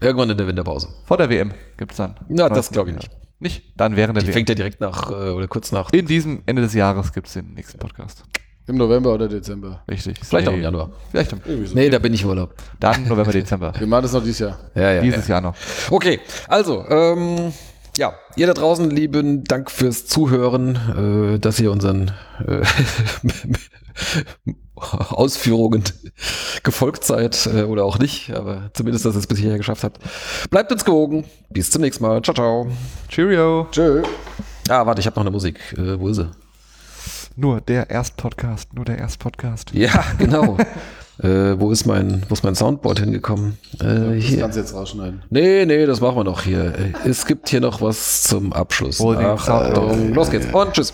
[0.00, 0.88] irgendwann in der Winterpause.
[1.06, 2.16] Vor der WM gibt es dann.
[2.28, 3.10] Na, das glaube ich nicht.
[3.38, 3.72] Nicht?
[3.76, 4.34] Dann während der Die WM.
[4.34, 7.32] fängt ja direkt nach, äh, oder kurz nach, In diesem Ende des Jahres gibt es
[7.34, 8.24] den nächsten Podcast.
[8.70, 9.82] Im November oder Dezember.
[9.90, 10.16] Richtig.
[10.22, 10.90] vielleicht auch im Nee, Januar.
[11.10, 11.74] Vielleicht im, Irgendwie so.
[11.74, 12.54] Nee, da bin ich im Urlaub.
[12.78, 13.72] dann November, Dezember.
[13.78, 14.58] Wir machen das noch dieses Jahr.
[14.76, 15.02] Ja, ja.
[15.02, 15.56] Dieses Jahr noch.
[15.90, 17.52] Okay, also, ähm,
[17.96, 22.12] ja, ihr da draußen, lieben Dank fürs Zuhören, äh, dass ihr unseren
[22.46, 22.62] äh,
[24.76, 25.82] Ausführungen
[26.62, 29.98] gefolgt seid äh, oder auch nicht, aber zumindest, dass ihr es bis hierher geschafft habt.
[30.50, 31.24] Bleibt uns gewogen.
[31.50, 32.22] Bis zum nächsten Mal.
[32.22, 32.68] Ciao, ciao.
[33.08, 33.66] Cheerio.
[33.72, 34.02] Tschö.
[34.68, 35.58] Ah, warte, ich habe noch eine Musik.
[35.76, 36.30] Äh, wo ist sie?
[37.36, 38.74] Nur der Erstpodcast.
[38.74, 39.72] Nur der Erstpodcast.
[39.72, 40.56] Ja, genau.
[41.22, 43.56] äh, wo ist mein, wo ist mein Soundboard hingekommen?
[43.80, 44.38] Äh, Das hier.
[44.40, 45.22] kannst du jetzt rausschneiden.
[45.30, 46.64] Nee, nee, das machen wir noch hier.
[46.74, 49.00] Äh, Es gibt hier noch was zum Abschluss.
[49.00, 49.48] Ach.
[49.48, 50.12] Achtung.
[50.14, 50.46] Los geht's.
[50.52, 50.92] Und tschüss.